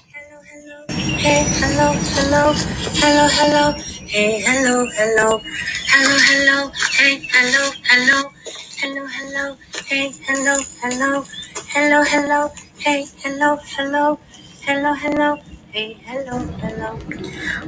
Hello, 0.00 0.40
hello. 0.50 0.84
Hey, 0.88 1.44
hello, 1.60 1.92
hello. 1.94 2.52
Hello, 2.98 3.28
hello. 3.30 3.72
Hey, 4.06 4.40
hello, 4.40 4.86
hello. 4.90 5.40
Hello, 5.86 6.16
hello. 6.28 6.72
Hey, 6.98 7.28
hello, 7.30 7.70
hello. 7.84 8.30
Hello, 8.80 9.06
hello. 9.06 9.56
Hey, 9.86 10.12
hello, 10.26 10.58
hello. 10.82 11.24
Hello, 11.68 12.02
hello. 12.02 12.50
Hey, 12.78 13.06
hello, 13.22 13.56
hello. 13.62 14.18
Hello, 14.62 14.94
hello. 14.94 15.36
Hey, 15.70 15.92
hello, 16.04 16.38
hello. 16.38 16.98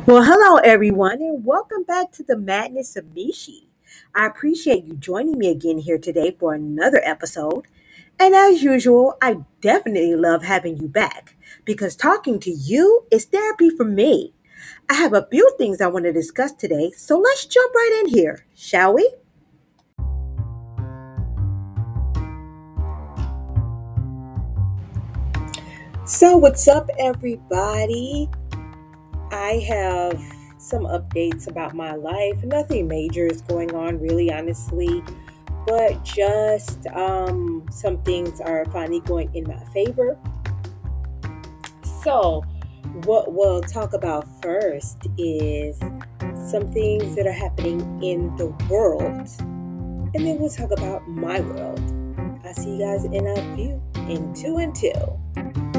Well, 0.07 0.23
hello, 0.25 0.57
everyone, 0.59 1.23
and 1.23 1.45
welcome 1.45 1.85
back 1.85 2.11
to 2.13 2.25
the 2.25 2.37
Madness 2.37 2.97
of 2.97 3.05
Mishy. 3.07 3.67
I 4.15 4.27
appreciate 4.27 4.85
you 4.85 4.95
joining 4.95 5.39
me 5.39 5.49
again 5.51 5.79
here 5.79 5.99
today 5.99 6.37
for 6.39 6.55
another 6.55 7.01
episode. 7.05 7.67
And 8.19 8.35
as 8.35 8.63
usual, 8.63 9.17
I 9.23 9.39
definitely 9.61 10.17
love 10.17 10.43
having 10.43 10.79
you 10.79 10.89
back 10.89 11.36
because 11.65 11.97
talking 11.97 12.39
to 12.41 12.51
you 12.51 13.07
is 13.11 13.25
therapy 13.27 13.71
for 13.71 13.85
me. 13.85 14.35
I 14.89 14.95
have 14.95 15.13
a 15.13 15.27
few 15.31 15.53
things 15.59 15.81
I 15.81 15.89
want 15.89 16.05
to 16.05 16.13
discuss 16.13 16.53
today, 16.53 16.93
so 16.97 17.19
let's 17.19 17.47
jump 17.47 17.75
right 17.75 18.03
in 18.05 18.15
here, 18.15 18.47
shall 18.55 18.95
we? 18.95 19.11
So, 26.05 26.37
what's 26.37 26.69
up, 26.69 26.89
everybody? 26.99 28.31
I 29.33 29.65
have 29.69 30.23
some 30.59 30.85
updates 30.85 31.49
about 31.49 31.75
my 31.75 31.95
life. 31.95 32.43
Nothing 32.45 32.87
major 32.87 33.27
is 33.27 33.43
going 33.43 33.75
on, 33.75 33.99
really, 33.99 34.33
honestly, 34.33 35.03
but 35.67 36.05
just 36.05 36.87
um, 36.89 37.67
some 37.73 38.01
things 38.03 38.41
are 38.41 38.65
finally 38.67 39.01
going 39.01 39.35
in 39.35 39.49
my 39.49 39.59
favor. 39.75 40.17
So, 42.07 42.45
what 43.03 43.33
we'll 43.33 43.63
talk 43.63 43.93
about 43.93 44.29
first 44.41 45.09
is 45.19 45.77
some 46.49 46.71
things 46.73 47.17
that 47.17 47.27
are 47.27 47.33
happening 47.33 47.81
in 48.01 48.37
the 48.37 48.47
world, 48.71 49.29
and 49.41 50.15
then 50.15 50.39
we'll 50.39 50.49
talk 50.49 50.71
about 50.71 51.09
my 51.09 51.41
world. 51.41 51.81
I'll 52.45 52.55
see 52.55 52.77
you 52.77 52.79
guys 52.79 53.05
in 53.07 53.27
a 53.27 53.57
few, 53.57 53.83
in 54.09 54.33
two 54.35 54.59
and 54.59 54.73
two. 54.73 55.76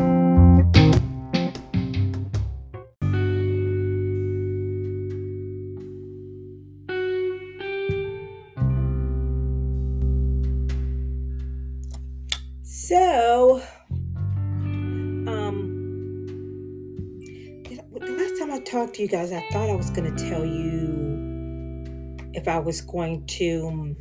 I 18.57 18.87
to 18.87 19.01
you 19.03 19.07
guys, 19.07 19.31
I 19.31 19.45
thought 19.51 19.69
I 19.69 19.75
was 19.75 19.91
going 19.91 20.15
to 20.15 20.29
tell 20.29 20.43
you 20.43 22.17
if 22.33 22.47
I 22.47 22.57
was 22.57 22.81
going 22.81 23.23
to 23.27 23.67
um, 23.67 23.95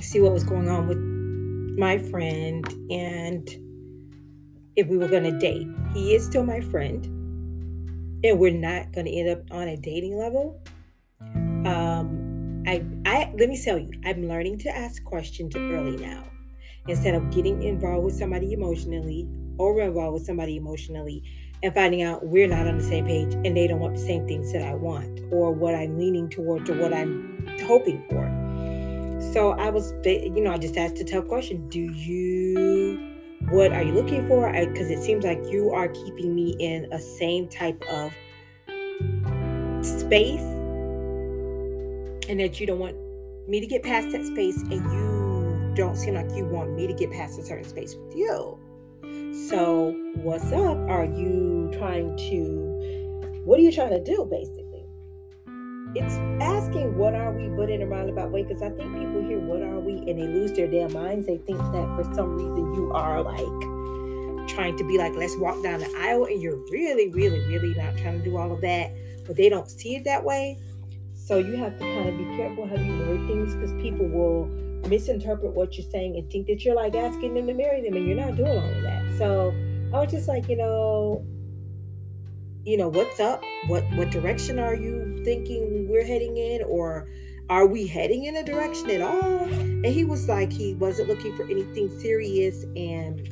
see 0.00 0.20
what 0.20 0.32
was 0.32 0.44
going 0.44 0.68
on 0.68 0.86
with 0.86 0.98
my 1.76 1.98
friend 1.98 2.64
and 2.88 3.48
if 4.76 4.86
we 4.86 4.96
were 4.96 5.08
going 5.08 5.24
to 5.24 5.36
date. 5.40 5.66
He 5.92 6.14
is 6.14 6.24
still 6.24 6.44
my 6.44 6.60
friend, 6.60 7.04
and 8.24 8.38
we're 8.38 8.52
not 8.52 8.92
going 8.92 9.06
to 9.06 9.12
end 9.12 9.28
up 9.30 9.42
on 9.50 9.66
a 9.66 9.76
dating 9.76 10.16
level. 10.16 10.62
Um, 11.20 12.62
I, 12.68 12.84
I 13.06 13.34
let 13.36 13.48
me 13.48 13.60
tell 13.60 13.76
you, 13.76 13.90
I'm 14.04 14.28
learning 14.28 14.58
to 14.58 14.68
ask 14.68 15.02
questions 15.02 15.56
early 15.56 15.96
now 15.96 16.22
instead 16.86 17.16
of 17.16 17.28
getting 17.30 17.64
involved 17.64 18.04
with 18.04 18.14
somebody 18.14 18.52
emotionally 18.52 19.28
or 19.58 19.80
involved 19.80 20.14
with 20.14 20.26
somebody 20.26 20.56
emotionally 20.56 21.24
and 21.62 21.72
finding 21.74 22.02
out 22.02 22.26
we're 22.26 22.48
not 22.48 22.66
on 22.66 22.78
the 22.78 22.84
same 22.84 23.06
page 23.06 23.32
and 23.34 23.56
they 23.56 23.66
don't 23.66 23.80
want 23.80 23.94
the 23.94 24.02
same 24.02 24.26
things 24.26 24.52
that 24.52 24.62
I 24.62 24.74
want 24.74 25.20
or 25.30 25.52
what 25.52 25.74
I'm 25.74 25.96
leaning 25.98 26.28
towards 26.28 26.68
or 26.68 26.74
what 26.76 26.92
I'm 26.92 27.46
hoping 27.66 28.04
for. 28.08 28.42
So 29.32 29.52
I 29.52 29.70
was, 29.70 29.94
you 30.04 30.40
know, 30.40 30.52
I 30.52 30.58
just 30.58 30.76
asked 30.76 30.98
a 30.98 31.04
tough 31.04 31.28
question. 31.28 31.68
Do 31.68 31.80
you, 31.80 32.98
what 33.48 33.72
are 33.72 33.82
you 33.82 33.92
looking 33.92 34.26
for? 34.26 34.52
Because 34.52 34.90
it 34.90 35.02
seems 35.02 35.24
like 35.24 35.40
you 35.48 35.70
are 35.70 35.88
keeping 35.88 36.34
me 36.34 36.56
in 36.58 36.92
a 36.92 36.98
same 36.98 37.48
type 37.48 37.82
of 37.88 38.12
space 39.84 40.42
and 42.28 42.40
that 42.40 42.60
you 42.60 42.66
don't 42.66 42.78
want 42.78 42.96
me 43.48 43.60
to 43.60 43.66
get 43.66 43.82
past 43.82 44.10
that 44.12 44.24
space 44.24 44.60
and 44.62 44.72
you 44.92 45.72
don't 45.74 45.96
seem 45.96 46.14
like 46.14 46.30
you 46.32 46.44
want 46.44 46.72
me 46.72 46.86
to 46.86 46.92
get 46.92 47.10
past 47.10 47.38
a 47.38 47.44
certain 47.44 47.68
space 47.68 47.94
with 47.94 48.16
you. 48.16 48.58
So, 49.32 49.92
what's 50.16 50.52
up? 50.52 50.76
Are 50.90 51.06
you 51.06 51.70
trying 51.78 52.14
to, 52.18 53.40
what 53.46 53.58
are 53.58 53.62
you 53.62 53.72
trying 53.72 53.88
to 53.92 54.04
do 54.04 54.28
basically? 54.30 54.84
It's 55.94 56.16
asking 56.42 56.98
what 56.98 57.14
are 57.14 57.32
we, 57.32 57.48
but 57.48 57.70
in 57.70 57.80
a 57.80 57.86
roundabout 57.86 58.30
way, 58.30 58.42
because 58.42 58.60
I 58.60 58.68
think 58.68 58.92
people 58.92 59.22
hear 59.22 59.38
what 59.38 59.62
are 59.62 59.80
we 59.80 59.92
and 60.10 60.20
they 60.20 60.26
lose 60.26 60.52
their 60.52 60.66
damn 60.66 60.92
minds. 60.92 61.26
They 61.26 61.38
think 61.38 61.56
that 61.56 61.96
for 61.96 62.04
some 62.14 62.36
reason 62.36 62.74
you 62.74 62.92
are 62.92 63.22
like 63.22 64.48
trying 64.50 64.76
to 64.76 64.84
be 64.84 64.98
like, 64.98 65.14
let's 65.14 65.34
walk 65.38 65.62
down 65.62 65.80
the 65.80 65.90
aisle, 65.96 66.26
and 66.26 66.42
you're 66.42 66.62
really, 66.70 67.08
really, 67.08 67.40
really 67.46 67.74
not 67.74 67.96
trying 67.96 68.18
to 68.18 68.24
do 68.24 68.36
all 68.36 68.52
of 68.52 68.60
that, 68.60 68.92
but 69.26 69.36
they 69.36 69.48
don't 69.48 69.70
see 69.70 69.96
it 69.96 70.04
that 70.04 70.22
way. 70.22 70.58
So, 71.14 71.38
you 71.38 71.56
have 71.56 71.78
to 71.78 71.84
kind 71.84 72.08
of 72.10 72.18
be 72.18 72.36
careful 72.36 72.66
how 72.66 72.76
you 72.76 72.98
word 72.98 73.26
things 73.28 73.54
because 73.54 73.72
people 73.80 74.06
will 74.08 74.50
misinterpret 74.88 75.52
what 75.52 75.76
you're 75.76 75.90
saying 75.90 76.16
and 76.16 76.30
think 76.30 76.46
that 76.46 76.64
you're 76.64 76.74
like 76.74 76.94
asking 76.94 77.34
them 77.34 77.46
to 77.46 77.54
marry 77.54 77.82
them 77.82 77.94
and 77.94 78.06
you're 78.06 78.16
not 78.16 78.36
doing 78.36 78.58
all 78.58 78.68
of 78.68 78.82
that. 78.82 79.02
So 79.18 79.54
I 79.94 80.00
was 80.00 80.10
just 80.10 80.28
like, 80.28 80.48
you 80.48 80.56
know, 80.56 81.24
you 82.64 82.76
know, 82.76 82.88
what's 82.88 83.18
up? 83.20 83.42
What 83.66 83.84
what 83.94 84.10
direction 84.10 84.58
are 84.58 84.74
you 84.74 85.22
thinking 85.24 85.88
we're 85.88 86.04
heading 86.04 86.36
in 86.36 86.62
or 86.62 87.08
are 87.50 87.66
we 87.66 87.86
heading 87.86 88.24
in 88.24 88.36
a 88.36 88.44
direction 88.44 88.90
at 88.90 89.02
all? 89.02 89.44
And 89.44 89.86
he 89.86 90.04
was 90.04 90.28
like 90.28 90.52
he 90.52 90.74
wasn't 90.74 91.08
looking 91.08 91.36
for 91.36 91.44
anything 91.44 91.90
serious 91.98 92.64
and 92.76 93.28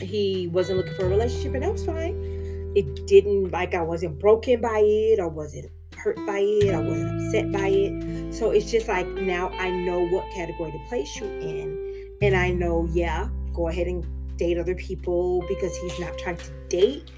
he 0.00 0.48
wasn't 0.48 0.78
looking 0.78 0.94
for 0.94 1.06
a 1.06 1.08
relationship 1.08 1.54
and 1.54 1.62
that 1.62 1.72
was 1.72 1.84
fine. 1.84 2.72
It 2.76 3.06
didn't 3.06 3.50
like 3.50 3.74
I 3.74 3.82
wasn't 3.82 4.18
broken 4.18 4.60
by 4.60 4.82
it 4.84 5.18
or 5.18 5.28
wasn't 5.28 5.70
hurt 5.96 6.16
by 6.26 6.38
it. 6.40 6.74
I 6.74 6.80
wasn't 6.80 7.26
upset 7.26 7.52
by 7.52 7.68
it. 7.68 8.17
So 8.30 8.50
it's 8.50 8.70
just 8.70 8.88
like 8.88 9.06
now 9.08 9.48
I 9.50 9.70
know 9.70 10.06
what 10.08 10.30
category 10.32 10.72
to 10.72 10.78
place 10.88 11.16
you 11.16 11.26
in. 11.26 12.16
And 12.20 12.36
I 12.36 12.50
know, 12.50 12.88
yeah, 12.92 13.28
go 13.54 13.68
ahead 13.68 13.86
and 13.86 14.04
date 14.36 14.58
other 14.58 14.74
people 14.74 15.44
because 15.48 15.76
he's 15.76 15.98
not 15.98 16.16
trying 16.18 16.36
to 16.36 16.50
date. 16.68 17.10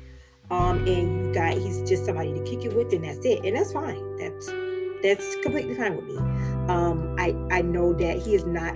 Um, 0.50 0.78
and 0.86 1.26
you 1.26 1.32
got 1.32 1.54
he's 1.54 1.88
just 1.88 2.04
somebody 2.04 2.32
to 2.32 2.42
kick 2.44 2.64
it 2.64 2.74
with, 2.74 2.92
and 2.92 3.04
that's 3.04 3.24
it. 3.24 3.44
And 3.44 3.56
that's 3.56 3.72
fine. 3.72 4.16
That's 4.16 4.50
that's 5.02 5.36
completely 5.42 5.74
fine 5.74 5.96
with 5.96 6.04
me. 6.06 6.16
Um, 6.68 7.14
I 7.18 7.34
I 7.50 7.62
know 7.62 7.92
that 7.94 8.18
he 8.22 8.34
is 8.34 8.44
not 8.46 8.74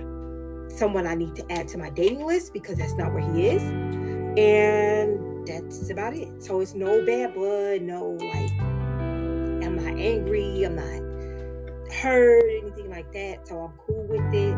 someone 0.69 1.05
I 1.05 1.15
need 1.15 1.35
to 1.35 1.51
add 1.51 1.67
to 1.69 1.77
my 1.77 1.89
dating 1.89 2.25
list 2.25 2.53
because 2.53 2.77
that's 2.77 2.93
not 2.93 3.13
where 3.13 3.33
he 3.33 3.47
is. 3.47 3.61
And 4.37 5.47
that's 5.47 5.89
about 5.89 6.15
it. 6.15 6.43
So 6.43 6.61
it's 6.61 6.73
no 6.73 7.05
bad 7.05 7.33
blood, 7.33 7.81
no 7.81 8.11
like 8.11 8.51
I'm 8.59 9.75
not 9.75 9.99
angry. 9.99 10.63
I'm 10.63 10.75
not 10.75 11.04
hurt, 12.01 12.43
anything 12.61 12.89
like 12.89 13.11
that. 13.13 13.47
So 13.47 13.59
I'm 13.59 13.77
cool 13.77 14.05
with 14.07 14.33
it. 14.33 14.53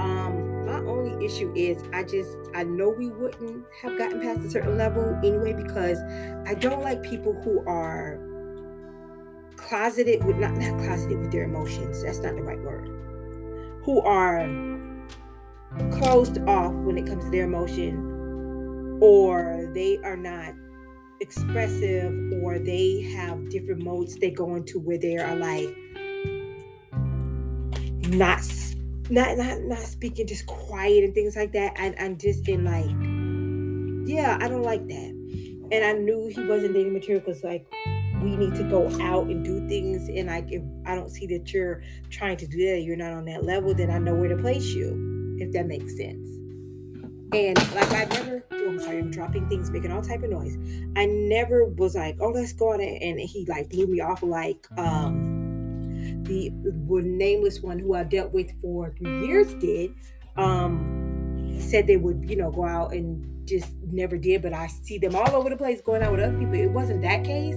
Um, 0.00 0.66
my 0.66 0.78
only 0.78 1.24
issue 1.24 1.52
is 1.54 1.82
I 1.92 2.02
just 2.02 2.30
I 2.54 2.64
know 2.64 2.88
we 2.88 3.10
wouldn't 3.10 3.64
have 3.82 3.98
gotten 3.98 4.20
past 4.20 4.40
a 4.40 4.50
certain 4.50 4.76
level 4.76 5.18
anyway 5.24 5.52
because 5.52 5.98
I 6.46 6.54
don't 6.54 6.82
like 6.82 7.02
people 7.02 7.34
who 7.42 7.64
are 7.66 8.18
closeted 9.56 10.24
with 10.24 10.36
not 10.36 10.54
not 10.54 10.78
closeted 10.80 11.18
with 11.18 11.30
their 11.32 11.44
emotions. 11.44 12.02
That's 12.02 12.18
not 12.18 12.36
the 12.36 12.42
right 12.42 12.60
word. 12.60 12.88
Who 13.84 14.00
are 14.02 14.46
closed 15.90 16.38
off 16.46 16.72
when 16.72 16.98
it 16.98 17.06
comes 17.06 17.24
to 17.24 17.30
their 17.30 17.44
emotion 17.44 18.98
or 19.00 19.70
they 19.74 19.98
are 20.04 20.16
not 20.16 20.54
expressive 21.20 22.12
or 22.42 22.58
they 22.58 23.00
have 23.16 23.48
different 23.48 23.82
modes 23.82 24.16
they 24.16 24.30
go 24.30 24.56
into 24.56 24.78
where 24.80 24.98
they 24.98 25.16
are 25.16 25.36
like 25.36 25.74
not 28.12 28.42
not 29.10 29.36
not 29.36 29.60
not 29.62 29.78
speaking 29.78 30.26
just 30.26 30.46
quiet 30.46 31.04
and 31.04 31.14
things 31.14 31.36
like 31.36 31.52
that 31.52 31.72
and 31.76 31.94
I'm 31.98 32.16
just 32.16 32.48
in 32.48 32.64
like 32.64 34.08
yeah 34.08 34.38
I 34.40 34.48
don't 34.48 34.62
like 34.62 34.86
that 34.88 35.10
and 35.72 35.84
I 35.84 35.92
knew 35.92 36.28
he 36.28 36.44
wasn't 36.44 36.74
dating 36.74 36.92
material 36.92 37.20
because 37.20 37.42
like 37.42 37.66
we 38.22 38.36
need 38.36 38.54
to 38.54 38.62
go 38.64 38.88
out 39.00 39.26
and 39.26 39.44
do 39.44 39.66
things 39.68 40.08
and 40.08 40.28
like 40.28 40.52
if 40.52 40.62
I 40.86 40.94
don't 40.94 41.10
see 41.10 41.26
that 41.26 41.52
you're 41.52 41.82
trying 42.10 42.36
to 42.36 42.46
do 42.46 42.70
that 42.70 42.82
you're 42.82 42.96
not 42.96 43.12
on 43.12 43.24
that 43.26 43.44
level 43.44 43.74
then 43.74 43.90
I 43.90 43.98
know 43.98 44.14
where 44.14 44.28
to 44.28 44.36
place 44.36 44.66
you 44.66 45.36
if 45.40 45.52
that 45.52 45.66
makes 45.66 45.96
sense 45.96 46.28
and 47.34 47.56
like 47.74 47.90
I 47.92 48.04
never, 48.04 48.44
oh, 48.50 48.68
I'm 48.68 48.78
sorry, 48.78 48.98
I'm 48.98 49.10
dropping 49.10 49.48
things, 49.48 49.70
making 49.70 49.90
all 49.90 50.02
type 50.02 50.22
of 50.22 50.28
noise. 50.28 50.58
I 50.96 51.06
never 51.06 51.64
was 51.64 51.94
like, 51.94 52.18
oh, 52.20 52.28
let's 52.28 52.52
go 52.52 52.74
on 52.74 52.80
it. 52.82 53.00
And 53.00 53.18
he 53.18 53.46
like 53.46 53.70
blew 53.70 53.86
me 53.86 54.02
off 54.02 54.22
like 54.22 54.66
um 54.76 55.31
the, 56.32 56.50
the 56.88 57.02
nameless 57.02 57.60
one 57.60 57.78
who 57.78 57.94
I 57.94 58.04
dealt 58.04 58.32
with 58.32 58.50
for 58.60 58.94
three 58.98 59.26
years 59.26 59.54
did. 59.54 59.94
Um 60.36 61.58
said 61.58 61.86
they 61.86 61.96
would, 61.96 62.28
you 62.28 62.36
know, 62.36 62.50
go 62.50 62.64
out 62.64 62.92
and 62.92 63.46
just 63.46 63.72
never 63.90 64.16
did, 64.16 64.42
but 64.42 64.52
I 64.52 64.66
see 64.66 64.98
them 64.98 65.14
all 65.14 65.34
over 65.34 65.50
the 65.50 65.56
place 65.56 65.80
going 65.80 66.02
out 66.02 66.12
with 66.12 66.20
other 66.20 66.36
people. 66.36 66.54
It 66.54 66.70
wasn't 66.70 67.02
that 67.02 67.24
case. 67.24 67.54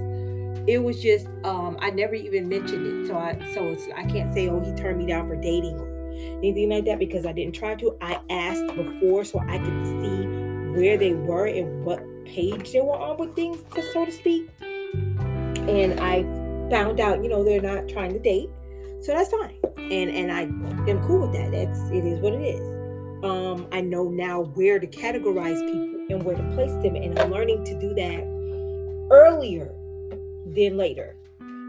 It 0.67 0.83
was 0.83 1.01
just 1.01 1.27
um, 1.43 1.77
I 1.79 1.91
never 1.91 2.15
even 2.15 2.49
mentioned 2.49 2.85
it, 2.87 3.07
so 3.07 3.17
I 3.17 3.33
so 3.53 3.67
it's 3.67 3.87
I 3.95 4.03
can't 4.05 4.33
say 4.33 4.49
oh 4.49 4.59
he 4.59 4.73
turned 4.73 4.97
me 4.97 5.05
down 5.05 5.27
for 5.27 5.35
dating 5.35 5.79
or 5.79 5.95
anything 6.39 6.69
like 6.69 6.85
that 6.85 6.99
because 6.99 7.25
I 7.25 7.33
didn't 7.33 7.55
try 7.55 7.75
to. 7.75 7.97
I 8.01 8.19
asked 8.29 8.67
before 8.75 9.23
so 9.25 9.39
I 9.39 9.57
could 9.59 9.85
see 9.85 10.27
where 10.75 10.97
they 10.97 11.13
were 11.13 11.45
and 11.45 11.85
what 11.85 12.03
page 12.25 12.71
they 12.71 12.81
were 12.81 12.97
on 12.97 13.17
with 13.17 13.35
things, 13.35 13.63
so 13.93 14.05
to 14.05 14.11
speak. 14.11 14.49
And 14.61 15.99
I 15.99 16.23
found 16.69 16.99
out, 16.99 17.23
you 17.23 17.29
know, 17.29 17.43
they're 17.43 17.61
not 17.61 17.87
trying 17.87 18.13
to 18.13 18.19
date, 18.19 18.49
so 19.05 19.13
that's 19.13 19.29
fine. 19.29 19.55
And 19.77 20.09
and 20.09 20.31
I 20.31 20.41
am 20.89 21.03
cool 21.05 21.27
with 21.27 21.33
that. 21.33 21.51
That's 21.51 21.79
it 21.91 22.05
is 22.05 22.19
what 22.19 22.33
it 22.33 22.41
is. 22.41 22.75
Um, 23.23 23.67
I 23.71 23.81
know 23.81 24.09
now 24.09 24.41
where 24.41 24.79
to 24.79 24.87
categorize 24.87 25.59
people 25.59 26.05
and 26.09 26.23
where 26.23 26.35
to 26.35 26.43
place 26.55 26.73
them, 26.83 26.95
and 26.95 27.17
I'm 27.19 27.31
learning 27.31 27.63
to 27.65 27.79
do 27.79 27.93
that 27.93 29.07
earlier 29.11 29.67
than 30.55 30.77
later 30.77 31.15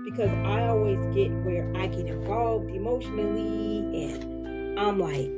because 0.05 0.31
I 0.47 0.67
always 0.69 0.99
get 1.15 1.31
where 1.45 1.71
I 1.77 1.89
get 1.89 2.07
involved 2.07 2.71
emotionally 2.71 4.05
and 4.05 4.79
I'm 4.79 4.99
like, 4.99 5.31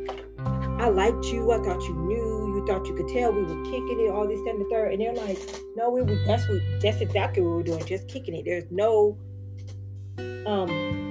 I 0.81 0.89
liked 0.89 1.25
you, 1.27 1.51
I 1.53 1.59
thought 1.59 1.83
you 1.83 1.95
knew, 1.95 2.55
you 2.55 2.67
thought 2.67 2.87
you 2.87 2.95
could 2.95 3.09
tell 3.09 3.33
we 3.33 3.43
were 3.43 3.65
kicking 3.65 3.99
it, 3.99 4.11
all 4.11 4.29
this, 4.29 4.41
that, 4.45 4.51
and 4.51 4.61
the 4.61 4.69
third. 4.71 4.93
And 4.93 5.01
they're 5.01 5.15
like, 5.15 5.39
no, 5.75 5.91
we 5.91 6.03
were 6.03 6.15
that's 6.27 6.49
what 6.49 6.61
that's 6.81 7.01
exactly 7.01 7.43
what 7.43 7.57
we 7.57 7.61
are 7.61 7.65
doing, 7.65 7.87
just 7.87 8.07
kicking 8.07 8.37
it. 8.37 8.45
There's 8.45 8.71
no 8.71 9.19
um 10.47 11.08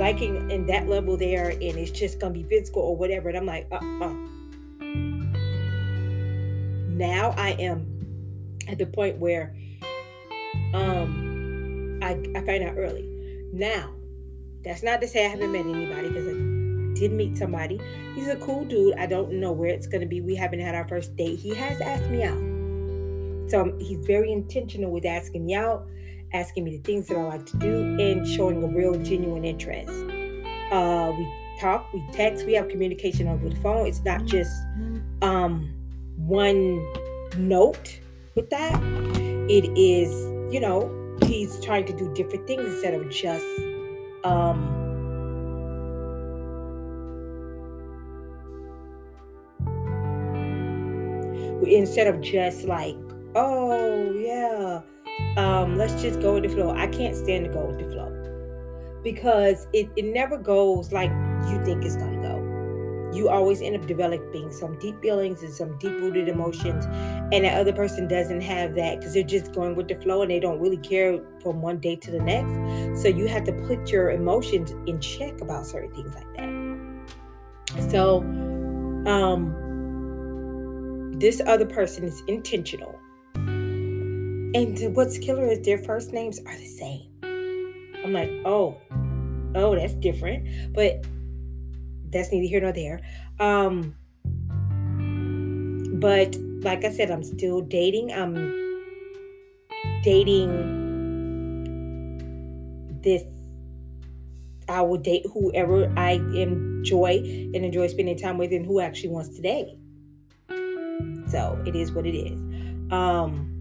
liking 0.00 0.50
in 0.50 0.66
that 0.66 0.88
level 0.88 1.16
there 1.18 1.50
and 1.50 1.62
it's 1.62 1.90
just 1.90 2.18
gonna 2.18 2.32
be 2.32 2.42
physical 2.42 2.82
or 2.82 2.96
whatever. 2.96 3.28
And 3.28 3.36
I'm 3.38 3.46
like, 3.46 3.68
uh 3.70 3.76
uh. 3.76 4.14
Now 6.88 7.34
I 7.36 7.50
am 7.58 7.86
at 8.66 8.78
the 8.78 8.86
point 8.86 9.18
where 9.18 9.54
um 10.72 12.00
I, 12.02 12.12
I 12.34 12.40
find 12.46 12.64
out 12.64 12.76
early. 12.78 13.06
Now, 13.52 13.90
that's 14.64 14.82
not 14.82 15.02
to 15.02 15.08
say 15.08 15.26
I 15.26 15.28
haven't 15.28 15.52
met 15.52 15.66
anybody 15.66 16.08
because 16.08 16.26
I 16.26 16.32
did 16.98 17.12
meet 17.12 17.36
somebody. 17.36 17.78
He's 18.14 18.28
a 18.28 18.36
cool 18.36 18.64
dude. 18.64 18.94
I 18.96 19.06
don't 19.06 19.32
know 19.32 19.52
where 19.52 19.68
it's 19.68 19.86
to 19.86 20.06
be. 20.06 20.22
We 20.22 20.34
haven't 20.34 20.60
had 20.60 20.74
our 20.74 20.88
first 20.88 21.14
date. 21.16 21.38
He 21.38 21.54
has 21.54 21.80
asked 21.80 22.08
me 22.10 22.22
out. 22.22 22.38
So 23.50 23.62
um, 23.62 23.78
he's 23.80 23.98
very 24.06 24.32
intentional 24.32 24.90
with 24.90 25.04
asking 25.04 25.44
me 25.44 25.54
out, 25.54 25.86
asking 26.32 26.64
me 26.64 26.76
the 26.76 26.82
things 26.82 27.08
that 27.08 27.16
I 27.16 27.22
like 27.22 27.46
to 27.46 27.56
do, 27.56 27.98
and 28.00 28.26
showing 28.26 28.62
a 28.62 28.66
real 28.66 28.94
genuine 28.94 29.44
interest. 29.44 29.90
Uh, 30.72 31.12
we 31.16 31.28
talk, 31.60 31.92
we 31.92 32.04
text, 32.12 32.46
we 32.46 32.54
have 32.54 32.68
communication 32.68 33.28
over 33.28 33.48
the 33.48 33.56
phone. 33.56 33.86
It's 33.86 34.04
not 34.04 34.24
just 34.24 34.52
um, 35.22 35.72
one 36.16 36.84
note 37.36 38.00
with 38.34 38.50
that. 38.50 38.80
It 39.50 39.76
is, 39.76 40.10
you 40.52 40.60
know, 40.60 40.96
he's 41.26 41.60
trying 41.60 41.84
to 41.86 41.92
do 41.96 42.12
different 42.14 42.46
things 42.46 42.64
instead 42.64 42.94
of 42.94 43.10
just 43.10 43.44
um 44.24 44.76
instead 51.66 52.06
of 52.06 52.20
just 52.20 52.64
like 52.64 52.96
oh 53.34 54.10
yeah 54.12 54.80
um 55.36 55.76
let's 55.76 56.00
just 56.02 56.20
go 56.20 56.34
with 56.34 56.44
the 56.44 56.48
flow. 56.48 56.70
I 56.70 56.86
can't 56.86 57.16
stand 57.16 57.44
to 57.46 57.50
go 57.50 57.66
with 57.66 57.78
the 57.78 57.90
flow 57.90 58.10
because 59.02 59.66
it, 59.72 59.88
it 59.96 60.04
never 60.04 60.36
goes 60.36 60.92
like 60.92 61.10
you 61.48 61.62
think 61.64 61.84
it's 61.84 61.96
gonna 61.96 62.20
go. 62.20 62.38
You 63.12 63.28
always 63.28 63.60
end 63.60 63.74
up 63.76 63.86
developing 63.88 64.52
some 64.52 64.78
deep 64.78 65.00
feelings 65.02 65.42
and 65.42 65.52
some 65.52 65.76
deep 65.78 65.92
rooted 65.92 66.28
emotions 66.28 66.84
and 67.32 67.44
that 67.44 67.58
other 67.58 67.72
person 67.72 68.06
doesn't 68.06 68.40
have 68.40 68.74
that 68.76 68.98
because 68.98 69.14
they're 69.14 69.24
just 69.24 69.52
going 69.52 69.74
with 69.74 69.88
the 69.88 69.96
flow 69.96 70.22
and 70.22 70.30
they 70.30 70.38
don't 70.38 70.60
really 70.60 70.76
care 70.76 71.20
from 71.42 71.60
one 71.60 71.78
day 71.78 71.96
to 71.96 72.10
the 72.10 72.20
next. 72.20 73.02
So 73.02 73.08
you 73.08 73.26
have 73.26 73.44
to 73.44 73.52
put 73.66 73.90
your 73.90 74.10
emotions 74.10 74.72
in 74.86 75.00
check 75.00 75.40
about 75.40 75.66
certain 75.66 75.90
things 75.90 76.14
like 76.14 76.36
that. 76.36 77.90
So 77.90 78.18
um 79.06 79.56
this 81.18 81.42
other 81.46 81.66
person 81.66 82.04
is 82.04 82.22
intentional 82.28 82.99
and 84.54 84.96
what's 84.96 85.18
killer 85.18 85.46
is 85.46 85.60
their 85.60 85.78
first 85.78 86.12
names 86.12 86.40
are 86.46 86.56
the 86.56 86.66
same 86.66 87.06
i'm 88.04 88.12
like 88.12 88.30
oh 88.44 88.76
oh 89.54 89.74
that's 89.74 89.94
different 89.94 90.74
but 90.74 91.04
that's 92.10 92.30
neither 92.32 92.48
here 92.48 92.60
nor 92.60 92.72
there. 92.72 93.00
Um, 93.38 93.94
but 96.00 96.36
like 96.62 96.84
I 96.84 96.90
said, 96.90 97.10
I'm 97.10 97.22
still 97.22 97.60
dating. 97.60 98.12
I'm 98.12 98.34
dating 100.02 100.48
this. 103.02 103.22
I 104.68 104.82
will 104.82 104.98
date 104.98 105.26
whoever 105.32 105.92
I 105.96 106.12
enjoy 106.12 107.22
and 107.54 107.56
enjoy 107.56 107.88
spending 107.88 108.16
time 108.18 108.38
with, 108.38 108.52
and 108.52 108.64
who 108.64 108.80
actually 108.80 109.10
wants 109.10 109.30
to 109.36 109.42
date. 109.42 109.76
So 111.28 111.60
it 111.66 111.74
is 111.74 111.92
what 111.92 112.06
it 112.06 112.16
is. 112.16 112.40
Um, 112.92 113.59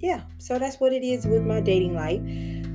yeah, 0.00 0.22
so 0.38 0.58
that's 0.58 0.80
what 0.80 0.92
it 0.94 1.04
is 1.04 1.26
with 1.26 1.42
my 1.42 1.60
dating 1.60 1.94
life. 1.94 2.20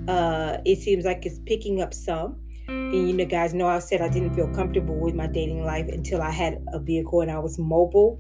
Uh, 0.08 0.60
it 0.64 0.80
seems 0.80 1.06
like 1.06 1.26
it's 1.26 1.40
picking 1.40 1.82
up 1.82 1.94
some. 1.94 2.40
And 2.68 3.08
you 3.08 3.14
know, 3.14 3.26
guys 3.26 3.54
know 3.54 3.68
I 3.68 3.80
said 3.80 4.02
I 4.02 4.10
didn't 4.10 4.36
feel 4.36 4.48
comfortable 4.50 4.96
with 4.96 5.14
my 5.16 5.28
dating 5.28 5.64
life 5.64 5.88
until 5.88 6.22
I 6.22 6.32
had 6.32 6.64
a 6.74 6.80
vehicle 6.80 7.22
and 7.22 7.32
I 7.32 7.40
was 7.40 7.60
mobile 7.60 8.20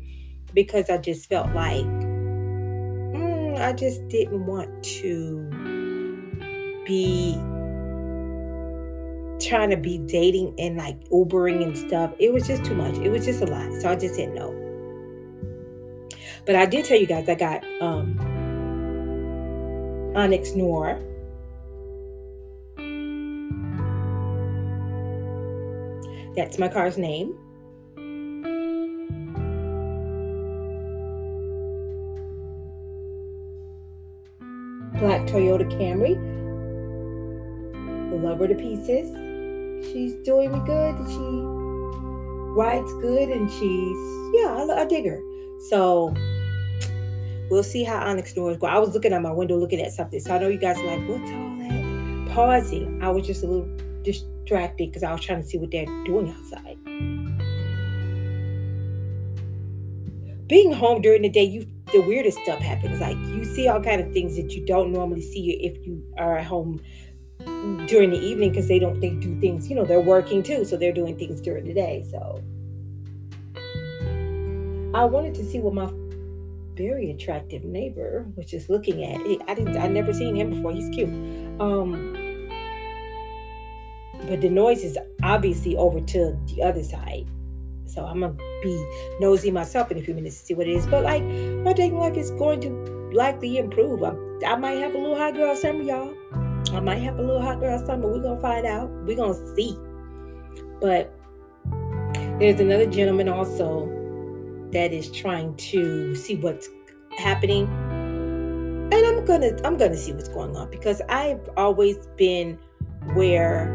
because 0.54 0.90
I 0.90 0.98
just 0.98 1.28
felt 1.30 1.48
like 1.54 1.86
mm, 1.86 3.60
I 3.60 3.74
just 3.74 4.08
didn't 4.08 4.46
want 4.46 4.84
to 4.84 5.50
be 6.86 7.36
trying 9.40 9.70
to 9.70 9.78
be 9.78 10.00
dating 10.00 10.56
and 10.60 10.78
like 10.78 11.00
Ubering 11.10 11.64
and 11.64 11.78
stuff. 11.78 12.12
It 12.20 12.34
was 12.34 12.48
just 12.48 12.64
too 12.66 12.76
much. 12.76 12.98
It 12.98 13.10
was 13.10 13.26
just 13.26 13.42
a 13.42 13.46
lot. 13.46 13.72
So 13.82 13.90
I 13.90 13.96
just 13.96 14.16
said 14.16 14.34
no. 14.34 14.54
But 16.46 16.56
I 16.56 16.66
did 16.66 16.86
tell 16.86 17.00
you 17.00 17.08
guys 17.08 17.28
I 17.28 17.36
got 17.36 17.64
um 17.82 18.25
Onyx 20.16 20.56
Noir 20.56 21.02
That's 26.36 26.58
my 26.58 26.68
car's 26.68 26.98
name. 26.98 27.34
Black 35.00 35.22
Toyota 35.28 35.66
Camry. 35.72 36.16
Love 38.22 38.40
her 38.40 38.48
to 38.50 38.56
pieces. 38.56 39.08
She's 39.92 40.16
doing 40.26 40.52
me 40.52 40.60
good. 40.66 40.96
She 41.08 41.42
rides 42.58 42.92
good 42.96 43.30
and 43.30 43.50
she's, 43.50 44.42
yeah, 44.42 44.56
I, 44.58 44.82
I 44.82 44.86
dig 44.86 45.06
her. 45.06 45.22
So 45.70 46.14
we'll 47.50 47.64
see 47.64 47.84
how 47.84 48.00
Onyx 48.00 48.36
Noir 48.36 48.56
go. 48.56 48.68
I 48.68 48.80
was 48.80 48.94
looking 48.94 49.14
at 49.14 49.22
my 49.22 49.32
window 49.32 49.58
looking 49.58 49.82
at 49.82 49.92
something. 49.92 50.20
So 50.20 50.36
I 50.36 50.40
know 50.40 50.48
you 50.48 50.58
guys 50.58 50.78
are 50.78 50.86
like, 50.86 51.08
what's 51.08 51.32
all 51.32 51.56
that? 51.58 52.34
Pausing. 52.34 53.02
I 53.04 53.10
was 53.10 53.26
just 53.26 53.44
a 53.44 53.48
little 53.48 53.70
distracted 54.04 54.90
because 54.90 55.04
I 55.04 55.12
was 55.12 55.22
trying 55.22 55.42
to 55.42 55.48
see 55.48 55.58
what 55.58 55.72
they're 55.72 55.86
doing 56.06 56.30
outside. 56.30 56.78
Being 60.48 60.72
home 60.72 61.02
during 61.02 61.24
the 61.24 61.30
day, 61.30 61.44
you 61.44 61.68
the 61.92 62.02
weirdest 62.02 62.40
stuff 62.40 62.60
happens. 62.60 63.00
Like 63.00 63.18
you 63.18 63.46
see 63.46 63.68
all 63.68 63.82
kind 63.82 64.02
of 64.02 64.12
things 64.12 64.36
that 64.36 64.52
you 64.52 64.66
don't 64.66 64.92
normally 64.92 65.22
see 65.22 65.52
if 65.52 65.86
you 65.86 66.04
are 66.18 66.38
at 66.38 66.46
home 66.46 66.82
during 67.88 68.10
the 68.10 68.20
evening 68.20 68.50
because 68.50 68.68
they 68.68 68.80
don't 68.80 69.00
they 69.00 69.12
do 69.12 69.40
things, 69.40 69.70
you 69.70 69.76
know, 69.76 69.86
they're 69.86 70.02
working 70.02 70.44
too, 70.44 70.66
so 70.66 70.78
they're 70.78 70.94
doing 70.94 71.18
things 71.18 71.42
during 71.42 71.66
the 71.66 71.74
day. 71.74 72.06
So 72.10 72.42
I 74.94 75.04
wanted 75.04 75.36
to 75.36 75.46
see 75.46 75.60
what 75.60 75.74
my 75.74 75.88
very 76.76 77.12
attractive 77.12 77.64
neighbor 77.64 78.26
which 78.36 78.54
is 78.54 78.70
looking 78.70 79.04
at. 79.04 79.22
I 79.48 79.54
didn't 79.54 79.78
I 79.78 79.88
never 79.88 80.14
seen 80.14 80.36
him 80.36 80.50
before. 80.52 80.72
He's 80.72 80.90
cute. 80.90 81.10
Um 81.60 82.14
but 84.28 84.42
the 84.42 84.50
noise 84.50 84.84
is 84.84 84.98
obviously 85.24 85.76
over 85.78 86.02
to 86.02 86.40
the 86.48 86.64
other 86.64 86.84
side. 86.84 87.28
So 87.86 88.06
I'm 88.06 88.22
gonna 88.22 88.36
be 88.64 88.76
nosy 89.20 89.52
myself 89.52 89.92
in 89.92 89.98
a 89.98 90.02
few 90.02 90.14
minutes 90.14 90.40
to 90.40 90.46
see 90.48 90.54
what 90.54 90.68
it 90.68 90.74
is. 90.74 90.88
But 90.88 91.04
like 91.04 91.24
my 91.24 91.74
dating 91.74 92.00
life 92.00 92.18
is 92.18 92.32
going 92.32 92.62
to 92.62 92.70
likely 93.14 93.58
improve. 93.58 94.04
I, 94.04 94.14
I 94.46 94.56
might 94.56 94.80
have 94.80 94.96
a 94.96 94.98
little 94.98 95.18
hot 95.18 95.36
girl 95.36 95.56
summer, 95.56 95.84
y'all. 95.84 96.14
I 96.74 96.80
might 96.80 96.98
have 96.98 97.20
a 97.20 97.22
little 97.22 97.42
hot 97.42 97.60
girl 97.60 97.78
summer. 97.86 98.08
We're 98.12 98.22
gonna 98.22 98.42
find 98.42 98.66
out. 98.66 98.90
We're 99.06 99.16
gonna 99.16 99.56
see. 99.56 99.78
But 100.82 101.14
there's 102.40 102.60
another 102.60 102.86
gentleman 102.86 103.30
also 103.30 103.86
that 104.76 104.94
is 104.94 105.10
trying 105.12 105.56
to 105.56 106.14
see 106.16 106.36
what's 106.36 106.70
happening. 107.18 107.66
And 108.92 108.94
I'm 108.94 109.26
gonna 109.26 109.58
I'm 109.64 109.78
gonna 109.78 109.96
see 109.98 110.12
what's 110.12 110.28
going 110.28 110.56
on 110.58 110.70
because 110.70 111.02
I've 111.08 111.50
always 111.56 112.08
been 112.18 112.60
where 113.14 113.74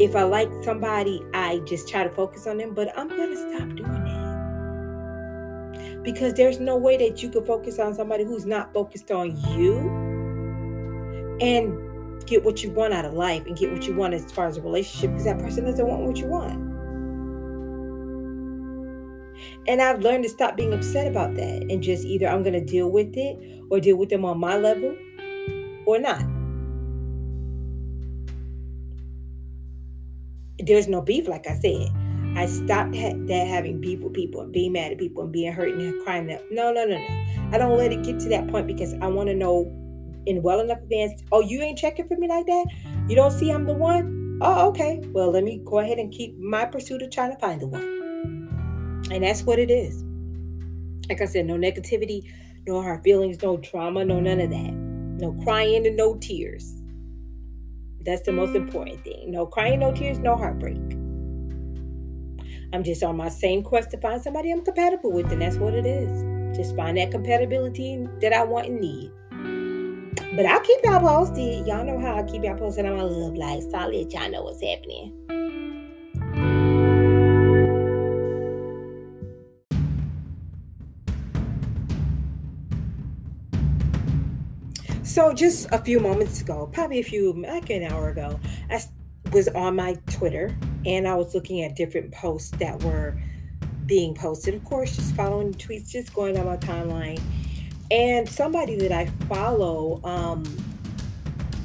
if 0.00 0.16
I 0.16 0.24
like 0.24 0.50
somebody, 0.64 1.22
I 1.32 1.60
just 1.66 1.88
try 1.88 2.02
to 2.02 2.10
focus 2.10 2.48
on 2.48 2.58
them, 2.58 2.74
but 2.74 2.92
I'm 2.98 3.08
to 3.08 3.36
stop 3.36 3.68
doing 3.76 4.04
that. 4.04 6.02
because 6.02 6.34
there's 6.34 6.58
no 6.58 6.76
way 6.76 6.96
that 6.96 7.22
you 7.22 7.30
can 7.30 7.44
focus 7.44 7.78
on 7.78 7.94
somebody 7.94 8.24
who's 8.24 8.46
not 8.46 8.74
focused 8.74 9.12
on 9.12 9.36
you 9.56 9.78
and 11.40 12.26
get 12.26 12.44
what 12.44 12.64
you 12.64 12.70
want 12.70 12.92
out 12.92 13.04
of 13.04 13.14
life 13.14 13.46
and 13.46 13.56
get 13.56 13.72
what 13.72 13.86
you 13.86 13.94
want 13.94 14.12
as 14.14 14.32
far 14.32 14.48
as 14.48 14.56
a 14.56 14.62
relationship 14.62 15.10
because 15.10 15.24
that 15.26 15.38
person 15.38 15.64
doesn't 15.64 15.86
want 15.86 16.02
what 16.02 16.16
you 16.16 16.26
want. 16.26 16.73
And 19.66 19.80
I've 19.80 20.00
learned 20.00 20.24
to 20.24 20.28
stop 20.28 20.56
being 20.56 20.72
upset 20.72 21.06
about 21.06 21.34
that 21.34 21.62
and 21.70 21.82
just 21.82 22.04
either 22.04 22.26
I'm 22.28 22.42
going 22.42 22.54
to 22.54 22.64
deal 22.64 22.90
with 22.90 23.16
it 23.16 23.62
or 23.70 23.80
deal 23.80 23.96
with 23.96 24.08
them 24.08 24.24
on 24.24 24.38
my 24.38 24.56
level 24.56 24.96
or 25.86 25.98
not. 25.98 26.22
There's 30.58 30.88
no 30.88 31.02
beef, 31.02 31.28
like 31.28 31.46
I 31.46 31.58
said. 31.58 31.90
I 32.36 32.46
stopped 32.46 32.96
ha- 32.96 33.14
that 33.26 33.46
having 33.46 33.80
beef 33.80 34.00
with 34.00 34.12
people 34.12 34.40
and 34.40 34.52
being 34.52 34.72
mad 34.72 34.92
at 34.92 34.98
people 34.98 35.22
and 35.22 35.32
being 35.32 35.52
hurt 35.52 35.68
and 35.68 36.04
crying. 36.04 36.32
Up. 36.32 36.40
No, 36.50 36.72
no, 36.72 36.84
no, 36.84 36.96
no. 36.96 37.24
I 37.52 37.58
don't 37.58 37.76
let 37.76 37.92
it 37.92 38.02
get 38.02 38.18
to 38.20 38.28
that 38.30 38.48
point 38.48 38.66
because 38.66 38.94
I 38.94 39.06
want 39.06 39.28
to 39.28 39.34
know 39.34 39.70
in 40.26 40.42
well 40.42 40.60
enough 40.60 40.78
advance. 40.78 41.22
Oh, 41.30 41.40
you 41.40 41.60
ain't 41.62 41.78
checking 41.78 42.08
for 42.08 42.16
me 42.16 42.28
like 42.28 42.46
that? 42.46 42.66
You 43.08 43.14
don't 43.14 43.30
see 43.30 43.50
I'm 43.50 43.66
the 43.66 43.74
one? 43.74 44.38
Oh, 44.42 44.68
okay. 44.68 45.00
Well, 45.12 45.30
let 45.30 45.44
me 45.44 45.60
go 45.64 45.78
ahead 45.78 45.98
and 45.98 46.12
keep 46.12 46.36
my 46.38 46.64
pursuit 46.64 47.02
of 47.02 47.10
trying 47.10 47.32
to 47.32 47.38
find 47.38 47.60
the 47.60 47.68
one. 47.68 47.93
And 49.10 49.22
that's 49.22 49.42
what 49.42 49.58
it 49.58 49.70
is. 49.70 50.02
Like 51.08 51.20
I 51.20 51.26
said, 51.26 51.46
no 51.46 51.54
negativity, 51.54 52.30
no 52.66 52.82
hard 52.82 53.02
feelings, 53.04 53.42
no 53.42 53.58
trauma, 53.58 54.04
no 54.04 54.20
none 54.20 54.40
of 54.40 54.50
that. 54.50 54.72
No 54.72 55.32
crying 55.44 55.86
and 55.86 55.96
no 55.96 56.16
tears. 56.16 56.74
That's 58.04 58.22
the 58.22 58.32
most 58.32 58.54
important 58.54 59.02
thing. 59.04 59.30
No 59.30 59.46
crying, 59.46 59.80
no 59.80 59.92
tears, 59.92 60.18
no 60.18 60.36
heartbreak. 60.36 60.76
I'm 62.72 62.82
just 62.82 63.02
on 63.02 63.16
my 63.16 63.28
same 63.28 63.62
quest 63.62 63.90
to 63.92 63.98
find 63.98 64.20
somebody 64.20 64.50
I'm 64.50 64.64
compatible 64.64 65.12
with, 65.12 65.30
and 65.30 65.40
that's 65.40 65.56
what 65.56 65.74
it 65.74 65.86
is. 65.86 66.56
Just 66.56 66.74
find 66.76 66.98
that 66.98 67.10
compatibility 67.10 68.06
that 68.20 68.32
I 68.32 68.42
want 68.44 68.66
and 68.66 68.80
need. 68.80 69.10
But 70.36 70.46
I'll 70.46 70.60
keep 70.60 70.80
y'all 70.82 71.00
posted. 71.00 71.66
Y'all 71.66 71.84
know 71.84 71.98
how 71.98 72.16
I 72.16 72.24
keep 72.24 72.42
y'all 72.42 72.56
posted 72.58 72.86
on 72.86 72.96
my 72.96 73.02
love 73.02 73.36
life. 73.36 73.62
So 73.70 73.78
I'll 73.78 73.92
y'all 73.92 74.30
know 74.30 74.42
what's 74.42 74.62
happening. 74.62 75.12
So 85.14 85.32
just 85.32 85.68
a 85.70 85.78
few 85.78 86.00
moments 86.00 86.40
ago, 86.40 86.68
probably 86.72 86.98
a 86.98 87.04
few 87.04 87.32
like 87.34 87.70
an 87.70 87.84
hour 87.84 88.08
ago, 88.08 88.40
I 88.68 88.82
was 89.30 89.46
on 89.46 89.76
my 89.76 89.94
Twitter 90.10 90.56
and 90.84 91.06
I 91.06 91.14
was 91.14 91.36
looking 91.36 91.62
at 91.62 91.76
different 91.76 92.10
posts 92.10 92.50
that 92.58 92.82
were 92.82 93.16
being 93.86 94.16
posted. 94.16 94.54
Of 94.54 94.64
course, 94.64 94.96
just 94.96 95.14
following 95.14 95.54
tweets, 95.54 95.88
just 95.88 96.12
going 96.12 96.34
down 96.34 96.46
my 96.46 96.56
timeline. 96.56 97.20
And 97.92 98.28
somebody 98.28 98.74
that 98.74 98.90
I 98.90 99.06
follow, 99.28 100.00
um, 100.02 100.42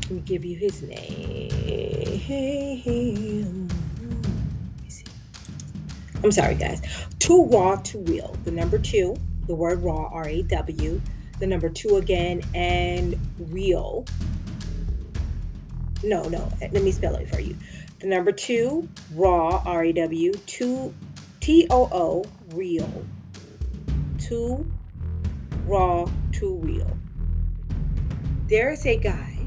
let 0.04 0.12
me 0.12 0.20
give 0.20 0.46
you 0.46 0.56
his 0.56 0.84
name. 0.84 1.50
I'm 6.24 6.32
sorry, 6.32 6.54
guys. 6.54 6.84
Too 7.18 7.46
raw, 7.46 7.78
too 7.78 8.02
real. 8.02 8.38
The 8.44 8.52
number 8.52 8.78
two, 8.78 9.16
the 9.48 9.56
word 9.56 9.82
raw, 9.82 10.08
R 10.14 10.28
A 10.28 10.44
W. 10.44 11.02
The 11.40 11.48
number 11.48 11.70
two 11.70 11.96
again, 11.96 12.42
and 12.54 13.18
real 13.50 14.06
no, 16.04 16.24
no. 16.30 16.50
Let 16.62 16.84
me 16.84 16.92
spell 16.92 17.16
it 17.16 17.28
for 17.28 17.42
you. 17.42 17.56
The 18.00 18.08
number 18.08 18.32
two, 18.32 18.88
raw, 19.14 19.62
R 19.66 19.84
A 19.84 19.92
W, 19.92 20.34
two, 20.46 20.94
T 21.42 21.68
O 21.70 21.90
O, 21.92 22.26
real. 22.56 23.06
Two, 24.18 24.66
raw, 25.66 26.10
two 26.32 26.56
real. 26.56 26.98
There 28.48 28.72
is 28.72 28.86
a 28.86 28.96
guy 28.96 29.38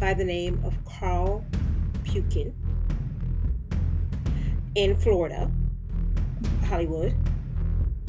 by 0.00 0.14
the 0.14 0.24
name 0.24 0.60
of 0.64 0.76
Carl 0.84 1.44
Pukin 2.04 2.52
in 4.74 4.96
Florida, 4.96 5.50
Hollywood, 6.64 7.14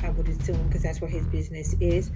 I 0.04 0.10
would 0.10 0.28
assume, 0.28 0.68
because 0.68 0.84
that's 0.84 1.00
where 1.00 1.10
his 1.10 1.26
business 1.28 1.76
is, 1.80 2.12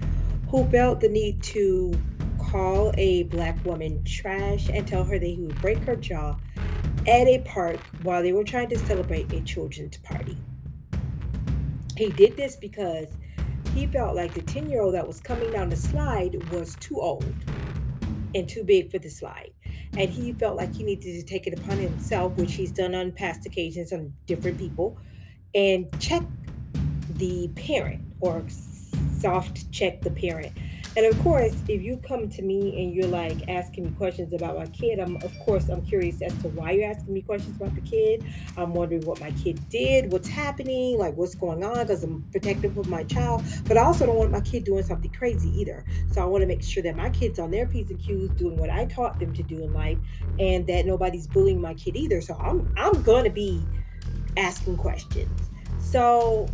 who 0.52 0.66
felt 0.66 1.00
the 1.00 1.08
need 1.08 1.42
to 1.42 1.98
call 2.38 2.92
a 2.98 3.22
black 3.24 3.64
woman 3.64 4.04
trash 4.04 4.68
and 4.68 4.86
tell 4.86 5.02
her 5.02 5.18
that 5.18 5.26
he 5.26 5.40
would 5.40 5.58
break 5.62 5.78
her 5.78 5.96
jaw 5.96 6.36
at 7.06 7.26
a 7.26 7.38
park 7.38 7.80
while 8.02 8.22
they 8.22 8.34
were 8.34 8.44
trying 8.44 8.68
to 8.68 8.78
celebrate 8.80 9.32
a 9.32 9.40
children's 9.40 9.96
party. 9.96 10.36
He 11.96 12.10
did 12.10 12.36
this 12.36 12.54
because 12.54 13.08
he 13.74 13.86
felt 13.86 14.14
like 14.14 14.34
the 14.34 14.42
10 14.42 14.68
year 14.68 14.82
old 14.82 14.92
that 14.92 15.06
was 15.06 15.20
coming 15.20 15.50
down 15.50 15.70
the 15.70 15.76
slide 15.76 16.36
was 16.52 16.76
too 16.76 17.00
old 17.00 17.34
and 18.34 18.46
too 18.46 18.62
big 18.62 18.90
for 18.90 18.98
the 18.98 19.08
slide. 19.08 19.52
And 19.96 20.10
he 20.10 20.34
felt 20.34 20.58
like 20.58 20.74
he 20.74 20.82
needed 20.82 21.18
to 21.18 21.22
take 21.22 21.46
it 21.46 21.58
upon 21.58 21.78
himself, 21.78 22.36
which 22.36 22.52
he's 22.52 22.72
done 22.72 22.94
on 22.94 23.12
past 23.12 23.46
occasions 23.46 23.90
on 23.90 24.12
different 24.26 24.58
people, 24.58 24.98
and 25.54 25.88
check 25.98 26.22
the 27.16 27.48
parent 27.54 28.02
or 28.20 28.44
soft 29.22 29.70
check 29.72 30.02
the 30.02 30.10
parent 30.10 30.52
and 30.94 31.06
of 31.06 31.18
course, 31.22 31.54
if 31.68 31.82
you 31.82 31.96
come 31.96 32.28
to 32.28 32.42
me 32.42 32.82
and 32.82 32.94
you're 32.94 33.06
like 33.06 33.48
asking 33.48 33.84
me 33.84 33.90
questions 33.92 34.34
about 34.34 34.58
my 34.58 34.66
kid, 34.66 34.98
I'm 34.98 35.16
of 35.16 35.38
course 35.40 35.70
I'm 35.70 35.80
curious 35.82 36.20
as 36.20 36.34
to 36.42 36.48
why 36.48 36.72
you're 36.72 36.90
asking 36.90 37.14
me 37.14 37.22
questions 37.22 37.56
about 37.56 37.74
the 37.74 37.80
kid. 37.80 38.24
I'm 38.58 38.74
wondering 38.74 39.00
what 39.06 39.18
my 39.18 39.30
kid 39.30 39.58
did, 39.70 40.12
what's 40.12 40.28
happening, 40.28 40.98
like 40.98 41.16
what's 41.16 41.34
going 41.34 41.64
on, 41.64 41.78
because 41.78 42.04
I'm 42.04 42.22
protective 42.30 42.76
of 42.76 42.88
my 42.88 43.04
child. 43.04 43.42
But 43.66 43.78
I 43.78 43.84
also 43.84 44.04
don't 44.04 44.16
want 44.16 44.32
my 44.32 44.42
kid 44.42 44.64
doing 44.64 44.82
something 44.82 45.10
crazy 45.12 45.48
either. 45.58 45.82
So 46.10 46.20
I 46.20 46.26
want 46.26 46.42
to 46.42 46.46
make 46.46 46.62
sure 46.62 46.82
that 46.82 46.94
my 46.94 47.08
kids 47.08 47.38
on 47.38 47.50
their 47.50 47.66
P's 47.66 47.90
and 47.90 47.98
Q's 47.98 48.30
doing 48.32 48.58
what 48.58 48.68
I 48.68 48.84
taught 48.84 49.18
them 49.18 49.32
to 49.32 49.42
do 49.42 49.62
in 49.62 49.72
life, 49.72 49.98
and 50.38 50.66
that 50.66 50.84
nobody's 50.84 51.26
bullying 51.26 51.60
my 51.60 51.72
kid 51.72 51.96
either. 51.96 52.20
So 52.20 52.34
I'm 52.34 52.70
I'm 52.76 53.02
gonna 53.02 53.30
be 53.30 53.62
asking 54.36 54.76
questions. 54.76 55.48
So 55.78 56.48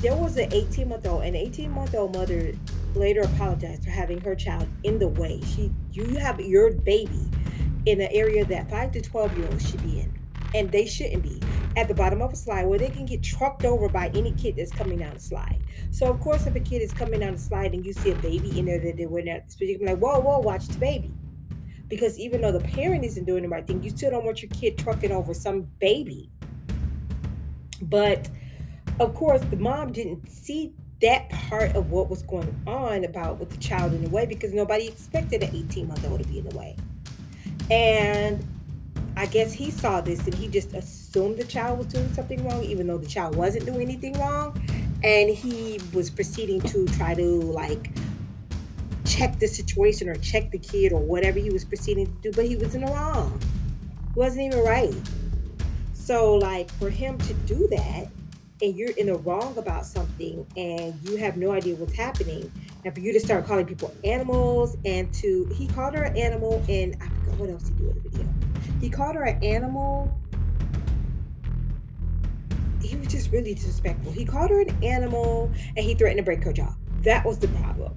there 0.00 0.16
was 0.16 0.36
an 0.38 0.52
18 0.52 0.88
month 0.88 1.06
old, 1.06 1.24
an 1.24 1.36
18 1.36 1.70
month 1.70 1.94
old 1.94 2.14
mother 2.14 2.52
later 2.94 3.20
apologized 3.20 3.84
for 3.84 3.90
having 3.90 4.20
her 4.20 4.34
child 4.34 4.66
in 4.82 4.98
the 4.98 5.08
way. 5.08 5.40
She, 5.42 5.70
you 5.92 6.04
have 6.18 6.40
your 6.40 6.72
baby 6.72 7.28
in 7.86 8.00
an 8.00 8.08
area 8.10 8.44
that 8.46 8.70
five 8.70 8.92
to 8.92 9.00
12 9.00 9.36
year 9.36 9.48
olds 9.48 9.68
should 9.68 9.82
be 9.82 10.00
in, 10.00 10.18
and 10.54 10.72
they 10.72 10.86
shouldn't 10.86 11.22
be 11.22 11.40
at 11.76 11.86
the 11.86 11.94
bottom 11.94 12.22
of 12.22 12.32
a 12.32 12.36
slide 12.36 12.66
where 12.66 12.78
they 12.78 12.88
can 12.88 13.04
get 13.04 13.22
trucked 13.22 13.64
over 13.64 13.88
by 13.88 14.08
any 14.14 14.32
kid 14.32 14.56
that's 14.56 14.72
coming 14.72 14.98
down 14.98 15.14
the 15.14 15.20
slide. 15.20 15.62
So 15.90 16.06
of 16.06 16.18
course, 16.20 16.46
if 16.46 16.54
a 16.54 16.60
kid 16.60 16.82
is 16.82 16.92
coming 16.92 17.20
down 17.20 17.34
the 17.34 17.38
slide 17.38 17.74
and 17.74 17.84
you 17.84 17.92
see 17.92 18.10
a 18.10 18.16
baby 18.16 18.58
in 18.58 18.64
there 18.64 18.80
that 18.80 18.96
they 18.96 19.06
were 19.06 19.22
not, 19.22 19.42
you 19.58 19.78
be 19.78 19.84
like, 19.84 19.98
whoa, 19.98 20.18
whoa, 20.18 20.38
watch 20.38 20.66
the 20.66 20.78
baby. 20.78 21.12
Because 21.88 22.18
even 22.18 22.40
though 22.40 22.52
the 22.52 22.60
parent 22.60 23.04
isn't 23.04 23.24
doing 23.24 23.42
the 23.42 23.48
right 23.48 23.66
thing, 23.66 23.82
you 23.82 23.90
still 23.90 24.12
don't 24.12 24.24
want 24.24 24.42
your 24.42 24.50
kid 24.50 24.78
trucking 24.78 25.12
over 25.12 25.34
some 25.34 25.62
baby. 25.78 26.30
But 27.82 28.28
of 29.00 29.14
course, 29.14 29.40
the 29.50 29.56
mom 29.56 29.92
didn't 29.92 30.30
see 30.30 30.74
that 31.00 31.30
part 31.30 31.74
of 31.74 31.90
what 31.90 32.10
was 32.10 32.22
going 32.22 32.54
on 32.66 33.04
about 33.04 33.38
with 33.38 33.48
the 33.48 33.56
child 33.56 33.94
in 33.94 34.04
the 34.04 34.10
way 34.10 34.26
because 34.26 34.52
nobody 34.52 34.86
expected 34.86 35.42
an 35.42 35.56
18 35.56 35.88
month 35.88 36.06
old 36.06 36.22
to 36.22 36.28
be 36.28 36.38
in 36.38 36.48
the 36.48 36.56
way. 36.56 36.76
And 37.70 38.46
I 39.16 39.24
guess 39.24 39.52
he 39.52 39.70
saw 39.70 40.02
this 40.02 40.20
and 40.26 40.34
he 40.34 40.48
just 40.48 40.74
assumed 40.74 41.38
the 41.38 41.44
child 41.44 41.78
was 41.78 41.86
doing 41.86 42.12
something 42.12 42.46
wrong, 42.46 42.62
even 42.62 42.86
though 42.86 42.98
the 42.98 43.06
child 43.06 43.36
wasn't 43.36 43.64
doing 43.64 43.80
anything 43.80 44.12
wrong. 44.14 44.62
And 45.02 45.30
he 45.30 45.80
was 45.94 46.10
proceeding 46.10 46.60
to 46.60 46.86
try 46.88 47.14
to 47.14 47.22
like 47.22 47.90
check 49.06 49.38
the 49.38 49.46
situation 49.46 50.10
or 50.10 50.16
check 50.16 50.50
the 50.50 50.58
kid 50.58 50.92
or 50.92 51.00
whatever 51.00 51.38
he 51.38 51.48
was 51.48 51.64
proceeding 51.64 52.06
to 52.06 52.12
do, 52.20 52.32
but 52.32 52.44
he 52.44 52.56
was 52.56 52.74
in 52.74 52.82
the 52.82 52.92
wrong. 52.92 53.40
It 54.10 54.16
wasn't 54.16 54.52
even 54.52 54.62
right. 54.62 54.94
So, 55.94 56.34
like, 56.34 56.70
for 56.72 56.90
him 56.90 57.16
to 57.18 57.34
do 57.34 57.66
that, 57.68 58.08
and 58.62 58.76
you're 58.76 58.90
in 58.90 59.06
the 59.06 59.14
wrong 59.14 59.56
about 59.56 59.86
something 59.86 60.46
and 60.56 60.94
you 61.02 61.16
have 61.16 61.36
no 61.36 61.52
idea 61.52 61.74
what's 61.76 61.94
happening 61.94 62.50
and 62.84 62.94
for 62.94 63.00
you 63.00 63.12
to 63.12 63.20
start 63.20 63.46
calling 63.46 63.66
people 63.66 63.94
animals 64.04 64.76
and 64.84 65.12
to 65.14 65.46
he 65.54 65.66
called 65.68 65.94
her 65.94 66.04
an 66.04 66.16
animal 66.16 66.62
and 66.68 66.96
i 67.00 67.08
forgot 67.08 67.38
what 67.38 67.50
else 67.50 67.68
he 67.68 67.74
did 67.74 67.96
in 67.96 68.02
the 68.02 68.08
video. 68.08 68.28
He 68.80 68.88
called 68.88 69.14
her 69.14 69.24
an 69.24 69.42
animal. 69.44 70.18
He 72.80 72.96
was 72.96 73.08
just 73.08 73.30
really 73.30 73.52
disrespectful. 73.54 74.10
He 74.10 74.24
called 74.24 74.50
her 74.50 74.60
an 74.60 74.82
animal 74.82 75.50
and 75.76 75.84
he 75.84 75.94
threatened 75.94 76.18
to 76.18 76.24
break 76.24 76.42
her 76.44 76.52
jaw 76.52 76.74
that 77.02 77.24
was 77.24 77.38
the 77.38 77.48
problem. 77.48 77.94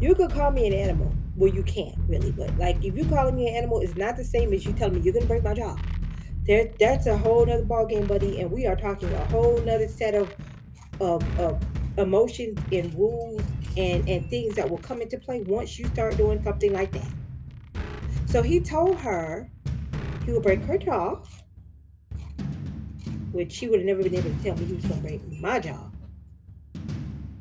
You 0.00 0.14
could 0.14 0.30
call 0.30 0.50
me 0.50 0.66
an 0.66 0.72
animal. 0.72 1.12
Well 1.36 1.52
you 1.52 1.62
can't 1.62 1.96
really 2.06 2.30
but 2.30 2.56
like 2.58 2.82
if 2.84 2.96
you 2.96 3.04
calling 3.06 3.34
me 3.34 3.48
an 3.48 3.56
animal 3.56 3.80
is 3.80 3.96
not 3.96 4.16
the 4.16 4.24
same 4.24 4.52
as 4.52 4.64
you 4.64 4.72
telling 4.72 4.94
me 4.94 5.00
you're 5.00 5.14
gonna 5.14 5.26
break 5.26 5.42
my 5.42 5.54
jaw 5.54 5.76
there, 6.46 6.70
that's 6.78 7.06
a 7.06 7.16
whole 7.16 7.46
nother 7.46 7.64
ball 7.64 7.86
game, 7.86 8.06
buddy. 8.06 8.40
And 8.40 8.50
we 8.50 8.66
are 8.66 8.76
talking 8.76 9.12
a 9.12 9.24
whole 9.26 9.58
nother 9.62 9.88
set 9.88 10.14
of, 10.14 10.34
of, 11.00 11.40
of 11.40 11.62
emotions 11.98 12.58
and 12.72 12.92
rules 12.94 13.42
and, 13.76 14.08
and 14.08 14.28
things 14.28 14.54
that 14.56 14.68
will 14.68 14.78
come 14.78 15.00
into 15.00 15.18
play 15.18 15.42
once 15.42 15.78
you 15.78 15.86
start 15.86 16.16
doing 16.16 16.42
something 16.42 16.72
like 16.72 16.92
that. 16.92 17.10
So 18.26 18.42
he 18.42 18.60
told 18.60 18.98
her 18.98 19.50
he 20.24 20.32
would 20.32 20.42
break 20.42 20.62
her 20.62 20.78
jaw, 20.78 21.22
which 23.32 23.52
she 23.52 23.68
would 23.68 23.80
have 23.80 23.86
never 23.86 24.02
been 24.02 24.14
able 24.14 24.30
to 24.30 24.42
tell 24.42 24.56
me 24.56 24.64
he 24.64 24.74
was 24.74 24.84
going 24.84 25.02
to 25.02 25.08
break 25.08 25.40
my 25.40 25.60
jaw. 25.60 25.90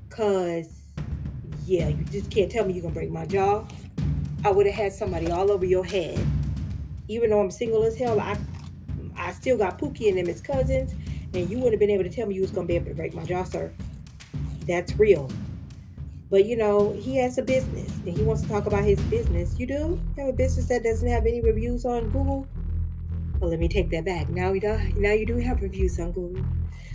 Cause 0.10 0.84
yeah, 1.66 1.88
you 1.88 2.04
just 2.06 2.30
can't 2.30 2.52
tell 2.52 2.66
me 2.66 2.74
you're 2.74 2.84
gonna 2.84 2.94
break 2.94 3.10
my 3.10 3.26
jaw. 3.26 3.66
I 4.46 4.52
would 4.52 4.66
have 4.66 4.76
had 4.76 4.94
somebody 4.94 5.32
all 5.32 5.52
over 5.52 5.66
your 5.66 5.86
head. 5.86 6.24
Even 7.08 7.30
though 7.30 7.40
I'm 7.40 7.52
single 7.52 7.84
as 7.84 7.98
hell, 7.98 8.20
I 8.20 8.38
still 9.34 9.58
got 9.58 9.80
Pookie 9.80 10.10
and 10.10 10.18
them 10.18 10.28
as 10.28 10.42
cousins, 10.42 10.94
and 11.34 11.50
you 11.50 11.58
wouldn't 11.58 11.74
have 11.74 11.80
been 11.80 11.90
able 11.90 12.04
to 12.04 12.10
tell 12.10 12.28
me 12.28 12.36
you 12.36 12.42
was 12.42 12.52
gonna 12.52 12.68
be 12.68 12.76
able 12.76 12.88
to 12.88 12.96
break 12.96 13.14
my 13.14 13.24
jaw, 13.24 13.44
sir. 13.44 13.72
That's 14.68 14.98
real. 14.98 15.30
But 16.30 16.46
you 16.46 16.58
know, 16.58 16.94
he 16.94 17.18
has 17.18 17.38
a 17.38 17.44
business 17.44 17.92
and 18.06 18.18
he 18.18 18.24
wants 18.24 18.42
to 18.42 18.48
talk 18.48 18.66
about 18.66 18.84
his 18.84 19.00
business. 19.02 19.60
You 19.60 19.68
do? 19.68 20.02
You 20.18 20.24
have 20.24 20.30
a 20.30 20.34
business 20.34 20.68
that 20.68 20.84
doesn't 20.84 21.08
have 21.08 21.26
any 21.26 21.42
reviews 21.42 21.86
on 21.86 22.10
Google? 22.10 22.48
Well, 23.40 23.50
let 23.50 23.60
me 23.60 23.68
take 23.68 23.90
that 23.92 24.06
back. 24.06 24.30
Now 24.30 24.54
you 24.54 24.62
do, 24.62 24.78
now 24.96 25.12
you 25.12 25.26
do 25.26 25.38
have 25.38 25.62
reviews 25.62 26.00
on 26.00 26.12
Google. 26.12 26.44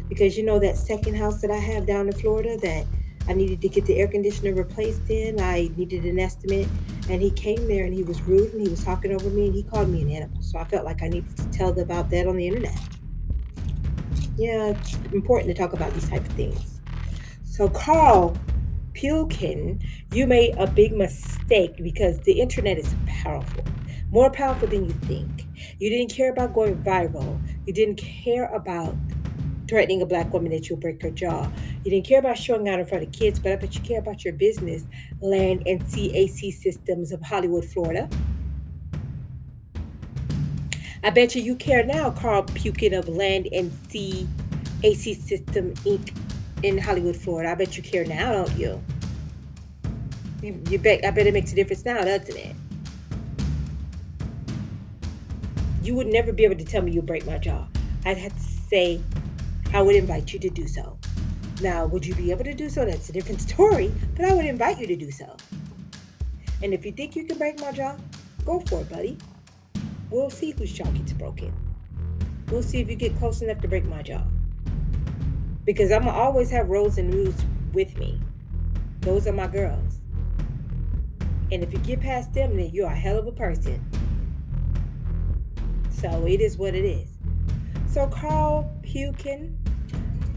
Because 0.09 0.37
you 0.37 0.45
know 0.45 0.59
that 0.59 0.77
second 0.77 1.15
house 1.15 1.41
that 1.43 1.51
I 1.51 1.57
have 1.57 1.87
down 1.87 2.09
in 2.09 2.15
Florida 2.15 2.57
that 2.63 2.87
I 3.29 3.35
needed 3.35 3.61
to 3.61 3.69
get 3.69 3.85
the 3.85 3.99
air 3.99 4.09
conditioner 4.09 4.55
replaced 4.55 5.09
in. 5.11 5.41
I 5.41 5.71
needed 5.77 6.05
an 6.05 6.19
estimate. 6.19 6.67
And 7.11 7.23
he 7.23 7.31
came 7.31 7.69
there 7.69 7.85
and 7.85 7.95
he 7.95 8.03
was 8.03 8.21
rude 8.23 8.53
and 8.53 8.63
he 8.63 8.69
was 8.69 8.83
talking 8.83 9.13
over 9.13 9.29
me 9.31 9.47
and 9.47 9.55
he 9.55 9.63
called 9.63 9.91
me 9.91 10.03
an 10.03 10.11
animal. 10.11 10.43
So 10.43 10.59
I 10.59 10.65
felt 10.65 10.85
like 10.85 11.03
I 11.03 11.09
needed 11.09 11.37
to 11.37 11.49
tell 11.51 11.79
about 11.79 12.11
that 12.11 12.27
on 12.27 12.37
the 12.37 12.47
internet. 12.47 12.79
Yeah, 14.37 14.69
it's 14.69 14.95
important 15.13 15.55
to 15.55 15.61
talk 15.61 15.73
about 15.73 15.93
these 15.95 16.09
type 16.09 16.21
of 16.21 16.33
things. 16.33 16.81
So 17.43 17.69
Carl 17.69 18.37
Pukin, 18.95 19.83
you 20.13 20.27
made 20.27 20.55
a 20.59 20.67
big 20.67 20.93
mistake 20.93 21.77
because 21.83 22.21
the 22.21 22.41
internet 22.41 22.79
is 22.79 22.95
powerful, 23.07 23.65
more 24.11 24.31
powerful 24.31 24.69
than 24.69 24.85
you 24.85 24.93
think. 24.93 25.47
You 25.79 25.91
didn't 25.91 26.13
care 26.13 26.31
about 26.31 26.55
going 26.55 26.77
viral. 26.83 27.41
You 27.67 27.73
didn't 27.73 27.97
care 27.97 28.47
about 28.55 28.95
threatening 29.69 30.03
a 30.03 30.07
black 30.07 30.33
woman 30.33 30.51
that 30.53 30.69
you'll 30.69 30.79
break 30.79 31.03
her 31.03 31.11
jaw. 31.11 31.51
You 31.85 31.91
didn't 31.91 32.07
care 32.07 32.19
about 32.19 32.39
showing 32.39 32.69
out 32.69 32.81
in 32.81 32.87
front 32.87 33.05
of 33.05 33.13
kids, 33.13 33.39
but 33.39 33.53
I 33.53 33.57
bet 33.57 33.75
you 33.75 33.83
care 33.83 33.99
about 33.99 34.25
your 34.25 34.35
business, 34.35 34.85
Land 35.21 35.63
and 35.67 35.89
Sea 35.89 36.11
AC 36.17 36.51
Systems 36.51 37.13
of 37.13 37.21
Hollywood, 37.23 37.65
Florida. 37.65 38.09
I 41.05 41.11
bet 41.11 41.35
you 41.35 41.43
you 41.43 41.55
care 41.55 41.85
now, 41.85 42.11
Carl 42.11 42.43
Pukin 42.43 42.93
of 42.93 43.09
Land 43.09 43.49
and 43.53 43.71
CAC 43.89 45.17
System 45.17 45.75
Inc 45.75 46.13
in 46.63 46.79
Hollywood, 46.79 47.17
Florida. 47.17 47.51
I 47.51 47.55
bet 47.55 47.77
you 47.77 47.83
care 47.83 48.05
now, 48.05 48.33
don't 48.33 48.59
you? 48.59 48.83
You, 50.43 50.61
you 50.71 50.79
bet. 50.79 51.05
I 51.05 51.11
bet 51.11 51.27
it 51.27 51.35
makes 51.35 51.53
a 51.53 51.55
difference 51.55 51.85
now, 51.85 52.03
doesn't 52.03 52.37
it? 52.37 52.57
You 55.83 55.95
would 55.95 56.09
never 56.09 56.33
be 56.33 56.45
able 56.45 56.57
to 56.57 56.65
tell 56.65 56.83
me 56.83 56.93
you'll 56.93 57.05
break 57.05 57.27
my 57.27 57.39
jaw. 57.39 57.67
I'd 58.05 58.19
have 58.19 58.35
to 58.35 58.43
say, 58.69 59.01
I 59.73 59.83
would 59.83 59.97
invite 59.97 60.33
you 60.33 60.39
to 60.41 60.51
do 60.51 60.67
so. 60.67 60.99
Now, 61.61 61.87
would 61.87 62.07
you 62.07 62.15
be 62.15 62.31
able 62.31 62.45
to 62.45 62.55
do 62.55 62.69
so? 62.69 62.85
That's 62.85 63.09
a 63.09 63.13
different 63.13 63.41
story, 63.49 63.93
but 64.17 64.25
I 64.25 64.35
would 64.35 64.47
invite 64.47 64.79
you 64.79 64.87
to 64.87 64.97
do 64.97 65.11
so. 65.11 65.37
And 66.63 66.75
if 66.75 66.85
you 66.85 66.93
think 66.93 67.17
you 67.17 67.25
can 67.25 67.39
break 67.39 67.61
my 67.61 67.73
jaw, 67.73 67.97
go 68.45 68.61
for 68.61 68.81
it, 68.81 68.89
buddy. 68.91 69.19
We'll 70.11 70.31
see 70.31 70.53
whose 70.53 70.73
jaw 70.73 70.91
gets 70.91 71.13
broken. 71.13 71.53
We'll 72.51 72.63
see 72.63 72.81
if 72.81 72.89
you 72.89 72.97
get 72.97 73.17
close 73.19 73.43
enough 73.43 73.61
to 73.61 73.69
break 73.69 73.85
my 73.85 74.03
jaw 74.03 74.23
because 75.69 75.93
I'm 75.93 76.07
gonna 76.07 76.17
always 76.17 76.49
have 76.49 76.71
Rose 76.71 76.97
and 76.97 77.13
Ruth 77.13 77.45
with 77.75 77.95
me. 77.99 78.19
Those 79.01 79.27
are 79.27 79.35
my 79.35 79.47
girls. 79.47 79.99
And 81.53 81.63
if 81.63 81.75
you 81.75 81.79
get 81.81 82.01
past 82.01 82.33
them, 82.33 82.57
then 82.57 82.71
you're 82.73 82.87
a 82.87 82.97
hell 82.97 83.19
of 83.19 83.27
a 83.27 83.33
person. 83.33 83.85
So 85.91 86.27
it 86.27 86.41
is 86.41 86.57
what 86.57 86.75
it 86.75 86.87
is. 86.87 87.11
So 87.87 88.07
Carl 88.07 88.78
Pukin, 88.91 89.57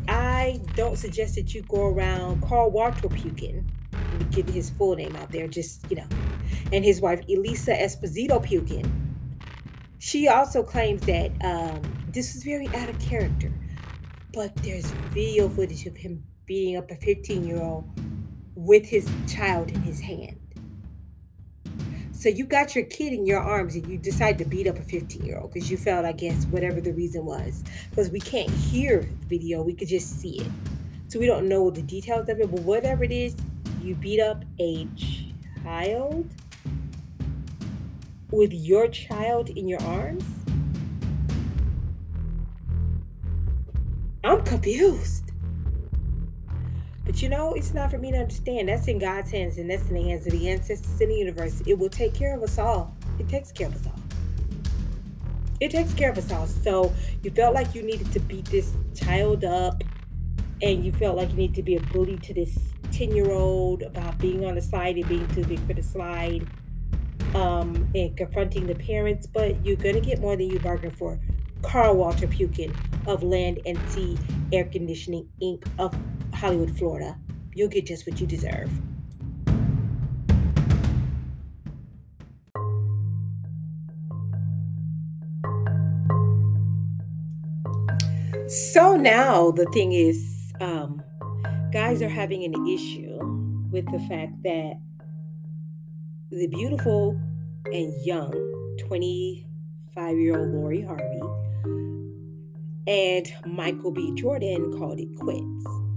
I 0.08 0.62
don't 0.76 0.98
suggest 0.98 1.36
that 1.36 1.54
you 1.54 1.62
go 1.64 1.88
around 1.88 2.42
Carl 2.42 2.72
Walter 2.72 3.08
Pukin. 3.08 3.66
Get 4.32 4.50
his 4.50 4.70
full 4.70 4.96
name 4.96 5.16
out 5.16 5.32
there, 5.32 5.48
just 5.48 5.90
you 5.90 5.98
know, 5.98 6.08
and 6.72 6.86
his 6.86 7.02
wife 7.02 7.22
Elisa 7.30 7.74
Esposito 7.74 8.44
Pukin. 8.44 8.90
She 10.00 10.28
also 10.28 10.64
claims 10.64 11.02
that 11.02 11.32
um, 11.44 11.82
this 12.12 12.36
is 12.36 12.44
very 12.44 12.68
out 12.70 12.90
of 12.90 13.00
character 13.00 13.52
but 14.34 14.56
there's 14.58 14.90
video 15.14 15.50
footage 15.50 15.86
of 15.86 15.96
him 15.96 16.24
beating 16.46 16.78
up 16.78 16.90
a 16.90 16.96
15 16.96 17.46
year 17.46 17.62
old 17.62 17.90
with 18.56 18.86
his 18.86 19.10
child 19.28 19.70
in 19.70 19.82
his 19.82 20.00
hand. 20.00 20.41
So 22.22 22.30
you 22.30 22.46
got 22.46 22.76
your 22.76 22.84
kid 22.84 23.14
in 23.14 23.26
your 23.26 23.40
arms 23.40 23.74
and 23.74 23.88
you 23.90 23.98
decide 23.98 24.38
to 24.38 24.46
beat 24.46 24.68
up 24.68 24.78
a 24.78 24.84
15 24.84 25.26
year 25.26 25.40
old 25.40 25.52
because 25.52 25.72
you 25.72 25.78
felt, 25.78 26.06
I 26.06 26.12
guess, 26.12 26.46
whatever 26.46 26.80
the 26.80 26.94
reason 26.94 27.26
was. 27.26 27.64
Because 27.90 28.12
we 28.12 28.20
can't 28.20 28.48
hear 28.48 29.10
the 29.22 29.26
video, 29.26 29.64
we 29.64 29.74
could 29.74 29.88
just 29.88 30.20
see 30.20 30.40
it. 30.40 30.52
So 31.08 31.18
we 31.18 31.26
don't 31.26 31.50
know 31.50 31.72
the 31.72 31.82
details 31.82 32.30
of 32.30 32.40
it, 32.40 32.52
but 32.52 32.60
whatever 32.60 33.04
it 33.04 33.12
is, 33.12 33.36
you 33.82 33.96
beat 33.96 34.20
up 34.20 34.46
a 34.60 34.88
child 35.64 36.32
with 38.30 38.54
your 38.54 38.88
child 38.88 39.50
in 39.50 39.68
your 39.68 39.82
arms 39.82 40.24
I'm 44.24 44.44
confused. 44.44 45.21
But 47.06 47.22
you 47.22 47.30
know, 47.30 47.54
it's 47.54 47.74
not 47.74 47.92
for 47.92 47.98
me 47.98 48.12
to 48.12 48.18
understand. 48.18 48.70
That's 48.70 48.88
in 48.88 49.00
God's 49.00 49.32
hands 49.32 49.58
and 49.58 49.70
that's 49.70 49.88
in 49.90 49.96
the 49.96 50.04
hands 50.04 50.26
of 50.28 50.34
the 50.34 50.50
ancestors 50.50 51.02
in 51.02 51.10
the 51.10 51.16
universe. 51.16 51.62
It 51.66 51.78
will 51.78 51.90
take 51.90 52.14
care 52.14 52.36
of 52.36 52.44
us 52.44 52.58
all. 52.58 52.96
It 53.20 53.28
takes 53.28 53.52
care 53.52 53.68
of 53.68 53.76
us 53.76 53.86
all. 53.88 54.00
It 55.60 55.72
takes 55.72 55.94
care 55.94 56.12
of 56.12 56.18
us 56.18 56.32
all. 56.32 56.48
So 56.48 56.94
you 57.24 57.32
felt 57.32 57.54
like 57.54 57.76
you 57.76 57.84
needed 57.84 58.12
to 58.14 58.20
beat 58.20 58.46
this 58.46 58.72
child 58.96 59.44
up 59.44 59.84
and 60.62 60.86
you 60.86 60.92
felt 60.92 61.18
like 61.18 61.30
you 61.30 61.36
need 61.36 61.56
to 61.56 61.64
be 61.64 61.76
a 61.76 61.82
bully 61.82 62.18
to 62.18 62.34
this 62.34 62.58
10 62.92 63.16
year 63.16 63.32
old 63.32 63.82
about 63.84 64.18
being 64.18 64.46
on 64.46 64.56
the 64.56 64.62
slide 64.62 64.98
and 64.98 65.08
being 65.08 65.28
too 65.30 65.44
big 65.46 65.60
for 65.66 65.74
the 65.74 65.84
slide 65.84 66.48
um, 67.36 67.90
and 67.96 68.16
confronting 68.18 68.68
the 68.68 68.76
parents, 68.76 69.26
but 69.26 69.64
you're 69.66 69.76
going 69.76 69.96
to 69.96 70.02
get 70.02 70.20
more 70.20 70.36
than 70.36 70.50
you 70.50 70.60
bargained 70.60 70.98
for. 70.98 71.20
Carl 71.62 71.96
Walter 71.96 72.28
Pukin 72.28 72.76
of 73.08 73.24
Land 73.24 73.60
and 73.66 73.78
Sea 73.90 74.18
Air 74.52 74.66
Conditioning 74.66 75.30
Inc. 75.42 75.64
of 75.78 75.96
Hollywood, 76.42 76.76
Florida. 76.76 77.16
You'll 77.54 77.70
get 77.70 77.86
just 77.86 78.08
what 78.08 78.20
you 78.20 78.26
deserve. 78.26 78.72
So 88.48 88.98
now 88.98 89.52
the 89.52 89.68
thing 89.72 89.92
is, 89.92 90.52
um, 90.60 91.04
guys 91.72 92.02
are 92.02 92.10
having 92.10 92.44
an 92.44 92.68
issue 92.68 93.20
with 93.72 93.86
the 93.92 94.00
fact 94.10 94.42
that 94.42 94.80
the 96.32 96.48
beautiful 96.48 97.22
and 97.72 97.94
young 98.04 98.34
25 98.80 100.18
year 100.18 100.40
old 100.40 100.50
Lori 100.50 100.82
Harvey 100.82 101.22
and 102.88 103.32
Michael 103.46 103.92
B. 103.92 104.12
Jordan 104.16 104.76
called 104.80 105.00
it 105.00 105.16
quits. 105.20 105.91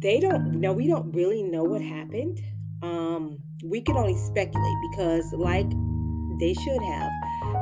They 0.00 0.20
don't 0.20 0.60
know, 0.60 0.72
we 0.72 0.86
don't 0.86 1.12
really 1.12 1.42
know 1.42 1.64
what 1.64 1.82
happened. 1.82 2.40
Um, 2.82 3.38
we 3.64 3.80
can 3.80 3.96
only 3.96 4.16
speculate 4.16 4.76
because, 4.90 5.32
like 5.32 5.68
they 6.38 6.54
should 6.54 6.82
have, 6.82 7.10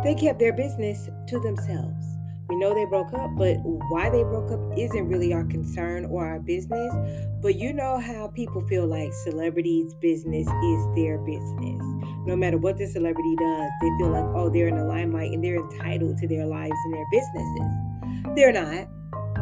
they 0.05 0.15
kept 0.15 0.39
their 0.39 0.53
business 0.53 1.09
to 1.29 1.41
themselves. 1.41 2.05
We 2.49 2.57
know 2.57 2.75
they 2.75 2.85
broke 2.85 3.13
up, 3.15 3.31
but 3.37 3.57
why 3.89 4.11
they 4.11 4.23
broke 4.23 4.53
up 4.53 4.61
isn't 4.79 5.09
really 5.09 5.33
our 5.33 5.45
concern 5.45 6.05
or 6.05 6.27
our 6.27 6.39
business. 6.39 6.93
But 7.41 7.57
you 7.57 7.73
know 7.73 7.99
how 7.99 8.29
people 8.29 8.61
feel 8.69 8.87
like 8.87 9.13
celebrities' 9.25 9.95
business 9.95 10.47
is 10.47 10.95
their 10.95 11.19
business. 11.19 11.83
No 12.27 12.37
matter 12.37 12.59
what 12.59 12.77
the 12.77 12.87
celebrity 12.87 13.35
does, 13.37 13.71
they 13.81 13.91
feel 13.99 14.11
like, 14.11 14.25
oh, 14.37 14.49
they're 14.49 14.69
in 14.69 14.77
the 14.77 14.85
limelight 14.85 15.33
and 15.33 15.43
they're 15.43 15.57
entitled 15.57 16.19
to 16.19 16.29
their 16.29 16.47
lives 16.47 16.77
and 16.85 16.95
their 16.95 17.07
businesses. 17.11 18.37
They're 18.37 18.53
not. 18.53 18.89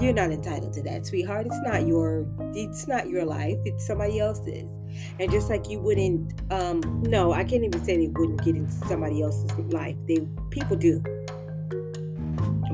You're 0.00 0.12
not 0.12 0.30
entitled 0.30 0.72
to 0.74 0.82
that, 0.82 1.06
sweetheart. 1.06 1.46
It's 1.46 1.60
not 1.62 1.86
your 1.86 2.26
it's 2.54 2.88
not 2.88 3.08
your 3.08 3.24
life. 3.24 3.58
It's 3.64 3.86
somebody 3.86 4.18
else's. 4.18 4.70
And 5.18 5.30
just 5.30 5.50
like 5.50 5.68
you 5.68 5.80
wouldn't 5.80 6.40
um 6.52 7.02
no, 7.02 7.32
I 7.32 7.44
can't 7.44 7.64
even 7.64 7.84
say 7.84 7.96
they 7.96 8.08
wouldn't 8.08 8.44
get 8.44 8.56
into 8.56 8.72
somebody 8.86 9.22
else's 9.22 9.50
life. 9.72 9.96
They 10.06 10.26
people 10.50 10.76
do. 10.76 11.02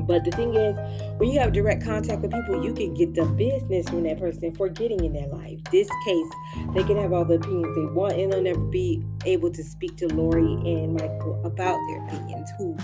But 0.07 0.25
the 0.25 0.31
thing 0.31 0.55
is, 0.55 0.75
when 1.19 1.29
you 1.29 1.39
have 1.39 1.53
direct 1.53 1.85
contact 1.85 2.21
with 2.21 2.31
people, 2.31 2.65
you 2.65 2.73
can 2.73 2.93
get 2.93 3.13
the 3.13 3.25
business 3.25 3.87
from 3.87 4.03
that 4.03 4.19
person 4.19 4.51
for 4.53 4.67
getting 4.67 5.05
in 5.05 5.13
their 5.13 5.27
life. 5.27 5.59
This 5.71 5.87
case, 6.05 6.27
they 6.73 6.83
can 6.83 6.97
have 6.97 7.13
all 7.13 7.23
the 7.23 7.35
opinions 7.35 7.75
they 7.75 7.85
want, 7.85 8.13
and 8.13 8.33
they'll 8.33 8.41
never 8.41 8.59
be 8.59 9.03
able 9.25 9.51
to 9.51 9.63
speak 9.63 9.95
to 9.97 10.07
Lori 10.07 10.41
and 10.41 10.93
Michael 10.95 11.39
about 11.45 11.77
their 11.87 12.05
opinions, 12.07 12.49
who 12.57 12.75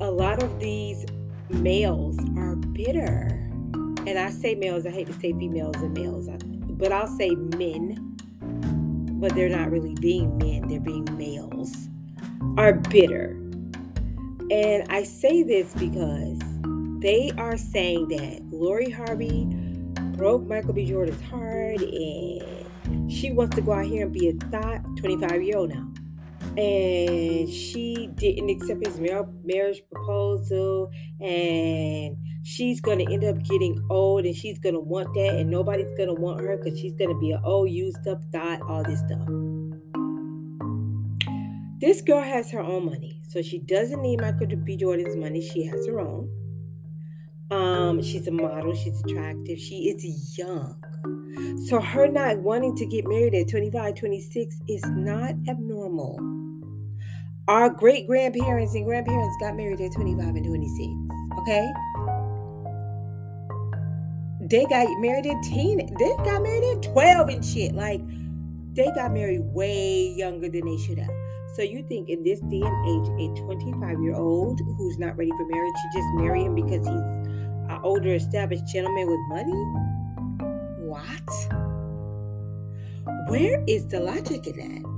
A 0.00 0.10
lot 0.10 0.42
of 0.42 0.60
these 0.60 1.06
males 1.50 2.18
are 2.36 2.56
bitter. 2.56 3.28
And 4.06 4.18
I 4.18 4.30
say 4.30 4.54
males, 4.54 4.86
I 4.86 4.90
hate 4.90 5.06
to 5.08 5.12
say 5.14 5.32
females 5.32 5.76
and 5.76 5.94
males, 5.94 6.28
but 6.70 6.92
I'll 6.92 7.08
say 7.08 7.30
men, 7.30 8.16
but 9.20 9.34
they're 9.34 9.48
not 9.48 9.70
really 9.70 9.94
being 10.00 10.36
men, 10.38 10.68
they're 10.68 10.80
being 10.80 11.06
males, 11.16 11.88
are 12.58 12.74
bitter 12.74 13.36
And 14.50 14.86
I 14.90 15.04
say 15.04 15.42
this 15.42 15.72
because 15.74 16.38
they 17.00 17.32
are 17.38 17.56
saying 17.56 18.08
that 18.08 18.42
Lori 18.50 18.90
Harvey 18.90 19.46
broke 20.16 20.46
Michael 20.46 20.74
B. 20.74 20.86
Jordan's 20.86 21.22
heart 21.22 21.80
and 21.80 23.12
she 23.12 23.32
wants 23.32 23.56
to 23.56 23.62
go 23.62 23.72
out 23.72 23.86
here 23.86 24.04
and 24.04 24.12
be 24.12 24.28
a 24.28 24.32
thought 24.50 24.82
25 24.98 25.42
year 25.42 25.58
old 25.58 25.70
now. 25.70 25.88
And 26.56 27.48
she 27.48 28.10
didn't 28.14 28.50
accept 28.50 28.86
his 28.86 29.00
marriage 29.00 29.82
proposal. 29.90 30.90
And 31.20 32.16
she's 32.44 32.80
going 32.80 32.98
to 32.98 33.12
end 33.12 33.24
up 33.24 33.42
getting 33.42 33.82
old 33.90 34.24
and 34.26 34.36
she's 34.36 34.58
going 34.58 34.74
to 34.74 34.80
want 34.80 35.12
that 35.14 35.34
and 35.34 35.50
nobody's 35.50 35.90
going 35.96 36.14
to 36.14 36.14
want 36.14 36.40
her 36.40 36.56
because 36.56 36.78
she's 36.78 36.92
going 36.94 37.10
to 37.10 37.18
be 37.18 37.32
an 37.32 37.40
old 37.42 37.70
used 37.70 38.06
up 38.06 38.22
thought 38.32 38.60
all 38.68 38.84
this 38.84 39.00
stuff. 39.00 39.26
This 41.80 42.02
girl 42.02 42.22
has 42.22 42.50
her 42.52 42.60
own 42.60 42.86
money 42.86 43.20
so 43.26 43.42
she 43.42 43.58
doesn't 43.58 44.00
need 44.00 44.20
michael 44.20 44.46
b 44.46 44.76
jordan's 44.76 45.16
money. 45.16 45.40
She 45.40 45.64
has 45.64 45.86
her 45.86 46.00
own. 46.00 46.30
Um 47.50 48.02
she's 48.02 48.28
a 48.28 48.30
model 48.30 48.74
she's 48.74 49.02
attractive 49.04 49.58
she 49.58 49.88
is 49.88 50.38
young. 50.38 50.80
So 51.66 51.80
her 51.80 52.06
not 52.08 52.38
wanting 52.38 52.76
to 52.76 52.86
get 52.86 53.06
married 53.06 53.34
at 53.34 53.48
25 53.48 53.94
26 53.94 54.60
is 54.68 54.84
not 54.84 55.34
abnormal 55.48 56.43
our 57.48 57.68
great 57.70 58.06
grandparents 58.06 58.74
and 58.74 58.84
grandparents 58.84 59.36
got 59.40 59.56
married 59.56 59.80
at 59.80 59.92
25 59.92 60.34
and 60.36 60.44
26 60.44 61.38
okay 61.38 61.70
they 64.48 64.66
got 64.66 64.86
married 65.00 65.26
at 65.26 65.42
teen. 65.42 65.78
They 65.98 66.16
got 66.18 66.42
married 66.42 66.76
at 66.76 66.82
12 66.82 67.28
and 67.28 67.44
shit. 67.44 67.74
Like 67.74 68.00
they 68.74 68.90
got 68.94 69.12
married 69.12 69.40
way 69.40 70.14
younger 70.16 70.48
than 70.48 70.66
they 70.66 70.76
should 70.76 70.98
have. 70.98 71.10
So 71.54 71.62
you 71.62 71.82
think 71.88 72.08
in 72.08 72.22
this 72.24 72.40
day 72.40 72.60
and 72.62 72.88
age, 72.88 73.38
a 73.38 73.42
25 73.42 74.02
year 74.02 74.14
old 74.14 74.60
who's 74.76 74.98
not 74.98 75.16
ready 75.16 75.30
for 75.30 75.46
marriage 75.46 75.72
should 75.80 76.00
just 76.00 76.08
marry 76.14 76.44
him 76.44 76.54
because 76.54 76.86
he's 76.86 76.96
an 77.70 77.80
older 77.82 78.14
established 78.14 78.66
gentleman 78.66 79.06
with 79.06 79.20
money? 79.28 79.52
What? 80.88 81.30
Where 83.28 83.64
is 83.66 83.86
the 83.86 84.00
logic 84.00 84.46
in 84.46 84.56
that? 84.56 84.93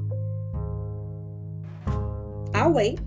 I'll 2.57 2.73
wait. 2.73 2.99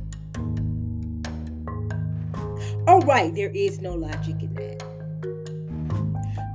All 2.87 2.99
right, 2.99 3.33
there 3.33 3.49
is 3.49 3.81
no 3.81 3.95
logic 3.95 4.43
in 4.43 4.53
that. 4.53 4.83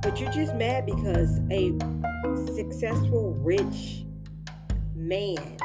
But 0.01 0.17
you're 0.17 0.31
just 0.31 0.55
mad 0.55 0.85
because 0.85 1.41
a 1.51 1.77
successful, 2.55 3.33
rich 3.41 4.05
man 4.95 5.57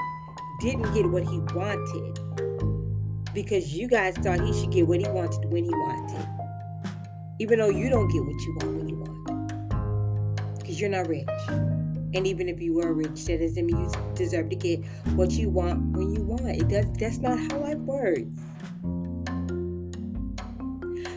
didn't 0.61 0.93
get 0.93 1.09
what 1.09 1.23
he 1.23 1.39
wanted 1.55 2.19
because 3.33 3.75
you 3.75 3.87
guys 3.87 4.17
thought 4.17 4.41
he 4.41 4.53
should 4.53 4.73
get 4.73 4.89
what 4.89 4.99
he 4.99 5.09
wanted 5.09 5.45
when 5.53 5.63
he 5.63 5.71
wanted. 5.71 6.27
Even 7.39 7.61
though 7.61 7.71
you 7.71 7.89
don't 7.91 8.09
get 8.09 8.25
what 8.25 8.41
you 8.41 8.59
want 8.61 8.77
when 8.77 8.89
you 8.89 8.97
want. 8.97 10.59
Because 10.59 10.81
you're 10.81 10.91
not 10.91 11.07
rich. 11.07 11.29
And 12.13 12.27
even 12.27 12.49
if 12.49 12.61
you 12.61 12.75
were 12.75 12.93
rich, 12.93 13.25
that 13.27 13.41
doesn't 13.41 13.67
mean 13.67 13.79
you 13.79 13.93
deserve 14.15 14.51
to 14.51 14.57
get 14.57 14.85
what 15.15 15.31
you 15.33 15.49
want 15.49 15.97
when 15.97 16.13
you 16.13 16.23
want. 16.23 16.47
It 16.47 16.69
does 16.69 16.93
that's 16.95 17.19
not 17.19 17.39
how 17.39 17.59
life 17.59 17.79
works. 17.79 18.23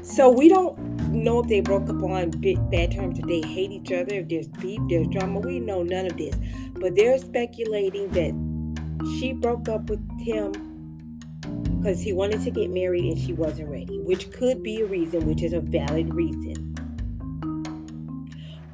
So 0.03 0.29
we 0.29 0.49
don't 0.49 0.77
know 1.11 1.39
if 1.39 1.47
they 1.47 1.61
broke 1.61 1.89
up 1.89 2.03
on 2.03 2.29
bad 2.29 2.91
terms, 2.91 3.19
if 3.19 3.25
they 3.25 3.41
hate 3.41 3.71
each 3.71 3.91
other, 3.91 4.15
if 4.15 4.29
there's 4.29 4.47
beef, 4.47 4.79
there's 4.89 5.07
drama. 5.07 5.39
We 5.39 5.59
know 5.59 5.81
none 5.81 6.05
of 6.05 6.17
this. 6.17 6.35
But 6.73 6.95
they're 6.95 7.17
speculating 7.17 8.09
that 8.09 8.33
she 9.17 9.33
broke 9.33 9.69
up 9.69 9.89
with 9.89 10.01
him 10.19 10.51
because 11.79 12.01
he 12.01 12.13
wanted 12.13 12.41
to 12.43 12.51
get 12.51 12.69
married 12.69 13.05
and 13.05 13.19
she 13.19 13.33
wasn't 13.33 13.69
ready, 13.69 13.99
which 13.99 14.31
could 14.31 14.63
be 14.63 14.81
a 14.81 14.85
reason, 14.85 15.25
which 15.25 15.41
is 15.41 15.53
a 15.53 15.59
valid 15.59 16.13
reason. 16.13 16.62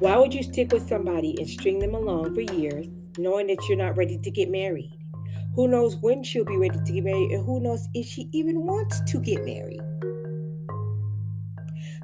Why 0.00 0.16
would 0.16 0.32
you 0.32 0.42
stick 0.42 0.72
with 0.72 0.88
somebody 0.88 1.36
and 1.38 1.48
string 1.48 1.78
them 1.78 1.94
along 1.94 2.34
for 2.34 2.40
years 2.40 2.86
knowing 3.18 3.48
that 3.48 3.68
you're 3.68 3.76
not 3.76 3.98
ready 3.98 4.16
to 4.16 4.30
get 4.30 4.50
married? 4.50 4.96
Who 5.54 5.68
knows 5.68 5.96
when 5.96 6.24
she'll 6.24 6.46
be 6.46 6.56
ready 6.56 6.78
to 6.78 6.92
get 6.92 7.04
married, 7.04 7.32
and 7.32 7.44
who 7.44 7.60
knows 7.60 7.86
if 7.92 8.06
she 8.06 8.30
even 8.32 8.64
wants 8.64 9.00
to 9.00 9.20
get 9.20 9.44
married? 9.44 9.80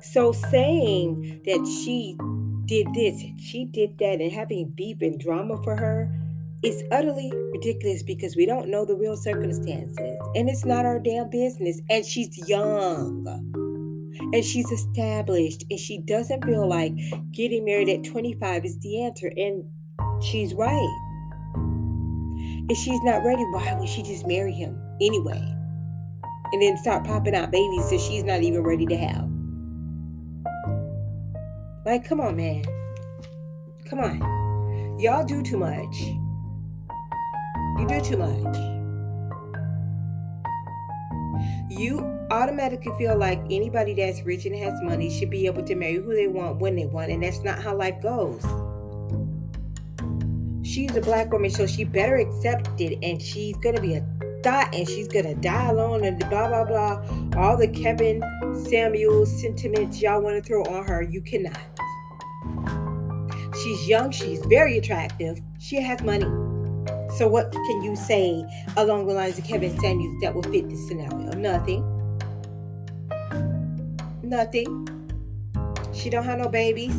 So 0.03 0.33
saying 0.33 1.41
that 1.47 1.67
she 1.67 2.19
did 2.67 2.87
this, 2.93 3.23
she 3.39 3.65
did 3.65 3.97
that, 3.99 4.21
and 4.21 4.31
having 4.31 4.69
beef 4.77 5.01
and 5.01 5.19
drama 5.19 5.57
for 5.63 5.75
her 5.75 6.15
is 6.63 6.83
utterly 6.91 7.33
ridiculous 7.53 8.03
because 8.03 8.37
we 8.37 8.45
don't 8.45 8.69
know 8.69 8.85
the 8.85 8.95
real 8.95 9.17
circumstances. 9.17 10.19
And 10.35 10.51
it's 10.51 10.67
not 10.67 10.85
our 10.85 10.99
damn 10.99 11.31
business. 11.31 11.81
And 11.89 12.05
she's 12.05 12.47
young. 12.49 13.25
And 14.33 14.45
she's 14.45 14.71
established. 14.71 15.65
And 15.71 15.79
she 15.79 15.99
doesn't 15.99 16.45
feel 16.45 16.69
like 16.69 16.93
getting 17.33 17.65
married 17.65 17.89
at 17.89 18.05
25 18.05 18.65
is 18.65 18.79
the 18.81 19.05
answer. 19.05 19.33
And 19.37 19.65
she's 20.23 20.55
right. 20.55 21.03
If 22.69 22.77
she's 22.79 23.01
not 23.03 23.25
ready, 23.25 23.45
why 23.45 23.77
would 23.79 23.89
she 23.89 24.03
just 24.03 24.27
marry 24.27 24.53
him 24.53 24.81
anyway? 25.01 25.55
And 26.53 26.63
then 26.63 26.77
start 26.79 27.05
popping 27.05 27.35
out 27.35 27.51
babies 27.51 27.91
that 27.91 28.01
she's 28.01 28.25
not 28.25 28.43
even 28.43 28.63
ready 28.63 28.87
to 28.87 28.97
have. 28.97 29.31
Like, 31.85 32.05
come 32.05 32.21
on, 32.21 32.37
man. 32.37 32.65
Come 33.85 34.01
on. 34.01 34.99
Y'all 34.99 35.25
do 35.25 35.43
too 35.43 35.59
much. 35.59 35.97
You 37.79 37.87
do 37.87 38.01
too 38.01 38.17
much. 38.17 38.76
You 41.69 42.01
automatically 42.31 42.93
feel 42.97 43.19
like 43.19 43.41
anybody 43.51 43.95
that's 43.95 44.23
rich 44.23 44.47
and 44.47 44.55
has 44.57 44.81
money 44.83 45.11
should 45.11 45.31
be 45.31 45.47
able 45.47 45.65
to 45.65 45.75
marry 45.75 45.97
who 45.97 46.15
they 46.15 46.29
want 46.29 46.59
when 46.59 46.77
they 46.77 46.87
want, 46.87 47.11
and 47.11 47.23
that's 47.23 47.41
not 47.41 47.61
how 47.61 47.75
life 47.75 48.01
goes. 48.01 48.43
She's 50.65 50.95
a 50.95 51.01
black 51.01 51.33
woman, 51.33 51.51
so 51.51 51.67
she 51.67 51.83
better 51.83 52.17
accept 52.17 52.81
it, 52.81 52.99
and 53.03 53.21
she's 53.21 53.57
gonna 53.57 53.81
be 53.81 53.95
a 53.95 54.07
thought, 54.45 54.73
and 54.75 54.87
she's 54.89 55.09
gonna 55.09 55.35
die 55.35 55.69
alone, 55.71 56.05
and 56.05 56.19
blah 56.31 56.49
blah 56.49 56.65
blah. 56.65 57.05
All 57.37 57.57
the 57.57 57.69
Kevin 57.69 58.23
Samuels 58.69 59.41
sentiments 59.41 60.01
y'all 60.01 60.21
want 60.21 60.37
to 60.37 60.43
throw 60.43 60.63
on 60.65 60.87
her, 60.87 61.03
you 61.03 61.21
cannot. 61.21 61.59
She's 63.63 63.89
young, 63.89 64.13
she's 64.13 64.45
very 64.47 64.79
attractive, 64.79 65.41
she 65.59 65.81
has 65.81 66.01
money. 66.03 66.27
So, 67.17 67.27
what 67.27 67.51
can 67.51 67.83
you 67.83 67.97
say 67.97 68.45
along 68.77 69.07
the 69.07 69.15
lines 69.15 69.39
of 69.39 69.45
Kevin 69.45 69.77
Samuels 69.81 70.21
that 70.21 70.35
will 70.35 70.43
fit 70.43 70.69
this 70.69 70.87
scenario? 70.87 71.26
Nothing. 71.37 71.85
Nothing. 74.23 74.89
She 75.93 76.11
don't 76.11 76.25
have 76.25 76.39
no 76.39 76.49
babies. 76.49 76.95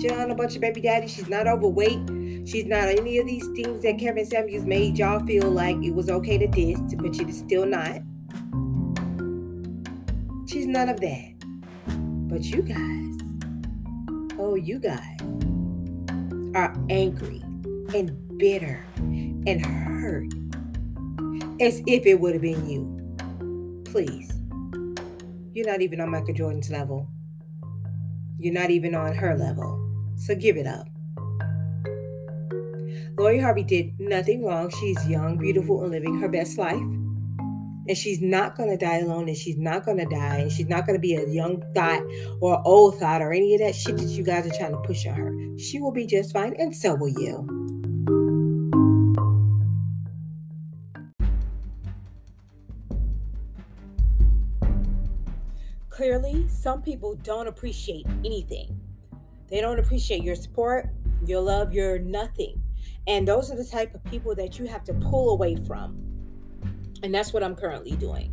She 0.00 0.08
don't 0.08 0.18
have 0.18 0.30
a 0.30 0.34
bunch 0.34 0.54
of 0.54 0.60
baby 0.60 0.80
daddies. 0.80 1.12
She's 1.12 1.28
not 1.28 1.46
overweight. 1.46 2.00
She's 2.46 2.66
not 2.66 2.88
any 2.88 3.18
of 3.18 3.26
these 3.26 3.46
things 3.54 3.82
that 3.82 3.98
Kevin 3.98 4.26
Samuels 4.26 4.64
made 4.64 4.98
y'all 4.98 5.24
feel 5.24 5.50
like 5.50 5.76
it 5.82 5.94
was 5.94 6.10
okay 6.10 6.38
to 6.38 6.46
diss, 6.46 6.80
but 6.96 7.14
she's 7.14 7.38
still 7.38 7.66
not. 7.66 8.00
She's 10.48 10.66
none 10.66 10.88
of 10.88 11.00
that. 11.00 11.32
But 12.28 12.42
you 12.44 12.62
guys 12.62 13.12
oh, 14.42 14.56
you 14.56 14.78
guys 14.78 15.20
are 16.54 16.74
angry 16.90 17.40
and 17.94 18.38
bitter 18.38 18.84
and 18.96 19.64
hurt 19.64 20.32
as 21.62 21.82
if 21.86 22.04
it 22.06 22.20
would 22.20 22.34
have 22.34 22.42
been 22.42 22.68
you. 22.68 23.82
Please. 23.84 24.32
You're 25.54 25.66
not 25.66 25.80
even 25.80 26.00
on 26.00 26.10
Michael 26.10 26.34
Jordan's 26.34 26.70
level. 26.70 27.08
You're 28.38 28.54
not 28.54 28.70
even 28.70 28.94
on 28.94 29.14
her 29.14 29.36
level. 29.36 29.78
So 30.16 30.34
give 30.34 30.56
it 30.56 30.66
up. 30.66 30.88
Lori 33.18 33.38
Harvey 33.38 33.62
did 33.62 33.98
nothing 34.00 34.44
wrong. 34.44 34.70
She's 34.80 35.08
young, 35.08 35.38
beautiful, 35.38 35.82
and 35.82 35.92
living 35.92 36.20
her 36.20 36.28
best 36.28 36.58
life 36.58 36.82
and 37.88 37.96
she's 37.96 38.20
not 38.20 38.56
going 38.56 38.70
to 38.70 38.76
die 38.76 38.98
alone 38.98 39.28
and 39.28 39.36
she's 39.36 39.58
not 39.58 39.84
going 39.84 39.98
to 39.98 40.04
die 40.06 40.36
and 40.36 40.52
she's 40.52 40.68
not 40.68 40.86
going 40.86 40.94
to 40.94 41.00
be 41.00 41.14
a 41.14 41.28
young 41.28 41.62
thought 41.74 42.02
or 42.40 42.62
old 42.64 42.98
thought 42.98 43.20
or 43.20 43.32
any 43.32 43.54
of 43.54 43.60
that 43.60 43.74
shit 43.74 43.96
that 43.96 44.08
you 44.08 44.22
guys 44.22 44.46
are 44.46 44.56
trying 44.56 44.72
to 44.72 44.78
push 44.78 45.06
on 45.06 45.14
her. 45.14 45.58
She 45.58 45.80
will 45.80 45.92
be 45.92 46.06
just 46.06 46.32
fine 46.32 46.54
and 46.58 46.74
so 46.74 46.94
will 46.94 47.08
you. 47.08 47.51
Clearly, 56.02 56.48
some 56.48 56.82
people 56.82 57.14
don't 57.22 57.46
appreciate 57.46 58.06
anything. 58.24 58.80
They 59.48 59.60
don't 59.60 59.78
appreciate 59.78 60.24
your 60.24 60.34
support, 60.34 60.88
your 61.24 61.40
love, 61.40 61.72
your 61.72 62.00
nothing. 62.00 62.60
And 63.06 63.28
those 63.28 63.52
are 63.52 63.56
the 63.56 63.64
type 63.64 63.94
of 63.94 64.02
people 64.06 64.34
that 64.34 64.58
you 64.58 64.66
have 64.66 64.82
to 64.82 64.94
pull 64.94 65.30
away 65.30 65.54
from 65.54 66.02
and 67.04 67.14
that's 67.14 67.32
what 67.32 67.44
I'm 67.44 67.54
currently 67.54 67.92
doing. 67.92 68.32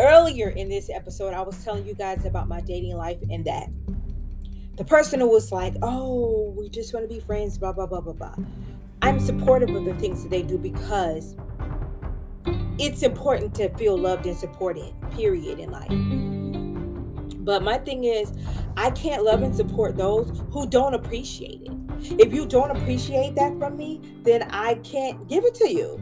Earlier 0.00 0.48
in 0.48 0.68
this 0.68 0.90
episode, 0.90 1.32
I 1.32 1.42
was 1.42 1.62
telling 1.62 1.86
you 1.86 1.94
guys 1.94 2.24
about 2.24 2.48
my 2.48 2.60
dating 2.60 2.96
life 2.96 3.18
and 3.30 3.44
that 3.44 3.68
the 4.76 4.84
person 4.84 5.20
who 5.20 5.28
was 5.28 5.52
like, 5.52 5.74
oh, 5.80 6.54
we 6.56 6.68
just 6.70 6.94
want 6.94 7.08
to 7.08 7.14
be 7.14 7.20
friends, 7.20 7.56
blah, 7.56 7.72
blah, 7.72 7.86
blah, 7.86 8.00
blah, 8.00 8.14
blah. 8.14 8.34
I'm 9.02 9.20
supportive 9.20 9.74
of 9.74 9.84
the 9.84 9.94
things 9.94 10.22
that 10.22 10.30
they 10.30 10.42
do 10.42 10.56
because 10.56 11.36
it's 12.82 13.04
important 13.04 13.54
to 13.54 13.68
feel 13.76 13.96
loved 13.96 14.26
and 14.26 14.36
supported, 14.36 14.92
period, 15.12 15.60
in 15.60 15.70
life. 15.70 15.88
But 17.44 17.62
my 17.62 17.78
thing 17.78 18.02
is, 18.04 18.32
I 18.76 18.90
can't 18.90 19.22
love 19.22 19.42
and 19.42 19.54
support 19.54 19.96
those 19.96 20.42
who 20.50 20.66
don't 20.66 20.94
appreciate 20.94 21.62
it. 21.62 22.20
If 22.20 22.32
you 22.34 22.44
don't 22.44 22.72
appreciate 22.72 23.36
that 23.36 23.56
from 23.56 23.76
me, 23.76 24.00
then 24.24 24.42
I 24.50 24.74
can't 24.76 25.28
give 25.28 25.44
it 25.44 25.54
to 25.56 25.70
you. 25.70 25.94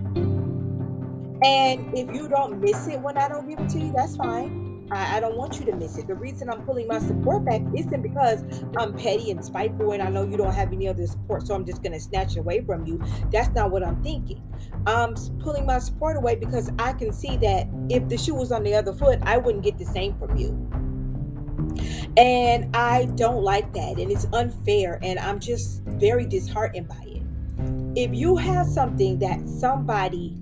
And 1.45 1.97
if 1.97 2.15
you 2.15 2.29
don't 2.29 2.61
miss 2.61 2.87
it 2.87 2.99
when 3.01 3.19
I 3.19 3.29
don't 3.29 3.47
give 3.47 3.59
it 3.61 3.69
to 3.71 3.79
you, 3.79 3.93
that's 3.95 4.17
fine. 4.17 4.70
I, 4.91 5.17
I, 5.17 5.21
don't 5.21 5.37
want 5.37 5.59
you 5.59 5.67
to 5.67 5.77
miss 5.77 5.99
it. 5.99 6.07
The 6.07 6.15
reason 6.15 6.51
I'm 6.51 6.63
pulling 6.63 6.89
my 6.89 6.99
support 6.99 7.45
back 7.45 7.63
isn't 7.77 8.03
because 8.03 8.43
I'm 8.77 8.97
petty 8.97 9.31
and 9.31 9.45
spiteful 9.45 9.93
and 9.93 10.03
I 10.03 10.09
know 10.09 10.25
you 10.25 10.37
don't 10.37 10.53
have 10.53 10.73
any 10.73 10.89
other 10.89 11.07
support, 11.07 11.47
so 11.47 11.55
I'm 11.55 11.65
just 11.65 11.83
going 11.83 11.93
to 11.93 12.01
snatch 12.01 12.37
away 12.37 12.63
from 12.63 12.87
you. 12.87 13.03
That's 13.31 13.55
not 13.55 13.71
what 13.71 13.87
I'm 13.87 14.03
thinking. 14.03 14.43
I'm 14.87 15.15
pulling 15.39 15.67
my 15.67 15.79
support 15.79 16.17
away 16.17 16.37
because 16.37 16.71
I 16.79 16.93
can 16.93 17.13
see 17.13 17.37
that 17.39 17.69
if 17.89 18.09
the 18.09 18.19
shoe 18.19 18.35
was 18.35 18.51
on 18.53 18.63
the 18.63 18.75
other 18.75 18.93
foot, 18.93 19.21
I 19.23 19.39
wouldn't 19.39 19.65
get 19.65 19.79
the 19.79 19.85
same 19.85 20.19
from 20.19 20.37
you. 20.37 20.51
And 22.17 22.75
I 22.75 23.07
don't 23.15 23.43
like 23.43 23.73
that. 23.75 23.99
And 23.99 24.11
it's 24.11 24.27
unfair. 24.33 24.99
And 25.03 25.19
I'm 25.19 25.39
just 25.39 25.83
very 25.85 26.27
disheartened 26.27 26.89
by 26.89 27.03
it. 27.07 27.23
If 27.97 28.15
you 28.15 28.37
have 28.37 28.67
something 28.67 29.19
that 29.21 29.49
somebody 29.49 30.37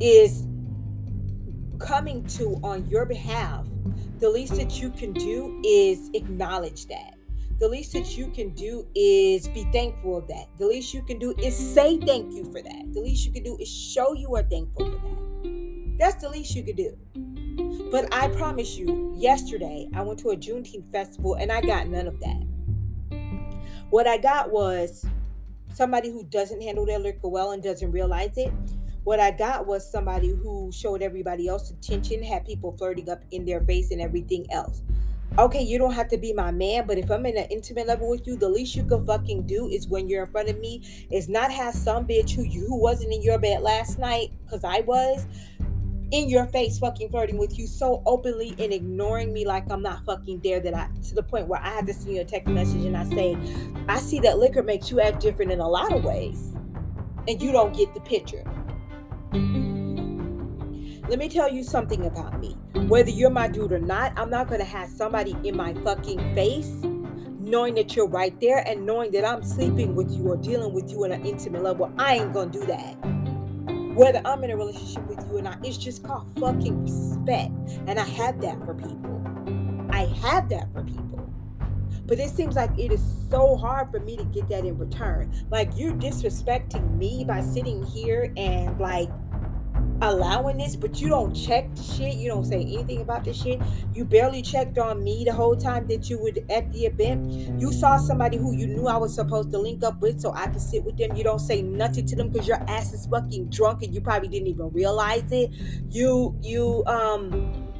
is 0.00 0.46
coming 1.78 2.24
to 2.28 2.58
on 2.62 2.88
your 2.88 3.04
behalf, 3.04 3.66
the 4.18 4.28
least 4.28 4.56
that 4.56 4.80
you 4.80 4.90
can 4.90 5.12
do 5.12 5.60
is 5.64 6.10
acknowledge 6.14 6.86
that. 6.86 7.14
The 7.58 7.68
least 7.68 7.92
that 7.92 8.16
you 8.16 8.28
can 8.28 8.50
do 8.50 8.86
is 8.94 9.48
be 9.48 9.64
thankful 9.72 10.16
of 10.16 10.26
that. 10.28 10.46
The 10.58 10.66
least 10.66 10.92
you 10.92 11.02
can 11.02 11.18
do 11.18 11.34
is 11.38 11.56
say 11.56 11.98
thank 11.98 12.34
you 12.34 12.44
for 12.44 12.60
that. 12.60 12.92
The 12.92 13.00
least 13.00 13.26
you 13.26 13.32
can 13.32 13.44
do 13.44 13.56
is 13.58 13.68
show 13.68 14.12
you 14.12 14.34
are 14.34 14.42
thankful 14.42 14.86
for 14.86 14.98
that. 14.98 15.96
That's 15.98 16.20
the 16.20 16.28
least 16.28 16.54
you 16.56 16.64
could 16.64 16.76
do. 16.76 16.98
But 17.90 18.12
I 18.12 18.28
promise 18.28 18.76
you, 18.76 19.12
yesterday 19.16 19.88
I 19.94 20.02
went 20.02 20.18
to 20.20 20.30
a 20.30 20.36
Juneteenth 20.36 20.90
festival 20.90 21.34
and 21.34 21.52
I 21.52 21.60
got 21.60 21.88
none 21.88 22.08
of 22.08 22.18
that. 22.20 22.44
What 23.90 24.08
I 24.08 24.16
got 24.16 24.50
was 24.50 25.06
somebody 25.72 26.10
who 26.10 26.24
doesn't 26.24 26.60
handle 26.60 26.86
their 26.86 26.98
liquor 26.98 27.28
well 27.28 27.52
and 27.52 27.62
doesn't 27.62 27.92
realize 27.92 28.36
it 28.36 28.52
what 29.04 29.20
I 29.20 29.30
got 29.30 29.66
was 29.66 29.90
somebody 29.90 30.30
who 30.30 30.70
showed 30.72 31.02
everybody 31.02 31.46
else 31.46 31.70
attention, 31.70 32.22
had 32.22 32.44
people 32.44 32.76
flirting 32.76 33.08
up 33.10 33.22
in 33.30 33.44
their 33.44 33.60
face 33.60 33.90
and 33.90 34.00
everything 34.00 34.50
else. 34.50 34.82
Okay, 35.38 35.62
you 35.62 35.78
don't 35.78 35.94
have 35.94 36.08
to 36.08 36.16
be 36.16 36.32
my 36.32 36.50
man, 36.50 36.86
but 36.86 36.96
if 36.96 37.10
I'm 37.10 37.26
in 37.26 37.36
an 37.36 37.46
intimate 37.50 37.86
level 37.86 38.08
with 38.08 38.26
you, 38.26 38.36
the 38.36 38.48
least 38.48 38.76
you 38.76 38.84
can 38.84 39.04
fucking 39.04 39.46
do 39.46 39.68
is 39.68 39.88
when 39.88 40.08
you're 40.08 40.24
in 40.24 40.30
front 40.30 40.48
of 40.48 40.58
me 40.58 40.82
is 41.10 41.28
not 41.28 41.50
have 41.50 41.74
some 41.74 42.06
bitch 42.06 42.30
who 42.30 42.42
you 42.44 42.66
who 42.66 42.76
wasn't 42.80 43.12
in 43.12 43.20
your 43.20 43.38
bed 43.38 43.60
last 43.60 43.98
night, 43.98 44.30
because 44.44 44.62
I 44.62 44.80
was, 44.80 45.26
in 46.12 46.28
your 46.28 46.46
face 46.46 46.78
fucking 46.78 47.08
flirting 47.08 47.36
with 47.36 47.58
you 47.58 47.66
so 47.66 48.00
openly 48.06 48.54
and 48.60 48.72
ignoring 48.72 49.32
me 49.32 49.44
like 49.44 49.68
I'm 49.70 49.82
not 49.82 50.04
fucking 50.04 50.40
there 50.44 50.60
that 50.60 50.72
I 50.72 50.88
to 51.08 51.14
the 51.14 51.22
point 51.24 51.48
where 51.48 51.60
I 51.60 51.70
had 51.70 51.86
to 51.86 51.94
send 51.94 52.14
you 52.14 52.20
a 52.20 52.24
text 52.24 52.48
message 52.48 52.84
and 52.84 52.96
I 52.96 53.04
say, 53.06 53.36
I 53.88 53.98
see 53.98 54.20
that 54.20 54.38
liquor 54.38 54.62
makes 54.62 54.90
you 54.90 55.00
act 55.00 55.20
different 55.20 55.50
in 55.50 55.58
a 55.58 55.68
lot 55.68 55.92
of 55.92 56.04
ways. 56.04 56.52
And 57.26 57.42
you 57.42 57.50
don't 57.50 57.74
get 57.74 57.92
the 57.94 58.00
picture. 58.00 58.44
Let 61.08 61.18
me 61.18 61.28
tell 61.28 61.50
you 61.50 61.64
something 61.64 62.06
about 62.06 62.40
me. 62.40 62.56
Whether 62.86 63.10
you're 63.10 63.30
my 63.30 63.48
dude 63.48 63.72
or 63.72 63.78
not, 63.78 64.12
I'm 64.16 64.30
not 64.30 64.48
going 64.48 64.60
to 64.60 64.66
have 64.66 64.88
somebody 64.88 65.36
in 65.44 65.56
my 65.56 65.74
fucking 65.74 66.34
face 66.34 66.70
knowing 67.44 67.74
that 67.74 67.94
you're 67.94 68.08
right 68.08 68.40
there 68.40 68.66
and 68.66 68.86
knowing 68.86 69.10
that 69.12 69.24
I'm 69.24 69.42
sleeping 69.42 69.94
with 69.94 70.10
you 70.10 70.28
or 70.28 70.36
dealing 70.36 70.72
with 70.72 70.90
you 70.90 71.04
on 71.04 71.12
an 71.12 71.24
intimate 71.26 71.62
level. 71.62 71.92
I 71.98 72.16
ain't 72.16 72.32
going 72.32 72.50
to 72.50 72.60
do 72.60 72.66
that. 72.66 72.94
Whether 73.94 74.20
I'm 74.24 74.42
in 74.44 74.50
a 74.50 74.56
relationship 74.56 75.06
with 75.06 75.24
you 75.28 75.38
or 75.38 75.42
not, 75.42 75.64
it's 75.64 75.76
just 75.76 76.02
called 76.02 76.26
fucking 76.38 76.82
respect. 76.82 77.52
And 77.86 77.98
I 77.98 78.04
have 78.04 78.40
that 78.40 78.58
for 78.64 78.74
people. 78.74 79.88
I 79.90 80.06
have 80.22 80.48
that 80.48 80.72
for 80.72 80.82
people. 80.82 81.04
But 82.06 82.18
it 82.18 82.30
seems 82.30 82.54
like 82.56 82.76
it 82.78 82.92
is 82.92 83.02
so 83.30 83.56
hard 83.56 83.90
for 83.90 84.00
me 84.00 84.16
to 84.16 84.24
get 84.24 84.48
that 84.48 84.64
in 84.64 84.76
return. 84.78 85.32
Like 85.50 85.70
you're 85.76 85.92
disrespecting 85.92 86.96
me 86.98 87.24
by 87.24 87.40
sitting 87.40 87.82
here 87.82 88.32
and 88.36 88.78
like 88.78 89.08
allowing 90.02 90.58
this, 90.58 90.76
but 90.76 91.00
you 91.00 91.08
don't 91.08 91.34
check 91.34 91.74
the 91.74 91.82
shit. 91.82 92.14
You 92.14 92.28
don't 92.28 92.44
say 92.44 92.60
anything 92.60 93.00
about 93.00 93.24
the 93.24 93.32
shit. 93.32 93.60
You 93.92 94.04
barely 94.04 94.42
checked 94.42 94.78
on 94.78 95.02
me 95.02 95.24
the 95.24 95.32
whole 95.32 95.56
time 95.56 95.86
that 95.88 96.10
you 96.10 96.18
were 96.18 96.32
at 96.50 96.72
the 96.72 96.86
event. 96.86 97.60
You 97.60 97.72
saw 97.72 97.96
somebody 97.96 98.36
who 98.36 98.54
you 98.54 98.66
knew 98.66 98.86
I 98.86 98.96
was 98.96 99.14
supposed 99.14 99.50
to 99.52 99.58
link 99.58 99.82
up 99.82 100.00
with 100.00 100.20
so 100.20 100.32
I 100.32 100.46
could 100.48 100.60
sit 100.60 100.84
with 100.84 100.96
them. 100.96 101.16
You 101.16 101.24
don't 101.24 101.38
say 101.38 101.62
nothing 101.62 102.06
to 102.06 102.16
them 102.16 102.30
because 102.30 102.48
your 102.48 102.62
ass 102.68 102.92
is 102.92 103.06
fucking 103.06 103.50
drunk 103.50 103.82
and 103.82 103.94
you 103.94 104.00
probably 104.00 104.28
didn't 104.28 104.48
even 104.48 104.70
realize 104.70 105.30
it. 105.30 105.50
You 105.90 106.36
you 106.42 106.84
um 106.86 107.70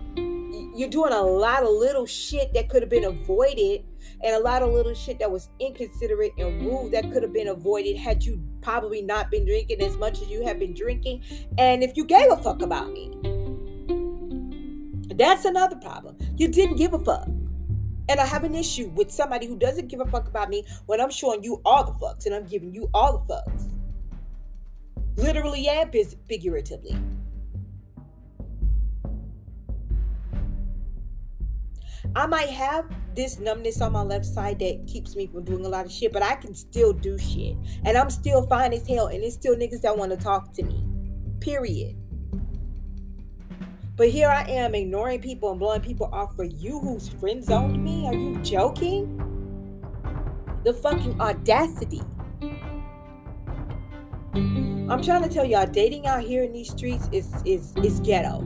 you're 0.74 0.90
doing 0.90 1.12
a 1.12 1.22
lot 1.22 1.62
of 1.62 1.68
little 1.68 2.04
shit 2.04 2.52
that 2.52 2.68
could 2.68 2.82
have 2.82 2.90
been 2.90 3.04
avoided 3.04 3.84
and 4.22 4.34
a 4.34 4.38
lot 4.40 4.60
of 4.60 4.72
little 4.72 4.94
shit 4.94 5.20
that 5.20 5.30
was 5.30 5.48
inconsiderate 5.60 6.32
and 6.36 6.66
rude 6.66 6.90
that 6.90 7.10
could 7.12 7.22
have 7.22 7.32
been 7.32 7.48
avoided 7.48 7.96
had 7.96 8.24
you 8.24 8.42
probably 8.64 9.02
not 9.02 9.30
been 9.30 9.44
drinking 9.44 9.80
as 9.80 9.96
much 9.96 10.20
as 10.20 10.28
you 10.28 10.44
have 10.44 10.58
been 10.58 10.74
drinking 10.74 11.22
and 11.58 11.84
if 11.84 11.96
you 11.96 12.04
gave 12.04 12.30
a 12.32 12.36
fuck 12.36 12.62
about 12.62 12.90
me 12.90 13.12
that's 15.14 15.44
another 15.44 15.76
problem 15.76 16.16
you 16.36 16.48
didn't 16.48 16.76
give 16.76 16.92
a 16.94 16.98
fuck 16.98 17.28
and 18.08 18.20
I 18.20 18.26
have 18.26 18.44
an 18.44 18.54
issue 18.54 18.88
with 18.88 19.10
somebody 19.10 19.46
who 19.46 19.56
doesn't 19.56 19.88
give 19.88 20.00
a 20.00 20.06
fuck 20.06 20.28
about 20.28 20.50
me 20.50 20.64
when 20.86 21.00
I'm 21.00 21.10
showing 21.10 21.42
you 21.42 21.60
all 21.64 21.84
the 21.84 21.92
fucks 21.92 22.26
and 22.26 22.34
I'm 22.34 22.46
giving 22.46 22.74
you 22.74 22.90
all 22.92 23.18
the 23.18 23.34
fucks. 23.34 23.70
Literally 25.16 25.68
and 25.68 25.90
figuratively. 26.28 26.96
I 32.16 32.26
might 32.26 32.50
have 32.50 32.86
this 33.14 33.38
numbness 33.38 33.80
on 33.80 33.92
my 33.92 34.02
left 34.02 34.26
side 34.26 34.58
that 34.60 34.86
keeps 34.86 35.16
me 35.16 35.26
from 35.26 35.44
doing 35.44 35.64
a 35.64 35.68
lot 35.68 35.86
of 35.86 35.92
shit, 35.92 36.12
but 36.12 36.22
I 36.22 36.34
can 36.36 36.54
still 36.54 36.92
do 36.92 37.18
shit. 37.18 37.56
And 37.84 37.96
I'm 37.96 38.10
still 38.10 38.46
fine 38.46 38.72
as 38.72 38.86
hell. 38.86 39.06
And 39.06 39.22
it's 39.22 39.34
still 39.34 39.54
niggas 39.54 39.80
that 39.82 39.96
want 39.96 40.10
to 40.12 40.16
talk 40.16 40.52
to 40.54 40.62
me. 40.62 40.84
Period. 41.40 41.96
But 43.96 44.08
here 44.08 44.28
I 44.28 44.42
am 44.50 44.74
ignoring 44.74 45.20
people 45.20 45.50
and 45.50 45.60
blowing 45.60 45.80
people 45.80 46.08
off 46.12 46.34
for 46.34 46.44
you 46.44 46.80
who's 46.80 47.08
friend 47.08 47.44
zoned 47.44 47.82
me. 47.82 48.06
Are 48.06 48.14
you 48.14 48.36
joking? 48.42 49.20
The 50.64 50.72
fucking 50.72 51.20
audacity. 51.20 52.02
I'm 54.34 55.00
trying 55.02 55.22
to 55.22 55.28
tell 55.28 55.44
y'all, 55.44 55.66
dating 55.66 56.06
out 56.06 56.22
here 56.22 56.42
in 56.42 56.52
these 56.52 56.70
streets 56.70 57.08
is 57.12 57.32
is 57.44 57.72
is 57.82 58.00
ghetto. 58.00 58.40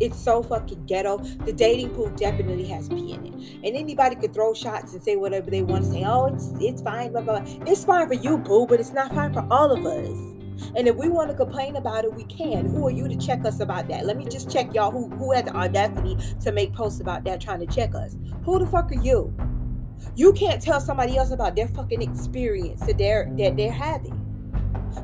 It's 0.00 0.18
so 0.18 0.42
fucking 0.42 0.86
ghetto. 0.86 1.18
The 1.18 1.52
dating 1.52 1.90
pool 1.90 2.10
definitely 2.10 2.66
has 2.68 2.88
pee 2.88 3.12
in 3.12 3.26
it. 3.26 3.34
And 3.64 3.76
anybody 3.76 4.16
could 4.16 4.32
throw 4.32 4.54
shots 4.54 4.94
and 4.94 5.02
say 5.02 5.16
whatever 5.16 5.50
they 5.50 5.62
want 5.62 5.84
to 5.84 5.90
say. 5.90 6.04
Oh, 6.04 6.26
it's 6.26 6.50
it's 6.60 6.82
fine, 6.82 7.12
blah, 7.12 7.20
blah, 7.20 7.40
blah. 7.40 7.66
It's 7.66 7.84
fine 7.84 8.08
for 8.08 8.14
you, 8.14 8.38
boo, 8.38 8.66
but 8.66 8.80
it's 8.80 8.92
not 8.92 9.12
fine 9.14 9.32
for 9.32 9.46
all 9.50 9.70
of 9.70 9.84
us. 9.84 10.30
And 10.76 10.86
if 10.86 10.96
we 10.96 11.08
want 11.08 11.30
to 11.30 11.36
complain 11.36 11.76
about 11.76 12.04
it, 12.04 12.14
we 12.14 12.24
can. 12.24 12.66
Who 12.66 12.86
are 12.86 12.90
you 12.90 13.08
to 13.08 13.16
check 13.16 13.44
us 13.44 13.60
about 13.60 13.88
that? 13.88 14.06
Let 14.06 14.16
me 14.16 14.26
just 14.26 14.50
check 14.50 14.74
y'all 14.74 14.90
who, 14.90 15.08
who 15.08 15.32
had 15.32 15.46
the 15.46 15.56
audacity 15.56 16.16
to 16.40 16.52
make 16.52 16.72
posts 16.72 17.00
about 17.00 17.24
that 17.24 17.40
trying 17.40 17.60
to 17.60 17.66
check 17.66 17.94
us. 17.94 18.16
Who 18.44 18.58
the 18.58 18.66
fuck 18.66 18.90
are 18.92 19.02
you? 19.02 19.34
You 20.16 20.32
can't 20.32 20.62
tell 20.62 20.80
somebody 20.80 21.16
else 21.16 21.30
about 21.30 21.56
their 21.56 21.68
fucking 21.68 22.02
experience 22.02 22.80
that 22.86 22.98
they're 22.98 23.30
that 23.36 23.56
they're 23.56 23.72
having. 23.72 24.29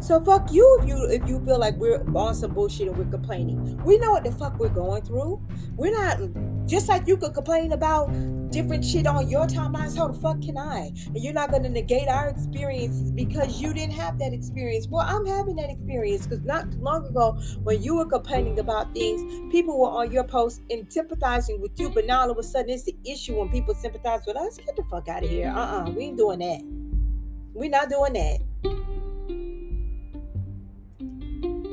So 0.01 0.21
fuck 0.21 0.53
you 0.53 0.79
if 0.81 0.89
you 0.89 1.05
if 1.11 1.29
you 1.29 1.45
feel 1.45 1.59
like 1.59 1.77
we're 1.77 2.03
on 2.15 2.35
some 2.35 2.53
bullshit 2.55 2.89
and 2.89 2.97
we're 2.97 3.11
complaining. 3.11 3.83
We 3.85 3.99
know 3.99 4.13
what 4.13 4.25
the 4.25 4.33
fuck 4.33 4.59
we're 4.59 4.69
going 4.69 5.03
through. 5.03 5.41
We're 5.77 5.93
not 5.93 6.19
just 6.67 6.89
like 6.89 7.07
you 7.07 7.17
could 7.17 7.35
complain 7.35 7.73
about 7.73 8.11
different 8.51 8.85
shit 8.85 9.07
on 9.07 9.29
your 9.29 9.47
timelines. 9.47 9.97
How 9.97 10.09
the 10.09 10.19
fuck 10.19 10.41
can 10.43 10.59
I? 10.59 10.93
And 11.07 11.19
you're 11.19 11.33
not 11.33 11.51
gonna 11.51 11.69
negate 11.69 12.09
our 12.09 12.29
experiences 12.29 13.11
because 13.11 13.61
you 13.61 13.73
didn't 13.73 13.95
have 13.95 14.19
that 14.19 14.33
experience. 14.33 14.89
Well, 14.89 15.05
I'm 15.07 15.27
having 15.27 15.57
that 15.57 15.71
experience 15.71 16.27
because 16.27 16.45
not 16.45 16.73
long 16.75 17.07
ago 17.07 17.33
when 17.63 17.83
you 17.83 17.97
were 17.97 18.07
complaining 18.07 18.59
about 18.59 18.95
things, 18.95 19.23
people 19.53 19.79
were 19.79 19.91
on 19.91 20.11
your 20.11 20.25
post 20.25 20.63
and 20.71 20.91
sympathizing 20.93 21.61
with 21.61 21.79
you, 21.79 21.91
but 21.91 22.07
now 22.07 22.23
all 22.23 22.31
of 22.31 22.39
a 22.39 22.43
sudden 22.43 22.71
it's 22.71 22.85
the 22.85 22.97
issue 23.05 23.39
when 23.39 23.49
people 23.49 23.75
sympathize 23.75 24.23
with 24.27 24.37
us. 24.37 24.59
Get 24.59 24.77
the 24.77 24.85
fuck 24.91 25.09
out 25.09 25.23
of 25.23 25.31
here. 25.31 25.49
Uh-uh. 25.49 25.91
We 25.91 26.05
ain't 26.05 26.17
doing 26.17 26.41
that. 26.41 26.63
We're 27.55 27.71
not 27.71 27.89
doing 27.89 28.13
that. 28.15 28.41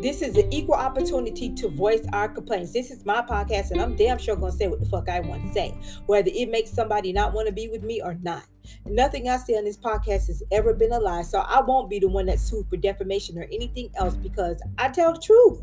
This 0.04 0.22
is 0.22 0.36
an 0.36 0.52
equal 0.52 0.76
opportunity 0.76 1.50
to 1.54 1.70
voice 1.70 2.06
our 2.12 2.28
complaints. 2.28 2.74
This 2.74 2.92
is 2.92 3.06
my 3.06 3.22
podcast, 3.22 3.72
and 3.72 3.80
I'm 3.80 3.96
damn 3.96 4.18
sure 4.18 4.36
gonna 4.36 4.52
say 4.52 4.68
what 4.68 4.82
the 4.82 4.86
fuck 4.86 5.08
I 5.08 5.22
want 5.22 5.48
to 5.48 5.54
say, 5.54 5.74
whether 6.08 6.30
it 6.34 6.52
makes 6.52 6.72
somebody 6.72 7.14
not 7.14 7.32
want 7.32 7.48
to 7.48 7.54
be 7.54 7.70
with 7.70 7.84
me 7.84 8.02
or 8.02 8.16
not. 8.22 8.44
Nothing 8.86 9.30
I 9.30 9.38
say 9.38 9.54
on 9.54 9.64
this 9.64 9.78
podcast 9.78 10.28
has 10.28 10.44
ever 10.52 10.74
been 10.74 10.92
a 10.92 11.00
lie, 11.00 11.22
so 11.22 11.40
I 11.40 11.62
won't 11.62 11.90
be 11.90 12.00
the 12.00 12.10
one 12.10 12.26
that's 12.26 12.42
sued 12.42 12.68
for 12.70 12.76
defamation 12.76 13.38
or 13.38 13.44
anything 13.44 13.92
else 13.96 14.18
because 14.18 14.62
I 14.78 14.90
tell 14.90 15.14
the 15.14 15.22
truth. 15.22 15.62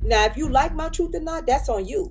Now, 0.00 0.24
if 0.24 0.38
you 0.38 0.48
like 0.48 0.74
my 0.74 0.88
truth 0.88 1.14
or 1.14 1.20
not, 1.20 1.46
that's 1.46 1.68
on 1.68 1.84
you. 1.84 2.10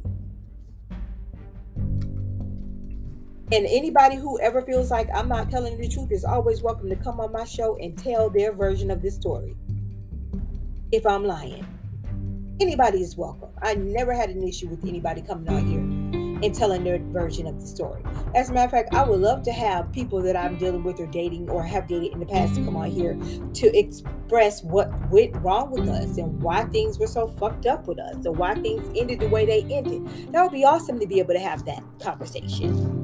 And 3.51 3.65
anybody 3.65 4.17
who 4.17 4.39
ever 4.41 4.61
feels 4.61 4.91
like 4.91 5.09
I'm 5.11 5.27
not 5.27 5.49
telling 5.49 5.75
the 5.75 5.89
truth 5.89 6.11
is 6.11 6.23
always 6.23 6.61
welcome 6.61 6.89
to 6.89 6.95
come 6.95 7.19
on 7.19 7.31
my 7.31 7.45
show 7.45 7.77
and 7.77 7.97
tell 7.97 8.29
their 8.29 8.51
version 8.51 8.91
of 8.91 9.01
this 9.01 9.15
story. 9.15 9.55
If 10.93 11.07
I'm 11.07 11.25
lying. 11.25 11.65
Anybody 12.61 13.01
is 13.01 13.17
welcome. 13.17 13.49
I 13.63 13.73
never 13.73 14.13
had 14.13 14.29
an 14.29 14.47
issue 14.47 14.67
with 14.67 14.85
anybody 14.85 15.23
coming 15.23 15.49
out 15.49 15.63
here 15.63 15.79
and 15.79 16.53
telling 16.53 16.83
their 16.83 16.99
version 16.99 17.47
of 17.47 17.59
the 17.59 17.65
story. 17.65 18.03
As 18.35 18.51
a 18.51 18.53
matter 18.53 18.65
of 18.65 18.71
fact, 18.71 18.93
I 18.93 19.03
would 19.03 19.19
love 19.19 19.41
to 19.43 19.51
have 19.51 19.91
people 19.91 20.21
that 20.21 20.37
I'm 20.37 20.55
dealing 20.59 20.83
with 20.83 20.99
or 20.99 21.07
dating 21.07 21.49
or 21.49 21.63
have 21.63 21.87
dated 21.87 22.13
in 22.13 22.19
the 22.19 22.27
past 22.27 22.53
to 22.55 22.63
come 22.63 22.75
on 22.75 22.91
here 22.91 23.17
to 23.53 23.75
express 23.75 24.61
what 24.61 24.91
went 25.09 25.35
wrong 25.37 25.71
with 25.71 25.89
us 25.89 26.19
and 26.19 26.39
why 26.43 26.65
things 26.65 26.99
were 26.99 27.07
so 27.07 27.27
fucked 27.27 27.65
up 27.65 27.87
with 27.87 27.97
us 27.97 28.23
and 28.23 28.37
why 28.37 28.53
things 28.53 28.87
ended 28.95 29.19
the 29.19 29.29
way 29.29 29.47
they 29.47 29.63
ended. 29.73 30.05
That 30.31 30.43
would 30.43 30.51
be 30.51 30.63
awesome 30.63 30.99
to 30.99 31.07
be 31.07 31.17
able 31.17 31.33
to 31.33 31.39
have 31.39 31.65
that 31.65 31.81
conversation. 31.99 33.02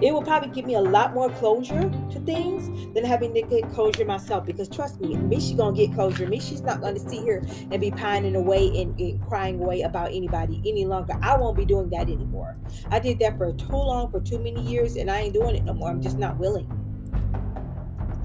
It 0.00 0.12
will 0.12 0.22
probably 0.22 0.50
give 0.50 0.64
me 0.64 0.74
a 0.74 0.80
lot 0.80 1.12
more 1.12 1.30
closure 1.30 1.82
to 1.82 2.20
things 2.20 2.94
than 2.94 3.04
having 3.04 3.34
to 3.34 3.42
get 3.42 3.68
closure 3.72 4.04
myself. 4.04 4.46
Because 4.46 4.68
trust 4.68 5.00
me, 5.00 5.14
Mishy's 5.14 5.54
gonna 5.54 5.76
get 5.76 5.92
closure. 5.94 6.26
Mishy's 6.26 6.62
not 6.62 6.80
gonna 6.80 7.00
sit 7.00 7.22
here 7.22 7.44
and 7.70 7.80
be 7.80 7.90
pining 7.90 8.36
away 8.36 8.68
and, 8.80 8.98
and 9.00 9.20
crying 9.26 9.60
away 9.60 9.82
about 9.82 10.12
anybody 10.12 10.62
any 10.64 10.84
longer. 10.84 11.14
I 11.20 11.36
won't 11.36 11.56
be 11.56 11.64
doing 11.64 11.90
that 11.90 12.02
anymore. 12.02 12.56
I 12.90 12.98
did 12.98 13.18
that 13.18 13.36
for 13.36 13.52
too 13.52 13.66
long, 13.72 14.10
for 14.10 14.20
too 14.20 14.38
many 14.38 14.60
years, 14.62 14.96
and 14.96 15.10
I 15.10 15.20
ain't 15.20 15.34
doing 15.34 15.56
it 15.56 15.64
no 15.64 15.74
more. 15.74 15.90
I'm 15.90 16.00
just 16.00 16.18
not 16.18 16.38
willing. 16.38 16.68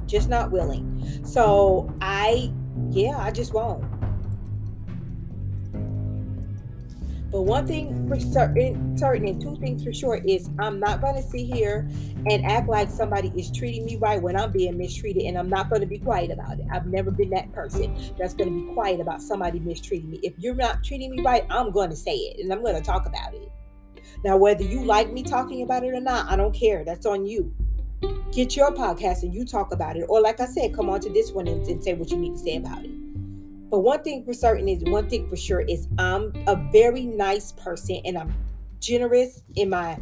Just 0.05 0.29
not 0.29 0.51
willing. 0.51 1.23
So 1.25 1.93
I, 2.01 2.51
yeah, 2.91 3.17
I 3.17 3.31
just 3.31 3.53
won't. 3.53 3.83
But 7.33 7.41
one 7.41 7.65
thing 7.65 8.07
for 8.07 8.19
certain, 8.19 8.95
certain, 8.95 9.27
and 9.27 9.41
two 9.41 9.55
things 9.55 9.83
for 9.83 9.91
sure 9.91 10.21
is 10.23 10.51
I'm 10.59 10.79
not 10.79 11.01
going 11.01 11.15
to 11.15 11.23
sit 11.23 11.47
here 11.47 11.89
and 12.29 12.45
act 12.45 12.69
like 12.69 12.91
somebody 12.91 13.33
is 13.35 13.51
treating 13.51 13.85
me 13.85 13.97
right 13.97 14.21
when 14.21 14.37
I'm 14.37 14.51
being 14.51 14.77
mistreated, 14.77 15.23
and 15.23 15.35
I'm 15.35 15.49
not 15.49 15.67
going 15.67 15.81
to 15.81 15.87
be 15.87 15.97
quiet 15.97 16.29
about 16.29 16.59
it. 16.59 16.65
I've 16.71 16.85
never 16.85 17.09
been 17.09 17.31
that 17.31 17.51
person 17.51 17.97
that's 18.19 18.35
going 18.35 18.53
to 18.53 18.67
be 18.67 18.73
quiet 18.75 18.99
about 18.99 19.19
somebody 19.19 19.59
mistreating 19.59 20.11
me. 20.11 20.19
If 20.21 20.33
you're 20.37 20.53
not 20.53 20.83
treating 20.83 21.09
me 21.09 21.23
right, 21.23 21.43
I'm 21.49 21.71
going 21.71 21.89
to 21.89 21.95
say 21.95 22.15
it, 22.15 22.39
and 22.39 22.53
I'm 22.53 22.61
going 22.61 22.75
to 22.75 22.83
talk 22.83 23.07
about 23.07 23.33
it. 23.33 23.51
Now, 24.23 24.37
whether 24.37 24.63
you 24.63 24.85
like 24.85 25.11
me 25.11 25.23
talking 25.23 25.63
about 25.63 25.83
it 25.83 25.87
or 25.87 26.01
not, 26.01 26.31
I 26.31 26.35
don't 26.35 26.53
care. 26.53 26.85
That's 26.85 27.07
on 27.07 27.25
you. 27.25 27.51
Get 28.31 28.55
your 28.55 28.71
podcast 28.71 29.23
and 29.23 29.33
you 29.33 29.43
talk 29.43 29.73
about 29.73 29.97
it. 29.97 30.05
Or, 30.07 30.21
like 30.21 30.39
I 30.39 30.45
said, 30.45 30.75
come 30.75 30.87
on 30.87 30.99
to 30.99 31.09
this 31.09 31.31
one 31.31 31.47
and, 31.47 31.65
and 31.65 31.83
say 31.83 31.95
what 31.95 32.11
you 32.11 32.17
need 32.17 32.33
to 32.33 32.39
say 32.39 32.57
about 32.57 32.85
it. 32.85 32.91
But 33.73 33.79
one 33.79 34.03
thing 34.03 34.23
for 34.23 34.35
certain 34.35 34.69
is 34.69 34.83
one 34.83 35.09
thing 35.09 35.27
for 35.27 35.35
sure 35.35 35.61
is 35.61 35.87
I'm 35.97 36.31
a 36.45 36.55
very 36.71 37.07
nice 37.07 37.53
person 37.53 38.01
and 38.05 38.19
I'm 38.19 38.31
generous 38.79 39.41
in 39.55 39.71
my 39.71 39.97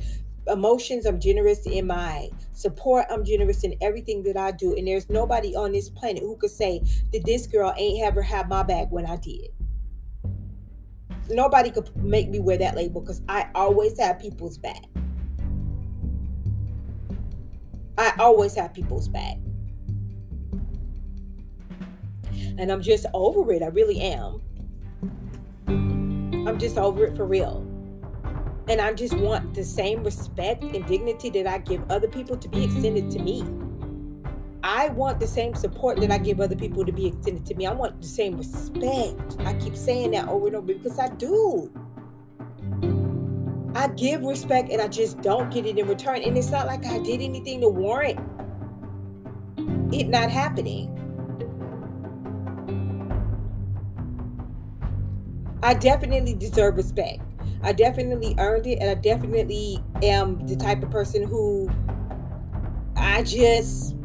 emotions. 0.47 1.05
I'm 1.05 1.21
generous 1.21 1.65
in 1.65 1.87
my 1.87 2.31
support. 2.51 3.05
I'm 3.09 3.23
generous 3.23 3.63
in 3.63 3.75
everything 3.79 4.23
that 4.23 4.35
I 4.35 4.51
do. 4.51 4.75
And 4.75 4.85
there's 4.85 5.09
nobody 5.09 5.55
on 5.55 5.71
this 5.71 5.89
planet 5.89 6.21
who 6.21 6.35
could 6.35 6.51
say 6.51 6.81
that 7.13 7.23
this 7.25 7.47
girl 7.47 7.73
ain't 7.77 8.05
ever 8.05 8.21
had 8.21 8.49
my 8.49 8.61
back 8.61 8.91
when 8.91 9.05
I 9.05 9.15
did. 9.15 9.47
Nobody 11.29 11.71
could 11.71 11.95
make 11.95 12.27
me 12.27 12.41
wear 12.41 12.57
that 12.57 12.75
label 12.75 12.99
because 12.99 13.21
I 13.29 13.51
always 13.55 13.97
have 14.01 14.19
people's 14.19 14.57
back. 14.57 14.83
I 17.97 18.11
always 18.19 18.53
have 18.55 18.73
people's 18.73 19.07
back. 19.07 19.37
And 22.57 22.71
I'm 22.71 22.81
just 22.81 23.05
over 23.13 23.51
it. 23.53 23.63
I 23.63 23.67
really 23.67 23.99
am. 24.01 24.41
I'm 25.67 26.57
just 26.59 26.77
over 26.77 27.05
it 27.05 27.15
for 27.15 27.25
real. 27.25 27.65
And 28.67 28.79
I 28.79 28.93
just 28.93 29.15
want 29.15 29.53
the 29.53 29.63
same 29.63 30.03
respect 30.03 30.63
and 30.63 30.85
dignity 30.85 31.29
that 31.31 31.47
I 31.47 31.57
give 31.59 31.83
other 31.89 32.07
people 32.07 32.37
to 32.37 32.47
be 32.47 32.63
extended 32.63 33.09
to 33.11 33.19
me. 33.19 33.43
I 34.63 34.89
want 34.89 35.19
the 35.19 35.27
same 35.27 35.55
support 35.55 35.99
that 35.99 36.11
I 36.11 36.17
give 36.17 36.39
other 36.39 36.55
people 36.55 36.85
to 36.85 36.91
be 36.91 37.07
extended 37.07 37.45
to 37.47 37.55
me. 37.55 37.65
I 37.65 37.73
want 37.73 38.01
the 38.01 38.07
same 38.07 38.37
respect. 38.37 39.37
I 39.39 39.53
keep 39.55 39.75
saying 39.75 40.11
that 40.11 40.27
over 40.27 40.47
and 40.47 40.55
over 40.55 40.67
because 40.67 40.99
I 40.99 41.09
do. 41.09 41.71
I 43.73 43.87
give 43.87 44.21
respect 44.21 44.69
and 44.69 44.81
I 44.81 44.87
just 44.87 45.21
don't 45.21 45.49
get 45.51 45.65
it 45.65 45.79
in 45.79 45.87
return. 45.87 46.21
And 46.21 46.37
it's 46.37 46.51
not 46.51 46.67
like 46.67 46.85
I 46.85 46.99
did 46.99 47.21
anything 47.21 47.61
to 47.61 47.69
warrant 47.69 48.19
it 49.93 50.07
not 50.07 50.29
happening. 50.29 50.97
I 55.63 55.73
definitely 55.73 56.33
deserve 56.33 56.75
respect. 56.77 57.21
I 57.63 57.73
definitely 57.73 58.35
earned 58.39 58.65
it, 58.65 58.79
and 58.79 58.89
I 58.89 58.95
definitely 58.95 59.83
am 60.01 60.47
the 60.47 60.55
type 60.55 60.81
of 60.81 60.89
person 60.89 61.23
who 61.23 61.69
I 62.95 63.23
just 63.23 63.95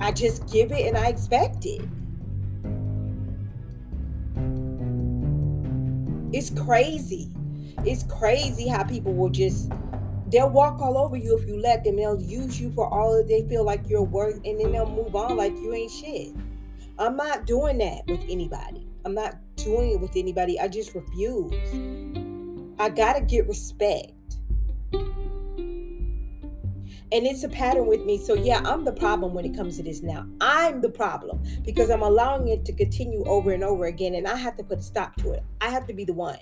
I 0.00 0.10
just 0.10 0.50
give 0.52 0.72
it 0.72 0.86
and 0.86 0.96
I 0.96 1.06
expect 1.06 1.64
it. 1.64 1.80
It's 6.32 6.50
crazy. 6.50 7.30
It's 7.84 8.02
crazy 8.04 8.68
how 8.68 8.84
people 8.84 9.14
will 9.14 9.30
just 9.30 9.70
they'll 10.28 10.50
walk 10.50 10.80
all 10.80 10.98
over 10.98 11.16
you 11.16 11.38
if 11.38 11.46
you 11.46 11.58
let 11.58 11.84
them. 11.84 11.96
They'll 11.96 12.20
use 12.20 12.60
you 12.60 12.72
for 12.72 12.92
all 12.92 13.16
that 13.16 13.28
they 13.28 13.46
feel 13.48 13.64
like 13.64 13.88
you're 13.88 14.02
worth, 14.02 14.40
and 14.44 14.60
then 14.60 14.72
they'll 14.72 14.86
move 14.86 15.14
on 15.14 15.36
like 15.36 15.54
you 15.56 15.72
ain't 15.72 15.90
shit. 15.90 16.34
I'm 16.98 17.16
not 17.16 17.46
doing 17.46 17.78
that 17.78 18.02
with 18.06 18.24
anybody. 18.28 18.86
I'm 19.04 19.14
not 19.14 19.36
doing 19.64 19.92
it 19.92 20.00
with 20.00 20.16
anybody. 20.16 20.58
I 20.58 20.68
just 20.68 20.94
refuse. 20.94 21.52
I 22.78 22.88
got 22.88 23.14
to 23.14 23.20
get 23.20 23.46
respect. 23.46 24.12
And 27.12 27.26
it's 27.26 27.44
a 27.44 27.48
pattern 27.48 27.86
with 27.86 28.04
me. 28.06 28.16
So, 28.16 28.32
yeah, 28.34 28.62
I'm 28.64 28.86
the 28.86 28.92
problem 28.92 29.34
when 29.34 29.44
it 29.44 29.54
comes 29.54 29.76
to 29.76 29.82
this 29.82 30.02
now. 30.02 30.26
I'm 30.40 30.80
the 30.80 30.88
problem 30.88 31.42
because 31.62 31.90
I'm 31.90 32.00
allowing 32.00 32.48
it 32.48 32.64
to 32.64 32.72
continue 32.72 33.22
over 33.24 33.52
and 33.52 33.62
over 33.62 33.84
again. 33.84 34.14
And 34.14 34.26
I 34.26 34.36
have 34.36 34.56
to 34.56 34.64
put 34.64 34.78
a 34.78 34.82
stop 34.82 35.16
to 35.16 35.32
it. 35.32 35.42
I 35.60 35.68
have 35.68 35.86
to 35.88 35.92
be 35.92 36.04
the 36.04 36.14
one. 36.14 36.38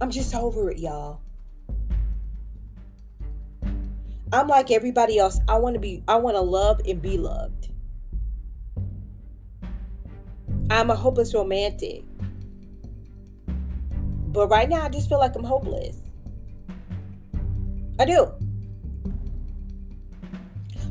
I'm 0.00 0.10
just 0.10 0.34
over 0.34 0.70
it, 0.70 0.78
y'all. 0.78 1.20
I'm 4.32 4.48
like 4.48 4.70
everybody 4.70 5.18
else. 5.18 5.38
I 5.46 5.58
want 5.58 5.74
to 5.74 5.80
be, 5.80 6.02
I 6.08 6.16
want 6.16 6.36
to 6.36 6.40
love 6.40 6.80
and 6.88 7.02
be 7.02 7.18
loved. 7.18 7.68
I'm 10.72 10.88
a 10.88 10.96
hopeless 10.96 11.34
romantic. 11.34 12.02
But 14.28 14.48
right 14.48 14.68
now, 14.70 14.82
I 14.82 14.88
just 14.88 15.06
feel 15.06 15.18
like 15.18 15.36
I'm 15.36 15.44
hopeless. 15.44 15.98
I 18.00 18.06
do. 18.06 18.32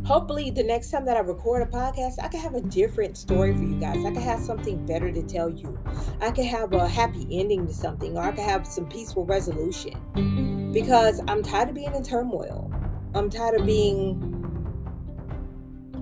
Hopefully, 0.06 0.52
the 0.52 0.62
next 0.62 0.92
time 0.92 1.04
that 1.06 1.18
I 1.18 1.22
record 1.22 1.64
a 1.64 1.66
podcast, 1.66 2.22
I 2.22 2.28
can 2.28 2.40
have 2.42 2.54
a 2.54 2.62
different 2.62 3.18
story 3.18 3.56
for 3.56 3.64
you 3.64 3.80
guys. 3.80 4.06
I 4.06 4.12
can 4.12 4.22
have 4.22 4.40
something 4.40 4.86
better 4.86 5.12
to 5.12 5.24
tell 5.24 5.50
you. 5.50 5.80
I 6.22 6.30
can 6.30 6.46
have 6.46 6.74
a 6.74 6.88
happy 6.88 7.26
ending 7.32 7.66
to 7.66 7.74
something, 7.74 8.16
or 8.16 8.22
I 8.22 8.32
can 8.34 8.48
have 8.48 8.68
some 8.68 8.86
peaceful 8.88 9.26
resolution. 9.26 10.72
Because 10.72 11.22
I'm 11.28 11.42
tired 11.42 11.70
of 11.70 11.76
being 11.76 11.96
in 11.96 12.04
turmoil. 12.04 12.72
I'm 13.16 13.32
tired 13.32 13.60
of 13.60 13.66
being 13.66 14.41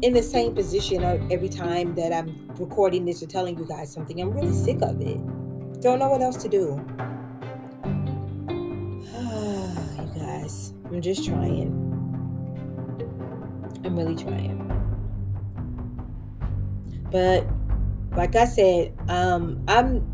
in 0.01 0.13
the 0.13 0.23
same 0.23 0.55
position 0.55 1.03
every 1.31 1.49
time 1.49 1.93
that 1.95 2.13
I'm 2.13 2.49
recording 2.57 3.05
this 3.05 3.21
or 3.21 3.27
telling 3.27 3.57
you 3.57 3.65
guys 3.65 3.91
something. 3.91 4.21
I'm 4.21 4.31
really 4.31 4.53
sick 4.53 4.81
of 4.81 5.01
it. 5.01 5.17
Don't 5.81 5.99
know 5.99 6.09
what 6.09 6.21
else 6.21 6.38
to 6.38 6.49
do. 6.49 6.81
you 9.99 10.19
guys, 10.19 10.73
I'm 10.85 11.01
just 11.01 11.25
trying. 11.25 11.67
I'm 13.83 13.95
really 13.97 14.15
trying. 14.15 14.65
But 17.12 17.45
like 18.15 18.35
I 18.35 18.45
said, 18.45 18.93
um, 19.09 19.63
I'm 19.67 20.07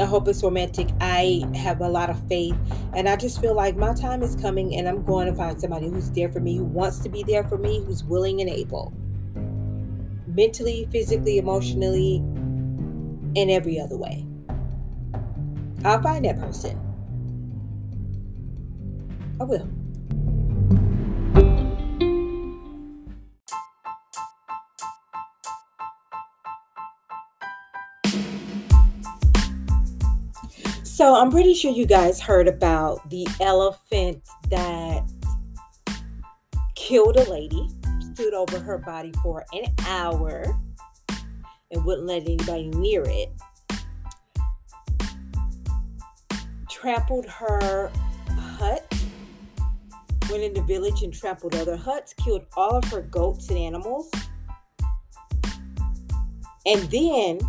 a 0.00 0.06
hopeless 0.06 0.42
romantic. 0.42 0.88
I 1.00 1.44
have 1.54 1.80
a 1.80 1.88
lot 1.88 2.10
of 2.10 2.26
faith, 2.28 2.56
and 2.94 3.08
I 3.08 3.14
just 3.16 3.40
feel 3.40 3.54
like 3.54 3.76
my 3.76 3.94
time 3.94 4.22
is 4.22 4.34
coming, 4.34 4.74
and 4.76 4.88
I'm 4.88 5.04
going 5.04 5.28
to 5.28 5.34
find 5.34 5.60
somebody 5.60 5.88
who's 5.88 6.10
there 6.10 6.28
for 6.28 6.40
me, 6.40 6.56
who 6.56 6.64
wants 6.64 6.98
to 7.00 7.08
be 7.08 7.22
there 7.22 7.44
for 7.44 7.58
me, 7.58 7.84
who's 7.84 8.02
willing 8.02 8.40
and 8.40 8.50
able 8.50 8.92
mentally, 10.34 10.88
physically, 10.90 11.38
emotionally, 11.38 12.16
in 13.34 13.50
every 13.50 13.80
other 13.80 13.96
way. 13.96 14.26
I'll 15.84 16.02
find 16.02 16.24
that 16.24 16.38
person. 16.38 16.78
I 19.40 19.44
will. 19.44 19.68
So 30.84 31.16
I'm 31.16 31.32
pretty 31.32 31.54
sure 31.54 31.72
you 31.72 31.84
guys 31.84 32.20
heard 32.20 32.46
about 32.46 33.10
the 33.10 33.26
elephant 33.40 34.22
that 34.50 35.02
killed 36.76 37.16
a 37.16 37.28
lady 37.28 37.68
stood 38.14 38.34
over 38.34 38.58
her 38.58 38.78
body 38.78 39.12
for 39.22 39.44
an 39.52 39.64
hour 39.86 40.44
and 41.70 41.84
wouldn't 41.84 42.06
let 42.06 42.22
anybody 42.22 42.68
near 42.68 43.02
it. 43.06 43.32
Trampled 46.68 47.26
her 47.26 47.90
hut, 48.28 48.94
went 50.30 50.42
in 50.42 50.52
the 50.54 50.62
village 50.62 51.02
and 51.02 51.12
trampled 51.12 51.54
other 51.54 51.76
huts, 51.76 52.12
killed 52.14 52.44
all 52.56 52.76
of 52.76 52.84
her 52.84 53.02
goats 53.02 53.48
and 53.48 53.58
animals. 53.58 54.10
And 56.66 56.82
then, 56.90 57.40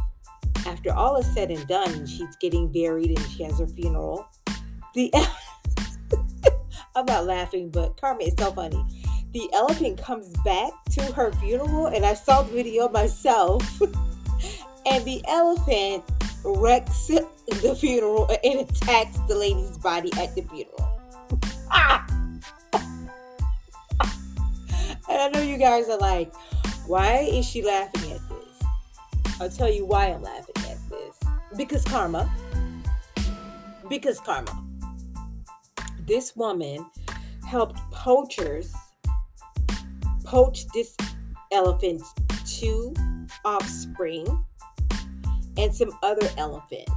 after 0.65 0.93
all 0.93 1.17
is 1.17 1.25
said 1.33 1.51
and 1.51 1.67
done, 1.67 2.05
she's 2.05 2.35
getting 2.37 2.71
buried 2.71 3.09
and 3.09 3.31
she 3.31 3.43
has 3.43 3.59
her 3.59 3.67
funeral. 3.67 4.27
The 4.93 5.11
I'm 6.95 7.05
not 7.05 7.25
laughing, 7.25 7.69
but 7.69 7.99
karma 7.99 8.23
is 8.23 8.35
so 8.37 8.51
funny. 8.51 9.02
The 9.33 9.49
elephant 9.51 9.97
comes 9.97 10.29
back 10.45 10.71
to 10.91 11.01
her 11.13 11.31
funeral, 11.33 11.87
and 11.87 12.05
I 12.05 12.13
saw 12.13 12.43
the 12.43 12.53
video 12.53 12.87
myself. 12.87 13.81
and 14.85 15.03
the 15.05 15.23
elephant 15.27 16.03
wrecks 16.45 17.07
the 17.07 17.75
funeral 17.79 18.29
and 18.43 18.59
attacks 18.59 19.17
the 19.27 19.35
lady's 19.35 19.77
body 19.79 20.11
at 20.17 20.35
the 20.35 20.43
funeral. 20.43 20.89
And 25.09 25.21
I 25.21 25.27
know 25.27 25.45
you 25.45 25.57
guys 25.57 25.89
are 25.89 25.97
like, 25.97 26.33
why 26.87 27.27
is 27.29 27.45
she 27.45 27.61
laughing 27.61 28.13
at 28.13 28.21
this? 28.29 28.67
I'll 29.39 29.49
tell 29.49 29.71
you 29.71 29.85
why 29.85 30.07
I'm 30.07 30.23
laughing 30.23 30.55
at 30.69 30.77
this. 30.89 31.19
Because 31.55 31.83
karma. 31.83 32.33
Because 33.89 34.19
karma. 34.21 34.63
This 36.07 36.35
woman 36.35 36.89
helped 37.45 37.77
poachers 37.91 38.73
poach 40.33 40.67
this 40.69 40.97
elephant's 41.51 42.11
two 42.43 42.91
offspring 43.45 44.43
and 45.57 45.75
some 45.75 45.91
other 46.01 46.27
elephants. 46.39 46.91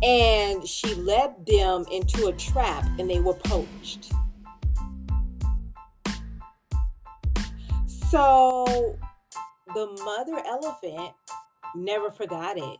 And 0.00 0.64
she 0.64 0.94
led 0.94 1.44
them 1.44 1.86
into 1.90 2.28
a 2.28 2.32
trap 2.34 2.86
and 3.00 3.10
they 3.10 3.18
were 3.18 3.34
poached. 3.34 4.12
So 7.88 8.96
the 9.74 9.86
mother 10.04 10.40
elephant 10.46 11.16
never 11.74 12.12
forgot 12.12 12.56
it. 12.56 12.78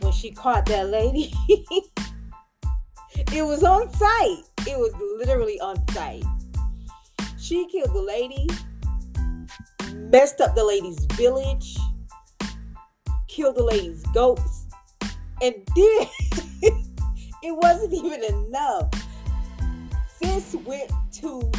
When 0.00 0.12
she 0.12 0.32
caught 0.32 0.66
that 0.66 0.88
lady, 0.88 1.32
it 1.48 3.46
was 3.46 3.62
on 3.62 3.88
site. 3.92 4.51
It 4.66 4.78
was 4.78 4.92
literally 5.18 5.58
on 5.60 5.76
site. 5.90 6.24
She 7.38 7.66
killed 7.66 7.94
the 7.94 8.00
lady, 8.00 8.48
messed 9.92 10.40
up 10.40 10.54
the 10.54 10.64
lady's 10.64 11.04
village, 11.14 11.76
killed 13.26 13.56
the 13.56 13.64
lady's 13.64 14.04
goats, 14.14 14.66
and 15.42 15.54
then 15.74 16.06
it 16.62 17.56
wasn't 17.56 17.92
even 17.92 18.22
enough. 18.22 18.90
Sis 20.22 20.54
went 20.64 20.92
to 21.14 21.50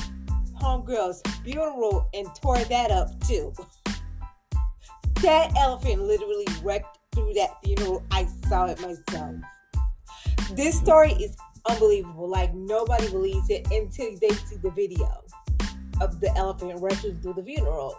homegirl's 0.61 1.21
funeral 1.43 2.07
and 2.13 2.27
tore 2.41 2.59
that 2.59 2.89
up 2.89 3.09
too. 3.27 3.53
That 5.21 5.53
elephant 5.57 6.01
literally 6.01 6.47
wrecked 6.63 6.99
through 7.13 7.33
that 7.33 7.61
funeral. 7.63 8.03
I 8.11 8.27
saw 8.47 8.67
it 8.67 8.79
myself. 8.79 9.35
This 10.53 10.77
story 10.77 11.11
is 11.13 11.35
unbelievable. 11.69 12.27
Like 12.27 12.53
nobody 12.53 13.09
believes 13.09 13.49
it 13.49 13.67
until 13.71 14.17
they 14.19 14.29
see 14.29 14.57
the 14.57 14.71
video 14.71 15.23
of 16.01 16.19
the 16.19 16.35
elephant 16.35 16.81
wrecking 16.81 17.15
through 17.21 17.33
the 17.33 17.43
funeral. 17.43 17.97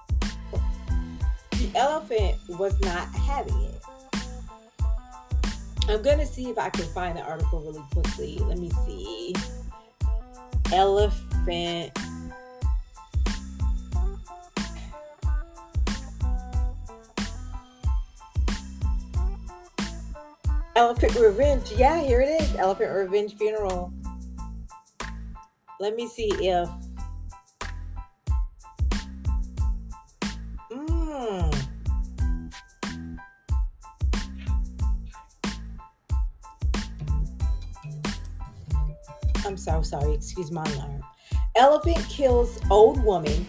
The 1.52 1.70
elephant 1.74 2.36
was 2.58 2.78
not 2.80 3.08
having 3.08 3.60
it. 3.62 3.82
I'm 5.88 6.02
gonna 6.02 6.26
see 6.26 6.48
if 6.48 6.58
I 6.58 6.70
can 6.70 6.86
find 6.86 7.16
the 7.16 7.22
article 7.22 7.60
really 7.60 7.82
quickly. 7.92 8.38
Let 8.38 8.58
me 8.58 8.70
see. 8.86 9.34
Elephant 10.72 11.92
Elephant 20.76 21.14
Revenge. 21.14 21.70
Yeah, 21.72 22.00
here 22.00 22.20
it 22.20 22.42
is. 22.42 22.56
Elephant 22.56 22.92
Revenge 22.92 23.36
Funeral. 23.36 23.92
Let 25.78 25.94
me 25.94 26.08
see 26.08 26.30
if. 26.40 26.68
Mm. 30.72 31.66
I'm 39.46 39.56
so 39.56 39.80
sorry. 39.82 40.14
Excuse 40.14 40.50
my 40.50 40.64
alarm. 40.64 41.04
Elephant 41.54 42.04
kills 42.08 42.58
old 42.68 43.00
woman, 43.04 43.46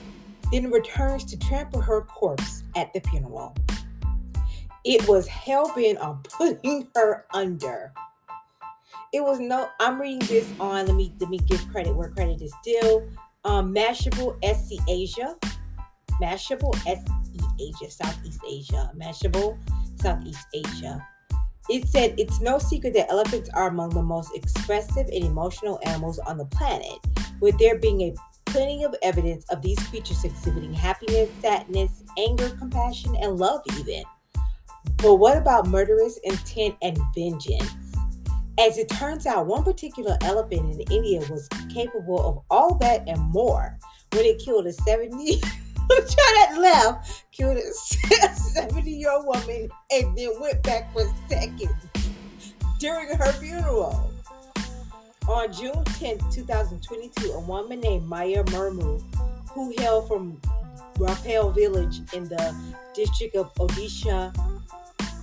then 0.51 0.69
returns 0.69 1.26
to 1.26 1.39
trample 1.39 1.82
her 1.82 2.01
corpse 2.01 2.61
at 2.76 2.93
the 2.93 2.99
funeral 2.99 3.55
it 4.86 5.07
was 5.07 5.27
helping 5.27 5.97
on 5.97 6.21
putting 6.23 6.88
her 6.95 7.25
under. 7.33 7.91
It 9.11 9.23
was 9.23 9.39
no, 9.39 9.69
I'm 9.79 9.99
reading 9.99 10.27
this 10.27 10.49
on, 10.59 10.86
let 10.86 10.95
me 10.95 11.13
let 11.19 11.29
me 11.29 11.39
give 11.39 11.67
credit 11.71 11.95
where 11.95 12.09
credit 12.09 12.41
is 12.41 12.53
due. 12.63 13.09
Um, 13.43 13.73
Mashable 13.73 14.38
SC 14.43 14.81
Asia. 14.89 15.36
Mashable 16.21 16.75
SE 16.88 17.39
Asia, 17.59 17.91
Southeast 17.91 18.41
Asia. 18.47 18.91
Mashable, 18.95 19.57
Southeast 19.99 20.47
Asia. 20.53 21.05
It 21.69 21.88
said 21.88 22.15
it's 22.19 22.41
no 22.41 22.59
secret 22.59 22.93
that 22.93 23.09
elephants 23.09 23.49
are 23.53 23.69
among 23.69 23.89
the 23.89 24.03
most 24.03 24.36
expressive 24.36 25.07
and 25.07 25.23
emotional 25.23 25.79
animals 25.83 26.19
on 26.19 26.38
the 26.38 26.45
planet, 26.45 26.99
with 27.41 27.57
there 27.57 27.79
being 27.79 28.01
a 28.01 28.13
plenty 28.45 28.83
of 28.83 28.95
evidence 29.01 29.45
of 29.49 29.61
these 29.61 29.79
creatures 29.88 30.23
exhibiting 30.23 30.73
happiness, 30.73 31.29
sadness, 31.41 32.03
anger, 32.17 32.49
compassion, 32.51 33.15
and 33.15 33.38
love 33.38 33.61
even. 33.79 34.03
But 34.97 35.15
what 35.15 35.38
about 35.38 35.67
murderous 35.67 36.17
intent 36.23 36.75
and 36.81 36.97
vengeance? 37.15 37.71
As 38.57 38.77
it 38.77 38.89
turns 38.89 39.25
out, 39.25 39.47
one 39.47 39.63
particular 39.63 40.17
elephant 40.21 40.73
in 40.73 40.81
India 40.91 41.19
was 41.29 41.47
capable 41.73 42.25
of 42.25 42.43
all 42.49 42.75
that 42.75 43.03
and 43.07 43.19
more 43.21 43.77
when 44.13 44.25
it 44.25 44.39
killed 44.39 44.65
a 44.65 44.73
70 44.73 45.41
that 45.89 46.55
left, 46.57 47.25
killed 47.31 47.57
a 47.57 47.73
70 47.73 48.89
year 48.89 49.11
old 49.11 49.25
woman 49.25 49.69
and 49.91 50.17
then 50.17 50.39
went 50.39 50.63
back 50.63 50.91
for 50.93 51.03
seconds 51.27 51.71
during 52.79 53.09
her 53.09 53.31
funeral. 53.33 54.11
On 55.27 55.51
June 55.51 55.83
10, 55.83 56.19
2022, 56.31 57.31
a 57.31 57.39
woman 57.39 57.79
named 57.79 58.05
Maya 58.05 58.43
Murmu, 58.45 59.01
who 59.51 59.73
hailed 59.77 60.07
from 60.07 60.39
Rapel 60.99 61.51
village 61.51 62.01
in 62.13 62.25
the 62.25 62.55
district 62.93 63.35
of 63.35 63.53
Odisha, 63.55 64.33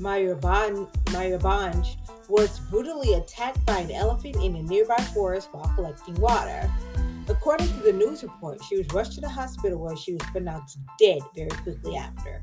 Mayurbhanj 0.01 1.97
was 2.29 2.61
brutally 2.71 3.15
attacked 3.15 3.65
by 3.65 3.79
an 3.79 3.91
elephant 3.91 4.37
in 4.37 4.57
a 4.57 4.63
nearby 4.63 4.97
forest 5.15 5.49
while 5.53 5.71
collecting 5.75 6.15
water. 6.21 6.71
According 7.29 7.69
to 7.69 7.81
the 7.81 7.93
news 7.93 8.23
report, 8.23 8.63
she 8.65 8.77
was 8.79 8.87
rushed 8.93 9.13
to 9.15 9.21
the 9.21 9.29
hospital 9.29 9.79
where 9.79 9.97
she 9.97 10.15
was 10.15 10.23
pronounced 10.31 10.79
dead 10.99 11.21
very 11.35 11.51
quickly 11.63 11.97
after. 11.97 12.43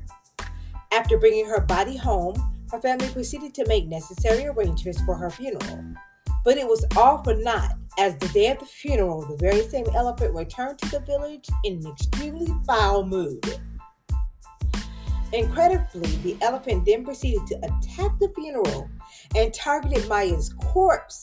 After 0.92 1.18
bringing 1.18 1.46
her 1.46 1.60
body 1.60 1.96
home, 1.96 2.34
her 2.70 2.80
family 2.80 3.08
proceeded 3.08 3.54
to 3.54 3.66
make 3.66 3.86
necessary 3.86 4.46
arrangements 4.46 5.00
for 5.02 5.14
her 5.14 5.30
funeral. 5.30 5.94
But 6.44 6.56
it 6.56 6.66
was 6.66 6.84
all 6.96 7.22
for 7.22 7.34
naught, 7.34 7.72
as 7.98 8.16
the 8.16 8.28
day 8.28 8.50
of 8.50 8.58
the 8.58 8.64
funeral, 8.64 9.26
the 9.26 9.36
very 9.36 9.62
same 9.68 9.86
elephant 9.94 10.34
returned 10.34 10.78
to 10.78 10.90
the 10.90 11.00
village 11.00 11.48
in 11.64 11.74
an 11.74 11.92
extremely 11.92 12.48
foul 12.66 13.04
mood. 13.04 13.44
Incredibly, 15.32 16.10
the 16.22 16.36
elephant 16.40 16.84
then 16.84 17.04
proceeded 17.04 17.46
to 17.46 17.56
attack 17.58 18.18
the 18.18 18.32
funeral 18.34 18.88
and 19.36 19.54
targeted 19.54 20.08
Maya's 20.08 20.52
corpse, 20.54 21.22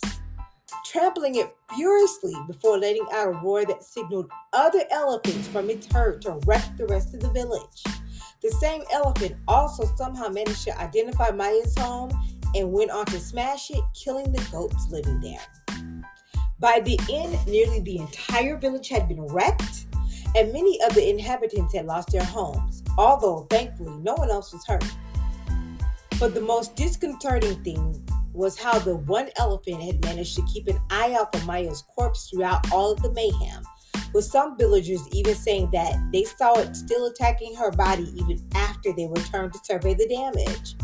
trampling 0.86 1.36
it 1.36 1.54
furiously 1.76 2.34
before 2.48 2.78
letting 2.78 3.06
out 3.12 3.28
a 3.28 3.40
roar 3.44 3.66
that 3.66 3.84
signaled 3.84 4.30
other 4.54 4.84
elephants 4.92 5.48
from 5.48 5.70
its 5.70 5.92
herd 5.92 6.22
to 6.22 6.40
wreck 6.46 6.78
the 6.78 6.86
rest 6.86 7.14
of 7.16 7.22
the 7.22 7.32
village. 7.32 7.84
The 8.42 8.52
same 8.52 8.84
elephant 8.94 9.36
also 9.48 9.84
somehow 9.98 10.30
managed 10.30 10.64
to 10.66 10.80
identify 10.80 11.32
Maya's 11.32 11.76
home 11.78 12.12
and 12.58 12.72
went 12.72 12.92
on 12.92 13.06
to 13.08 13.20
smash 13.20 13.72
it, 13.72 13.84
killing 13.94 14.32
the 14.32 14.46
goats 14.52 14.88
living 14.90 15.20
there. 15.22 15.42
By 16.60 16.80
the 16.80 17.00
end, 17.12 17.38
nearly 17.48 17.80
the 17.80 18.00
entire 18.00 18.58
village 18.58 18.90
had 18.90 19.08
been 19.08 19.22
wrecked, 19.22 19.86
and 20.36 20.52
many 20.52 20.80
of 20.82 20.94
the 20.96 21.10
inhabitants 21.10 21.74
had 21.74 21.86
lost 21.86 22.12
their 22.12 22.24
homes 22.24 22.84
although 22.98 23.46
thankfully 23.50 23.94
no 24.02 24.16
one 24.16 24.30
else 24.30 24.52
was 24.52 24.66
hurt. 24.66 24.84
But 26.20 26.34
the 26.34 26.42
most 26.42 26.76
disconcerting 26.76 27.64
thing 27.64 28.04
was 28.34 28.58
how 28.58 28.80
the 28.80 28.96
one 28.96 29.30
elephant 29.38 29.82
had 29.82 30.04
managed 30.04 30.36
to 30.36 30.46
keep 30.52 30.68
an 30.68 30.80
eye 30.90 31.16
out 31.20 31.36
for 31.36 31.46
Maya's 31.46 31.84
corpse 31.84 32.30
throughout 32.30 32.72
all 32.72 32.92
of 32.92 33.02
the 33.02 33.12
mayhem, 33.14 33.64
with 34.14 34.26
some 34.26 34.58
villagers 34.58 35.02
even 35.12 35.36
saying 35.36 35.70
that 35.72 35.96
they 36.12 36.24
saw 36.24 36.58
it 36.60 36.76
still 36.76 37.06
attacking 37.06 37.56
her 37.56 37.72
body 37.72 38.12
even 38.16 38.44
after 38.56 38.94
they 38.94 39.08
returned 39.08 39.54
to 39.54 39.60
survey 39.64 39.94
the 39.94 40.08
damage. 40.08 40.76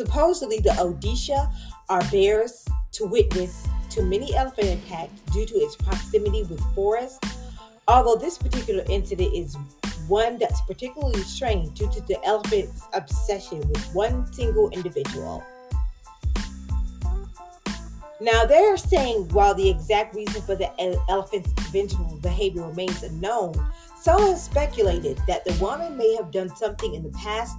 Supposedly, 0.00 0.60
the 0.60 0.70
Odisha 0.70 1.52
are 1.90 2.02
bears 2.10 2.66
to 2.92 3.04
witness 3.04 3.66
to 3.90 4.02
many 4.02 4.34
elephant 4.34 4.68
attacks 4.68 5.12
due 5.32 5.44
to 5.44 5.54
its 5.56 5.76
proximity 5.76 6.42
with 6.44 6.60
forests 6.74 7.18
Although 7.90 8.16
this 8.16 8.38
particular 8.38 8.84
incident 8.88 9.34
is 9.34 9.56
one 10.06 10.38
that's 10.38 10.60
particularly 10.60 11.22
strange 11.22 11.76
due 11.76 11.90
to 11.90 12.00
the 12.02 12.24
elephant's 12.24 12.84
obsession 12.92 13.58
with 13.68 13.84
one 13.92 14.32
single 14.32 14.70
individual. 14.70 15.42
Now, 18.20 18.44
they're 18.44 18.76
saying 18.76 19.28
while 19.30 19.54
the 19.54 19.68
exact 19.68 20.14
reason 20.14 20.40
for 20.42 20.54
the 20.54 20.70
elephant's 21.10 21.50
vengeful 21.70 22.16
behavior 22.22 22.62
remains 22.62 23.02
unknown, 23.02 23.54
some 24.00 24.22
have 24.22 24.38
speculated 24.38 25.18
that 25.26 25.44
the 25.44 25.54
woman 25.54 25.96
may 25.96 26.14
have 26.14 26.30
done 26.30 26.54
something 26.54 26.94
in 26.94 27.02
the 27.02 27.18
past 27.18 27.56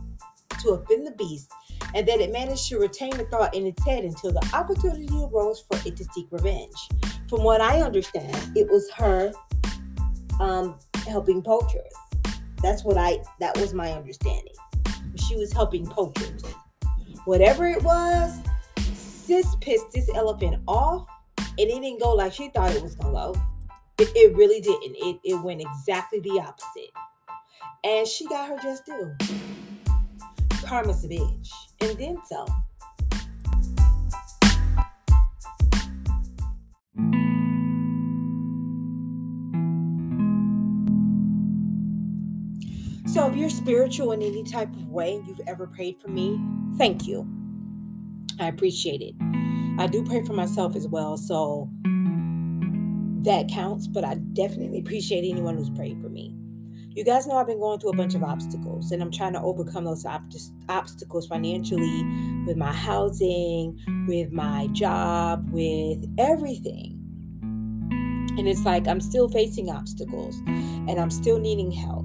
to 0.61 0.69
offend 0.69 1.05
the 1.05 1.11
beast 1.11 1.51
and 1.93 2.07
that 2.07 2.19
it 2.19 2.31
managed 2.31 2.67
to 2.69 2.79
retain 2.79 3.11
the 3.17 3.25
thought 3.25 3.53
in 3.55 3.65
its 3.65 3.83
head 3.85 4.03
until 4.03 4.31
the 4.31 4.49
opportunity 4.53 5.07
arose 5.13 5.61
for 5.61 5.77
it 5.87 5.95
to 5.97 6.05
seek 6.13 6.27
revenge. 6.31 6.89
From 7.27 7.43
what 7.43 7.61
I 7.61 7.81
understand, 7.81 8.35
it 8.55 8.69
was 8.69 8.89
her 8.91 9.31
um, 10.39 10.77
helping 11.07 11.41
poachers. 11.41 11.93
That's 12.61 12.83
what 12.83 12.97
I, 12.97 13.19
that 13.39 13.57
was 13.57 13.73
my 13.73 13.91
understanding. 13.91 14.53
She 15.15 15.35
was 15.35 15.51
helping 15.51 15.85
poachers. 15.85 16.43
Whatever 17.25 17.67
it 17.67 17.83
was, 17.83 18.39
sis 18.93 19.55
pissed 19.61 19.91
this 19.93 20.09
elephant 20.15 20.61
off 20.67 21.07
and 21.37 21.69
it 21.69 21.81
didn't 21.81 21.99
go 21.99 22.13
like 22.13 22.33
she 22.33 22.49
thought 22.49 22.71
it 22.71 22.81
was 22.81 22.95
gonna 22.95 23.13
go. 23.13 23.41
It, 23.97 24.09
it 24.15 24.35
really 24.35 24.61
didn't. 24.61 24.95
It, 24.97 25.19
it 25.23 25.35
went 25.35 25.61
exactly 25.61 26.19
the 26.19 26.39
opposite. 26.39 26.91
And 27.83 28.07
she 28.07 28.27
got 28.27 28.49
her 28.49 28.57
just 28.57 28.85
due. 28.85 29.15
Karma's 30.63 31.05
bitch. 31.05 31.49
And 31.81 31.97
then 31.97 32.17
some. 32.27 32.47
So, 43.07 43.27
if 43.27 43.35
you're 43.35 43.49
spiritual 43.49 44.13
in 44.13 44.21
any 44.21 44.43
type 44.43 44.73
of 44.73 44.87
way 44.87 45.15
and 45.15 45.27
you've 45.27 45.41
ever 45.45 45.67
prayed 45.67 45.99
for 45.99 46.07
me, 46.07 46.39
thank 46.77 47.07
you. 47.07 47.27
I 48.39 48.47
appreciate 48.47 49.01
it. 49.01 49.15
I 49.77 49.87
do 49.87 50.03
pray 50.03 50.23
for 50.23 50.33
myself 50.33 50.75
as 50.77 50.87
well, 50.87 51.17
so 51.17 51.69
that 53.23 53.49
counts, 53.49 53.87
but 53.87 54.05
I 54.05 54.15
definitely 54.15 54.79
appreciate 54.79 55.29
anyone 55.29 55.57
who's 55.57 55.69
prayed 55.69 56.01
for 56.01 56.09
me. 56.09 56.35
You 56.93 57.05
guys 57.05 57.25
know 57.25 57.37
I've 57.37 57.47
been 57.47 57.61
going 57.61 57.79
through 57.79 57.91
a 57.91 57.95
bunch 57.95 58.15
of 58.15 58.23
obstacles 58.23 58.91
and 58.91 59.01
I'm 59.01 59.11
trying 59.11 59.31
to 59.31 59.41
overcome 59.41 59.85
those 59.85 60.05
ob- 60.05 60.29
obstacles 60.67 61.25
financially 61.25 62.03
with 62.45 62.57
my 62.57 62.73
housing, 62.73 63.79
with 64.09 64.33
my 64.33 64.67
job, 64.73 65.49
with 65.51 66.03
everything. 66.17 66.97
And 68.37 68.45
it's 68.45 68.65
like 68.65 68.89
I'm 68.89 68.99
still 68.99 69.29
facing 69.29 69.69
obstacles 69.69 70.35
and 70.47 70.99
I'm 70.99 71.09
still 71.09 71.39
needing 71.39 71.71
help. 71.71 72.03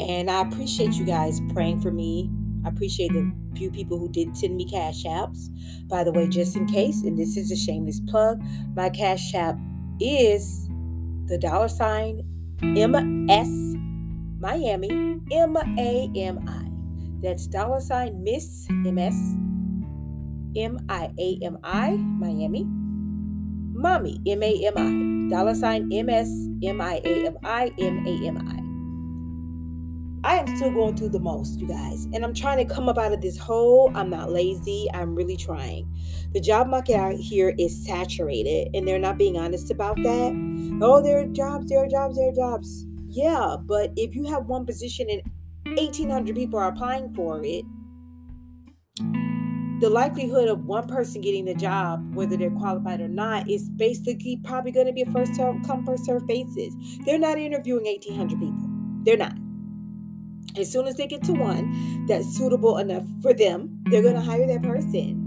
And 0.00 0.32
I 0.32 0.42
appreciate 0.42 0.94
you 0.94 1.04
guys 1.04 1.40
praying 1.52 1.80
for 1.80 1.92
me. 1.92 2.28
I 2.64 2.70
appreciate 2.70 3.12
the 3.12 3.32
few 3.54 3.70
people 3.70 4.00
who 4.00 4.08
did 4.08 4.36
send 4.36 4.56
me 4.56 4.68
cash 4.68 5.04
apps. 5.04 5.46
By 5.86 6.02
the 6.02 6.10
way, 6.10 6.26
just 6.26 6.56
in 6.56 6.66
case, 6.66 7.02
and 7.02 7.16
this 7.16 7.36
is 7.36 7.52
a 7.52 7.56
shameless 7.56 8.00
plug, 8.00 8.42
my 8.74 8.90
cash 8.90 9.32
app 9.32 9.56
is 10.00 10.68
the 11.26 11.38
dollar 11.38 11.68
sign 11.68 12.22
MS 12.62 13.76
Miami 14.38 15.20
M 15.32 15.56
A 15.56 16.10
M 16.16 16.36
I. 16.48 16.64
That's 17.22 17.46
dollar 17.46 17.80
sign 17.80 18.22
Miss 18.22 18.66
MS 18.70 19.16
M 20.56 20.78
I 20.88 21.10
A 21.18 21.38
M 21.42 21.58
I 21.64 21.96
Miami. 21.96 22.64
Mommy 23.76 24.20
M 24.26 24.42
A 24.42 24.52
M 24.66 24.74
I. 24.76 24.90
Dollar 25.30 25.54
sign 25.54 25.92
M 25.92 26.08
S 26.08 26.30
M 26.62 26.80
I 26.80 27.00
A 27.04 27.26
M 27.26 27.36
I 27.44 27.72
M 27.78 28.06
A 28.06 28.26
M 28.26 28.38
I. 28.48 28.65
I 30.26 30.34
am 30.38 30.56
still 30.56 30.72
going 30.72 30.96
through 30.96 31.10
the 31.10 31.20
most, 31.20 31.60
you 31.60 31.68
guys. 31.68 32.08
And 32.12 32.24
I'm 32.24 32.34
trying 32.34 32.58
to 32.58 32.74
come 32.74 32.88
up 32.88 32.98
out 32.98 33.12
of 33.12 33.20
this 33.20 33.38
hole. 33.38 33.92
I'm 33.94 34.10
not 34.10 34.32
lazy. 34.32 34.88
I'm 34.92 35.14
really 35.14 35.36
trying. 35.36 35.88
The 36.32 36.40
job 36.40 36.66
market 36.66 36.96
out 36.96 37.14
here 37.14 37.54
is 37.56 37.86
saturated, 37.86 38.74
and 38.74 38.88
they're 38.88 38.98
not 38.98 39.18
being 39.18 39.38
honest 39.38 39.70
about 39.70 39.94
that. 40.02 40.78
Oh, 40.82 41.00
there 41.00 41.20
are 41.20 41.26
jobs, 41.26 41.68
there 41.68 41.84
are 41.84 41.86
jobs, 41.86 42.16
there 42.16 42.30
are 42.30 42.34
jobs. 42.34 42.86
Yeah, 43.06 43.56
but 43.60 43.92
if 43.94 44.16
you 44.16 44.24
have 44.24 44.46
one 44.46 44.66
position 44.66 45.06
and 45.08 45.22
1,800 45.78 46.34
people 46.34 46.58
are 46.58 46.70
applying 46.70 47.14
for 47.14 47.40
it, 47.44 47.64
the 49.80 49.88
likelihood 49.88 50.48
of 50.48 50.64
one 50.64 50.88
person 50.88 51.20
getting 51.20 51.44
the 51.44 51.54
job, 51.54 52.16
whether 52.16 52.36
they're 52.36 52.50
qualified 52.50 53.00
or 53.00 53.06
not, 53.08 53.48
is 53.48 53.70
basically 53.70 54.40
probably 54.42 54.72
going 54.72 54.86
to 54.86 54.92
be 54.92 55.02
a 55.02 55.10
first 55.12 55.36
come, 55.36 55.86
first 55.86 56.04
serve 56.04 56.26
basis. 56.26 56.74
They're 57.04 57.16
not 57.16 57.38
interviewing 57.38 57.84
1,800 57.84 58.40
people. 58.40 58.68
They're 59.04 59.16
not. 59.16 59.36
As 60.56 60.70
soon 60.70 60.86
as 60.86 60.96
they 60.96 61.06
get 61.06 61.22
to 61.24 61.32
one 61.32 62.06
that's 62.06 62.26
suitable 62.36 62.78
enough 62.78 63.04
for 63.20 63.34
them, 63.34 63.82
they're 63.86 64.02
going 64.02 64.14
to 64.14 64.20
hire 64.20 64.46
that 64.46 64.62
person. 64.62 65.22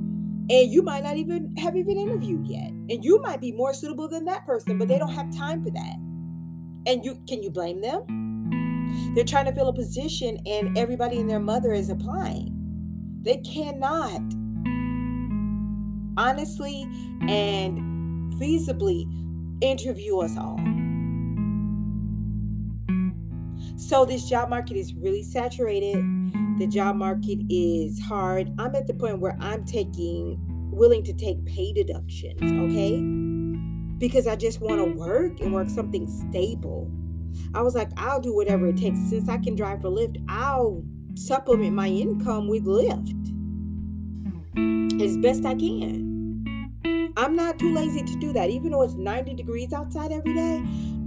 And 0.49 0.71
you 0.71 0.81
might 0.81 1.03
not 1.03 1.17
even 1.17 1.55
have 1.57 1.75
even 1.75 1.97
interviewed 1.97 2.47
yet. 2.47 2.69
And 2.69 3.03
you 3.03 3.21
might 3.21 3.39
be 3.39 3.51
more 3.51 3.73
suitable 3.73 4.07
than 4.07 4.25
that 4.25 4.45
person, 4.45 4.79
but 4.79 4.87
they 4.87 4.97
don't 4.97 5.13
have 5.13 5.35
time 5.35 5.63
for 5.63 5.69
that. 5.69 5.95
And 6.87 7.05
you 7.05 7.21
can 7.27 7.43
you 7.43 7.51
blame 7.51 7.81
them? 7.81 9.13
They're 9.13 9.25
trying 9.25 9.45
to 9.45 9.53
fill 9.53 9.67
a 9.69 9.73
position 9.73 10.39
and 10.45 10.77
everybody 10.77 11.19
and 11.19 11.29
their 11.29 11.39
mother 11.39 11.73
is 11.73 11.89
applying. 11.89 12.55
They 13.21 13.37
cannot 13.37 14.21
honestly 16.17 16.83
and 17.27 18.33
feasibly 18.33 19.05
interview 19.61 20.19
us 20.19 20.35
all. 20.37 20.59
So 23.79 24.03
this 24.03 24.27
job 24.27 24.49
market 24.49 24.75
is 24.75 24.93
really 24.93 25.23
saturated. 25.23 25.95
The 26.59 26.67
job 26.67 26.97
market 26.97 27.39
is 27.49 27.97
hard. 27.97 28.51
I'm 28.59 28.75
at 28.75 28.87
the 28.87 28.93
point 28.93 29.19
where 29.19 29.37
I'm 29.39 29.63
taking 29.63 30.37
willing 30.69 31.01
to 31.05 31.13
take 31.13 31.45
pay 31.45 31.71
deductions, 31.71 32.41
okay? 32.41 32.99
Because 33.97 34.27
I 34.27 34.35
just 34.35 34.59
want 34.59 34.79
to 34.79 34.99
work 34.99 35.39
and 35.39 35.53
work 35.53 35.69
something 35.69 36.07
stable. 36.07 36.91
I 37.53 37.61
was 37.61 37.73
like, 37.73 37.89
I'll 37.95 38.19
do 38.19 38.35
whatever 38.35 38.67
it 38.67 38.75
takes. 38.75 38.99
Since 39.09 39.29
I 39.29 39.37
can 39.37 39.55
drive 39.55 39.81
for 39.81 39.89
Lyft, 39.89 40.21
I'll 40.27 40.83
supplement 41.15 41.73
my 41.73 41.87
income 41.87 42.49
with 42.49 42.65
Lyft 42.65 43.15
as 45.01 45.17
best 45.19 45.45
I 45.45 45.55
can. 45.55 47.13
I'm 47.15 47.33
not 47.33 47.57
too 47.57 47.73
lazy 47.73 48.03
to 48.03 48.19
do 48.19 48.33
that. 48.33 48.49
Even 48.49 48.71
though 48.71 48.81
it's 48.81 48.95
90 48.95 49.35
degrees 49.35 49.71
outside 49.71 50.11
every 50.11 50.33
day, 50.33 50.63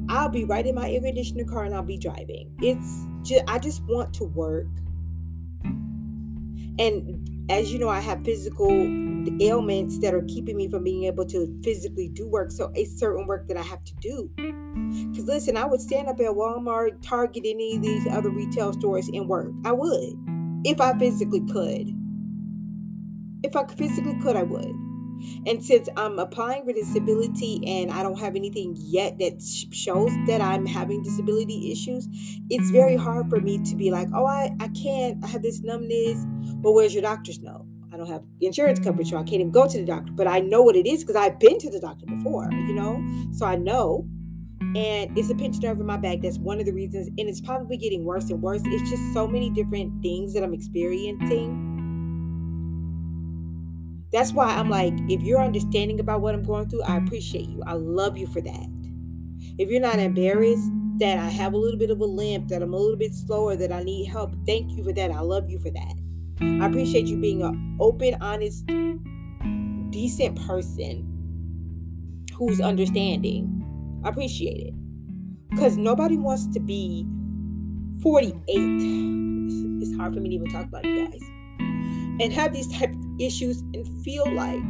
I'll 0.09 0.29
be 0.29 0.45
right 0.45 0.67
in 0.67 0.75
my 0.75 0.91
air 0.91 1.01
conditioner 1.01 1.45
car 1.45 1.65
and 1.65 1.75
I'll 1.75 1.83
be 1.83 1.99
driving. 1.99 2.55
It's 2.61 3.07
just, 3.23 3.45
I 3.49 3.59
just 3.59 3.83
want 3.85 4.13
to 4.15 4.25
work. 4.25 4.67
And 6.79 7.29
as 7.51 7.73
you 7.73 7.79
know, 7.79 7.89
I 7.89 8.01
have 8.01 8.25
physical 8.25 8.71
ailments 9.41 9.99
that 10.01 10.15
are 10.15 10.23
keeping 10.23 10.57
me 10.57 10.69
from 10.69 10.85
being 10.85 11.05
able 11.05 11.27
to 11.27 11.61
physically 11.63 12.09
do 12.09 12.27
work. 12.29 12.51
So 12.51 12.73
it's 12.75 12.99
certain 12.99 13.27
work 13.27 13.47
that 13.49 13.57
I 13.57 13.63
have 13.63 13.85
to 13.85 13.95
do. 14.01 14.31
Because 14.37 15.27
listen, 15.27 15.57
I 15.57 15.65
would 15.65 15.81
stand 15.81 16.09
up 16.09 16.19
at 16.21 16.27
Walmart, 16.27 17.03
Target, 17.03 17.45
any 17.47 17.77
of 17.77 17.83
these 17.83 18.07
other 18.09 18.31
retail 18.31 18.73
stores 18.73 19.09
and 19.09 19.29
work. 19.29 19.53
I 19.65 19.73
would. 19.73 20.15
If 20.65 20.81
I 20.81 20.99
physically 20.99 21.43
could. 21.53 21.91
If 23.43 23.57
I 23.57 23.67
physically 23.67 24.19
could, 24.23 24.37
I 24.37 24.45
would. 24.45 24.75
And 25.47 25.65
since 25.65 25.89
I'm 25.97 26.19
applying 26.19 26.65
for 26.65 26.73
disability 26.73 27.63
and 27.67 27.91
I 27.91 28.03
don't 28.03 28.19
have 28.19 28.37
anything 28.37 28.75
yet 28.79 29.19
that 29.19 29.43
shows 29.73 30.11
that 30.27 30.41
I'm 30.41 30.67
having 30.67 31.03
disability 31.03 31.73
issues, 31.73 32.09
it's 32.51 32.71
very 32.71 32.97
hard 32.97 33.29
for 33.29 33.41
me 33.41 33.59
to 33.65 33.77
be 33.77 33.91
like, 33.91 34.09
oh, 34.15 34.27
I, 34.27 34.55
I 34.61 34.69
can't, 34.69 35.23
I 35.25 35.29
have 35.29 35.43
this 35.43 35.61
numbness. 35.63 36.25
But 36.63 36.73
where's 36.73 36.95
your 36.95 37.03
doctor's 37.03 37.41
note? 37.41 37.67
I 37.93 37.97
don't 37.97 38.07
have 38.07 38.23
insurance 38.41 38.79
coverage, 38.79 39.11
so 39.11 39.17
I 39.17 39.23
can't 39.23 39.41
even 39.41 39.51
go 39.51 39.69
to 39.69 39.79
the 39.79 39.85
doctor. 39.85 40.13
But 40.13 40.27
I 40.27 40.41
know 40.41 40.63
what 40.63 40.77
it 40.77 40.87
is 40.87 41.03
because 41.03 41.17
I've 41.17 41.39
been 41.39 41.59
to 41.59 41.71
the 41.71 41.81
doctor 41.81 42.07
before, 42.07 42.49
you 42.51 42.73
know? 42.73 43.05
So 43.33 43.45
I 43.45 43.57
know. 43.57 44.07
And 44.75 45.19
it's 45.19 45.29
a 45.29 45.35
pinched 45.35 45.63
nerve 45.63 45.79
in 45.81 45.87
my 45.87 45.99
back. 45.99 46.21
That's 46.23 46.39
one 46.39 46.59
of 46.59 46.65
the 46.65 46.73
reasons. 46.73 47.09
And 47.09 47.29
it's 47.29 47.43
probably 47.43 47.77
getting 47.77 48.05
worse 48.05 48.31
and 48.31 48.41
worse. 48.41 48.63
It's 48.65 48.89
just 48.89 49.13
so 49.13 49.27
many 49.27 49.51
different 49.51 50.03
things 50.03 50.33
that 50.33 50.43
I'm 50.43 50.55
experiencing 50.55 51.72
that's 54.13 54.33
why 54.33 54.49
I'm 54.49 54.69
like, 54.69 54.93
if 55.09 55.23
you're 55.23 55.41
understanding 55.41 55.99
about 55.99 56.21
what 56.21 56.35
I'm 56.35 56.43
going 56.43 56.69
through, 56.69 56.83
I 56.83 56.99
appreciate 56.99 57.49
you. 57.49 57.63
I 57.67 57.73
love 57.73 58.19
you 58.19 58.27
for 58.27 58.43
that. 58.43 58.67
If 59.59 59.71
you're 59.71 59.81
not 59.81 59.99
embarrassed 59.99 60.71
that 60.99 61.19
I 61.19 61.29
have 61.29 61.55
a 61.55 61.57
little 61.57 61.79
bit 61.79 61.91
of 61.91 62.01
a 62.01 62.05
limp, 62.05 62.49
that 62.49 62.63
I'm 62.63 62.75
a 62.75 62.77
little 62.77 62.97
bit 62.97 63.15
slower, 63.15 63.57
that 63.57 63.73
I 63.73 63.83
need 63.83 64.07
help, 64.07 64.35
thank 64.47 64.73
you 64.73 64.85
for 64.85 64.93
that. 64.93 65.11
I 65.11 65.21
love 65.21 65.49
you 65.49 65.59
for 65.59 65.71
that. 65.71 65.95
I 66.41 66.67
appreciate 66.67 67.07
you 67.07 67.17
being 67.17 67.43
an 67.43 67.79
open, 67.81 68.17
honest, 68.21 68.67
decent 69.91 70.47
person 70.47 71.09
who's 72.37 72.61
understanding. 72.61 74.01
I 74.05 74.11
appreciate 74.11 74.67
it. 74.67 74.75
Because 75.51 75.77
nobody 75.79 76.19
wants 76.19 76.47
to 76.49 76.61
be 76.61 77.07
48. 78.03 78.35
It's 79.81 79.97
hard 79.97 80.15
for 80.15 80.21
me 80.21 80.31
to 80.31 80.35
even 80.35 80.51
talk 80.51 80.67
about 80.67 80.85
you 80.85 81.07
guys 81.07 81.23
and 82.21 82.33
have 82.33 82.53
these 82.53 82.69
type 82.69 82.93
of 82.93 83.21
issues 83.21 83.61
and 83.75 83.87
feel 84.05 84.31
like 84.35 84.63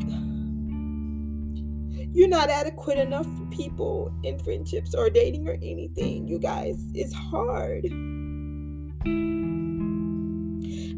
You're 2.12 2.28
not 2.28 2.50
adequate 2.50 2.98
enough 2.98 3.26
for 3.38 3.46
people 3.46 4.12
in 4.24 4.38
friendships 4.40 4.94
or 4.94 5.08
dating 5.10 5.48
or 5.48 5.54
anything. 5.62 6.26
You 6.28 6.38
guys, 6.40 6.76
it's 6.94 7.14
hard. 7.14 7.84
And 7.84 8.94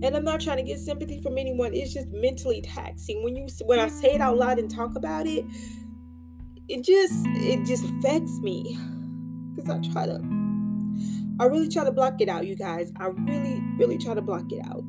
I'm 0.05 0.24
not 0.24 0.40
trying 0.40 0.57
to 0.59 0.62
get 0.64 0.78
sympathy 0.80 1.20
from 1.20 1.38
anyone. 1.38 1.72
It's 1.74 1.92
just 1.95 2.09
mentally 2.11 2.61
taxing. 2.62 3.22
When 3.24 3.34
you 3.36 3.47
when 3.66 3.78
I 3.80 3.88
say 3.88 4.14
it 4.14 4.20
out 4.20 4.36
loud 4.38 4.59
and 4.59 4.70
talk 4.70 4.97
about 4.97 5.26
it, 5.26 5.45
it 6.68 6.84
just 6.84 7.24
it 7.26 7.64
just 7.66 7.84
affects 7.84 8.38
me. 8.40 8.78
Cause 9.57 9.68
I 9.70 9.78
try 9.92 10.07
to 10.07 10.20
I 11.40 11.45
really 11.47 11.68
try 11.68 11.84
to 11.84 11.92
block 11.92 12.20
it 12.20 12.28
out, 12.28 12.47
you 12.47 12.55
guys. 12.57 12.92
I 12.99 13.07
really, 13.09 13.61
really 13.78 13.99
try 13.99 14.14
to 14.14 14.22
block 14.22 14.51
it 14.53 14.64
out. 14.66 14.82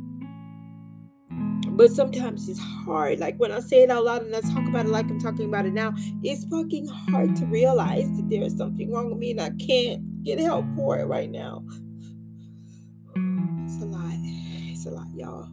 But 1.75 1.91
sometimes 1.91 2.47
it's 2.47 2.59
hard. 2.59 3.19
Like 3.19 3.37
when 3.37 3.51
I 3.51 3.59
say 3.59 3.83
it 3.83 3.91
out 3.91 4.05
loud 4.05 4.23
and 4.23 4.33
I 4.33 4.39
talk 4.39 4.65
about 4.65 4.85
it 4.85 4.91
like 4.91 5.09
I'm 5.09 5.19
talking 5.19 5.45
about 5.45 5.65
it 5.65 5.73
now, 5.73 5.93
it's 6.23 6.45
fucking 6.45 6.87
hard 6.87 7.35
to 7.35 7.45
realize 7.47 8.09
that 8.15 8.29
there 8.29 8.43
is 8.43 8.55
something 8.55 8.91
wrong 8.93 9.09
with 9.09 9.17
me 9.17 9.31
and 9.31 9.41
I 9.41 9.49
can't 9.59 10.23
get 10.23 10.39
help 10.39 10.65
for 10.75 10.97
it 10.97 11.05
right 11.05 11.29
now. 11.29 11.65
It's 13.65 13.81
a 13.81 13.85
lot. 13.85 14.13
It's 14.13 14.85
a 14.85 14.91
lot, 14.91 15.07
y'all. 15.15 15.49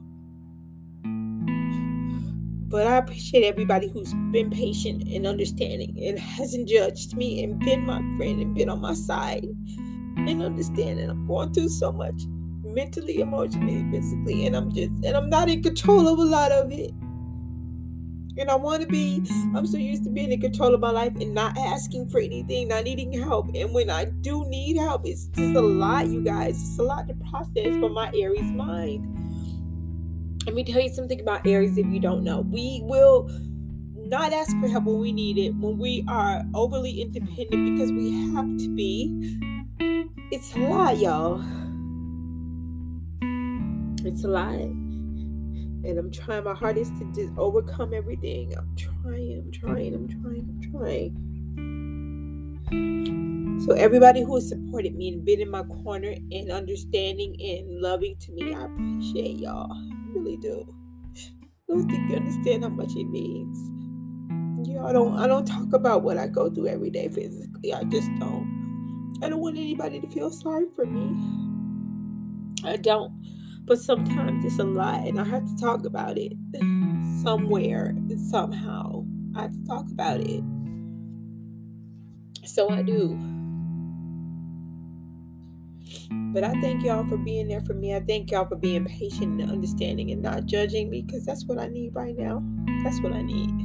But 2.68 2.86
I 2.86 2.98
appreciate 2.98 3.44
everybody 3.44 3.88
who's 3.88 4.14
been 4.30 4.48
patient 4.48 5.08
and 5.08 5.26
understanding 5.26 5.94
and 6.06 6.18
hasn't 6.18 6.68
judged 6.68 7.16
me 7.16 7.42
and 7.42 7.58
been 7.58 7.84
my 7.84 7.98
friend 8.16 8.40
and 8.40 8.54
been 8.54 8.68
on 8.68 8.80
my 8.80 8.94
side 8.94 9.44
and 10.16 10.42
understanding 10.42 11.10
I'm 11.10 11.26
going 11.26 11.52
through 11.52 11.68
so 11.68 11.90
much 11.90 12.22
mentally, 12.72 13.20
emotionally, 13.20 13.84
physically, 13.90 14.46
and 14.46 14.56
I'm 14.56 14.72
just 14.72 14.90
and 15.04 15.16
I'm 15.16 15.28
not 15.28 15.48
in 15.48 15.62
control 15.62 16.08
of 16.08 16.18
a 16.18 16.24
lot 16.24 16.52
of 16.52 16.72
it. 16.72 16.92
And 18.38 18.50
I 18.50 18.54
want 18.54 18.80
to 18.80 18.88
be, 18.88 19.22
I'm 19.54 19.66
so 19.66 19.76
used 19.76 20.04
to 20.04 20.10
being 20.10 20.32
in 20.32 20.40
control 20.40 20.72
of 20.74 20.80
my 20.80 20.90
life 20.90 21.12
and 21.20 21.34
not 21.34 21.56
asking 21.58 22.08
for 22.08 22.18
anything, 22.18 22.68
not 22.68 22.84
needing 22.84 23.12
help. 23.12 23.50
And 23.54 23.74
when 23.74 23.90
I 23.90 24.06
do 24.06 24.46
need 24.48 24.78
help, 24.78 25.02
it's 25.04 25.26
just 25.26 25.54
a 25.54 25.60
lot, 25.60 26.06
you 26.06 26.22
guys. 26.22 26.58
It's 26.58 26.78
a 26.78 26.82
lot 26.82 27.08
to 27.08 27.14
process 27.30 27.78
for 27.78 27.90
my 27.90 28.10
Aries 28.14 28.50
mind. 28.50 29.06
Let 30.46 30.54
me 30.54 30.64
tell 30.64 30.80
you 30.80 30.88
something 30.88 31.20
about 31.20 31.46
Aries 31.46 31.76
if 31.76 31.86
you 31.86 32.00
don't 32.00 32.24
know. 32.24 32.40
We 32.40 32.80
will 32.84 33.28
not 33.94 34.32
ask 34.32 34.58
for 34.60 34.68
help 34.68 34.84
when 34.84 34.98
we 34.98 35.12
need 35.12 35.36
it, 35.36 35.54
when 35.56 35.76
we 35.76 36.02
are 36.08 36.42
overly 36.54 37.02
independent 37.02 37.76
because 37.76 37.92
we 37.92 38.12
have 38.32 38.56
to 38.56 38.68
be. 38.74 39.38
It's 40.30 40.54
a 40.56 40.58
lot, 40.60 40.96
y'all. 40.96 41.42
It's 44.04 44.24
a 44.24 44.28
lot. 44.28 44.54
And 44.54 45.98
I'm 45.98 46.10
trying 46.10 46.44
my 46.44 46.54
hardest 46.54 46.96
to 46.98 47.12
just 47.12 47.32
overcome 47.36 47.92
everything. 47.94 48.56
I'm 48.56 48.74
trying, 48.76 49.42
I'm 49.44 49.52
trying, 49.52 49.94
I'm 49.94 50.08
trying, 50.08 50.48
I'm 50.48 50.60
trying. 50.70 51.18
So 53.66 53.74
everybody 53.74 54.22
who 54.22 54.34
has 54.36 54.48
supported 54.48 54.94
me 54.96 55.08
and 55.08 55.24
been 55.24 55.40
in 55.40 55.50
my 55.50 55.62
corner 55.62 56.10
and 56.10 56.50
understanding 56.50 57.36
and 57.40 57.80
loving 57.80 58.16
to 58.20 58.32
me, 58.32 58.54
I 58.54 58.64
appreciate 58.64 59.38
y'all. 59.38 59.72
I 59.72 59.90
really 60.14 60.36
do. 60.36 60.66
I 61.70 61.74
don't 61.74 61.88
think 61.88 62.10
you 62.10 62.16
understand 62.16 62.64
how 62.64 62.70
much 62.70 62.94
it 62.96 63.08
means. 63.08 63.56
Yeah, 64.68 64.84
I 64.84 64.92
don't 64.92 65.16
I 65.16 65.26
don't 65.26 65.46
talk 65.46 65.72
about 65.72 66.02
what 66.02 66.18
I 66.18 66.26
go 66.26 66.50
through 66.50 66.68
every 66.68 66.90
day 66.90 67.08
physically. 67.08 67.72
I 67.72 67.84
just 67.84 68.08
don't. 68.18 69.20
I 69.22 69.28
don't 69.28 69.40
want 69.40 69.56
anybody 69.56 70.00
to 70.00 70.08
feel 70.08 70.30
sorry 70.30 70.66
for 70.74 70.84
me. 70.84 71.16
I 72.64 72.76
don't. 72.76 73.12
But 73.64 73.78
sometimes 73.78 74.44
it's 74.44 74.58
a 74.58 74.64
lot, 74.64 75.06
and 75.06 75.20
I 75.20 75.24
have 75.24 75.46
to 75.46 75.56
talk 75.56 75.84
about 75.84 76.18
it 76.18 76.32
somewhere, 77.22 77.94
somehow. 78.30 79.04
I 79.36 79.42
have 79.42 79.52
to 79.52 79.66
talk 79.66 79.90
about 79.90 80.20
it. 80.20 80.42
So 82.44 82.68
I 82.70 82.82
do. 82.82 83.18
But 86.10 86.44
I 86.44 86.52
thank 86.60 86.82
y'all 86.82 87.06
for 87.06 87.16
being 87.18 87.48
there 87.48 87.60
for 87.60 87.74
me. 87.74 87.94
I 87.94 88.00
thank 88.00 88.30
y'all 88.30 88.46
for 88.46 88.56
being 88.56 88.84
patient 88.84 89.40
and 89.40 89.50
understanding 89.50 90.10
and 90.10 90.22
not 90.22 90.46
judging 90.46 90.90
me 90.90 91.02
because 91.02 91.24
that's 91.24 91.44
what 91.44 91.58
I 91.58 91.68
need 91.68 91.94
right 91.94 92.16
now. 92.16 92.42
That's 92.82 93.00
what 93.00 93.12
I 93.12 93.22
need. 93.22 93.61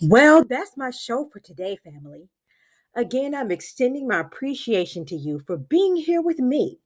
Well, 0.00 0.44
that's 0.44 0.76
my 0.76 0.90
show 0.90 1.28
for 1.32 1.40
today, 1.40 1.78
family. 1.84 2.28
Again, 2.94 3.34
I'm 3.34 3.50
extending 3.50 4.06
my 4.08 4.20
appreciation 4.20 5.04
to 5.06 5.16
you 5.16 5.38
for 5.38 5.56
being 5.56 5.96
here 5.96 6.20
with 6.20 6.38
me. 6.38 6.78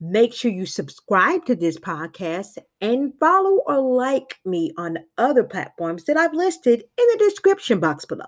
Make 0.00 0.34
sure 0.34 0.50
you 0.50 0.66
subscribe 0.66 1.44
to 1.46 1.54
this 1.54 1.78
podcast 1.78 2.58
and 2.80 3.12
follow 3.20 3.60
or 3.66 3.80
like 3.80 4.36
me 4.44 4.72
on 4.76 4.98
other 5.18 5.44
platforms 5.44 6.04
that 6.04 6.16
I've 6.16 6.34
listed 6.34 6.80
in 6.80 7.06
the 7.12 7.18
description 7.18 7.80
box 7.80 8.04
below. 8.04 8.26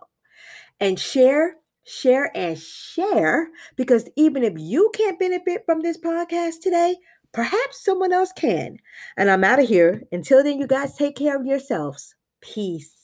And 0.81 0.99
share, 1.01 1.57
share, 1.85 2.31
and 2.37 2.59
share 2.59 3.49
because 3.77 4.09
even 4.17 4.45
if 4.45 4.55
you 4.57 4.91
can't 4.95 5.19
benefit 5.19 5.63
from 5.65 5.83
this 5.83 5.99
podcast 5.99 6.61
today, 6.63 6.97
perhaps 7.33 7.85
someone 7.85 8.13
else 8.13 8.33
can. 8.33 8.79
And 9.17 9.31
I'm 9.31 9.45
out 9.45 9.59
of 9.61 9.69
here. 9.69 10.03
Until 10.13 10.43
then, 10.45 10.59
you 10.59 10.67
guys 10.67 10.97
take 10.97 11.17
care 11.17 11.37
of 11.39 11.47
yourselves. 11.47 12.15
Peace. 12.41 13.02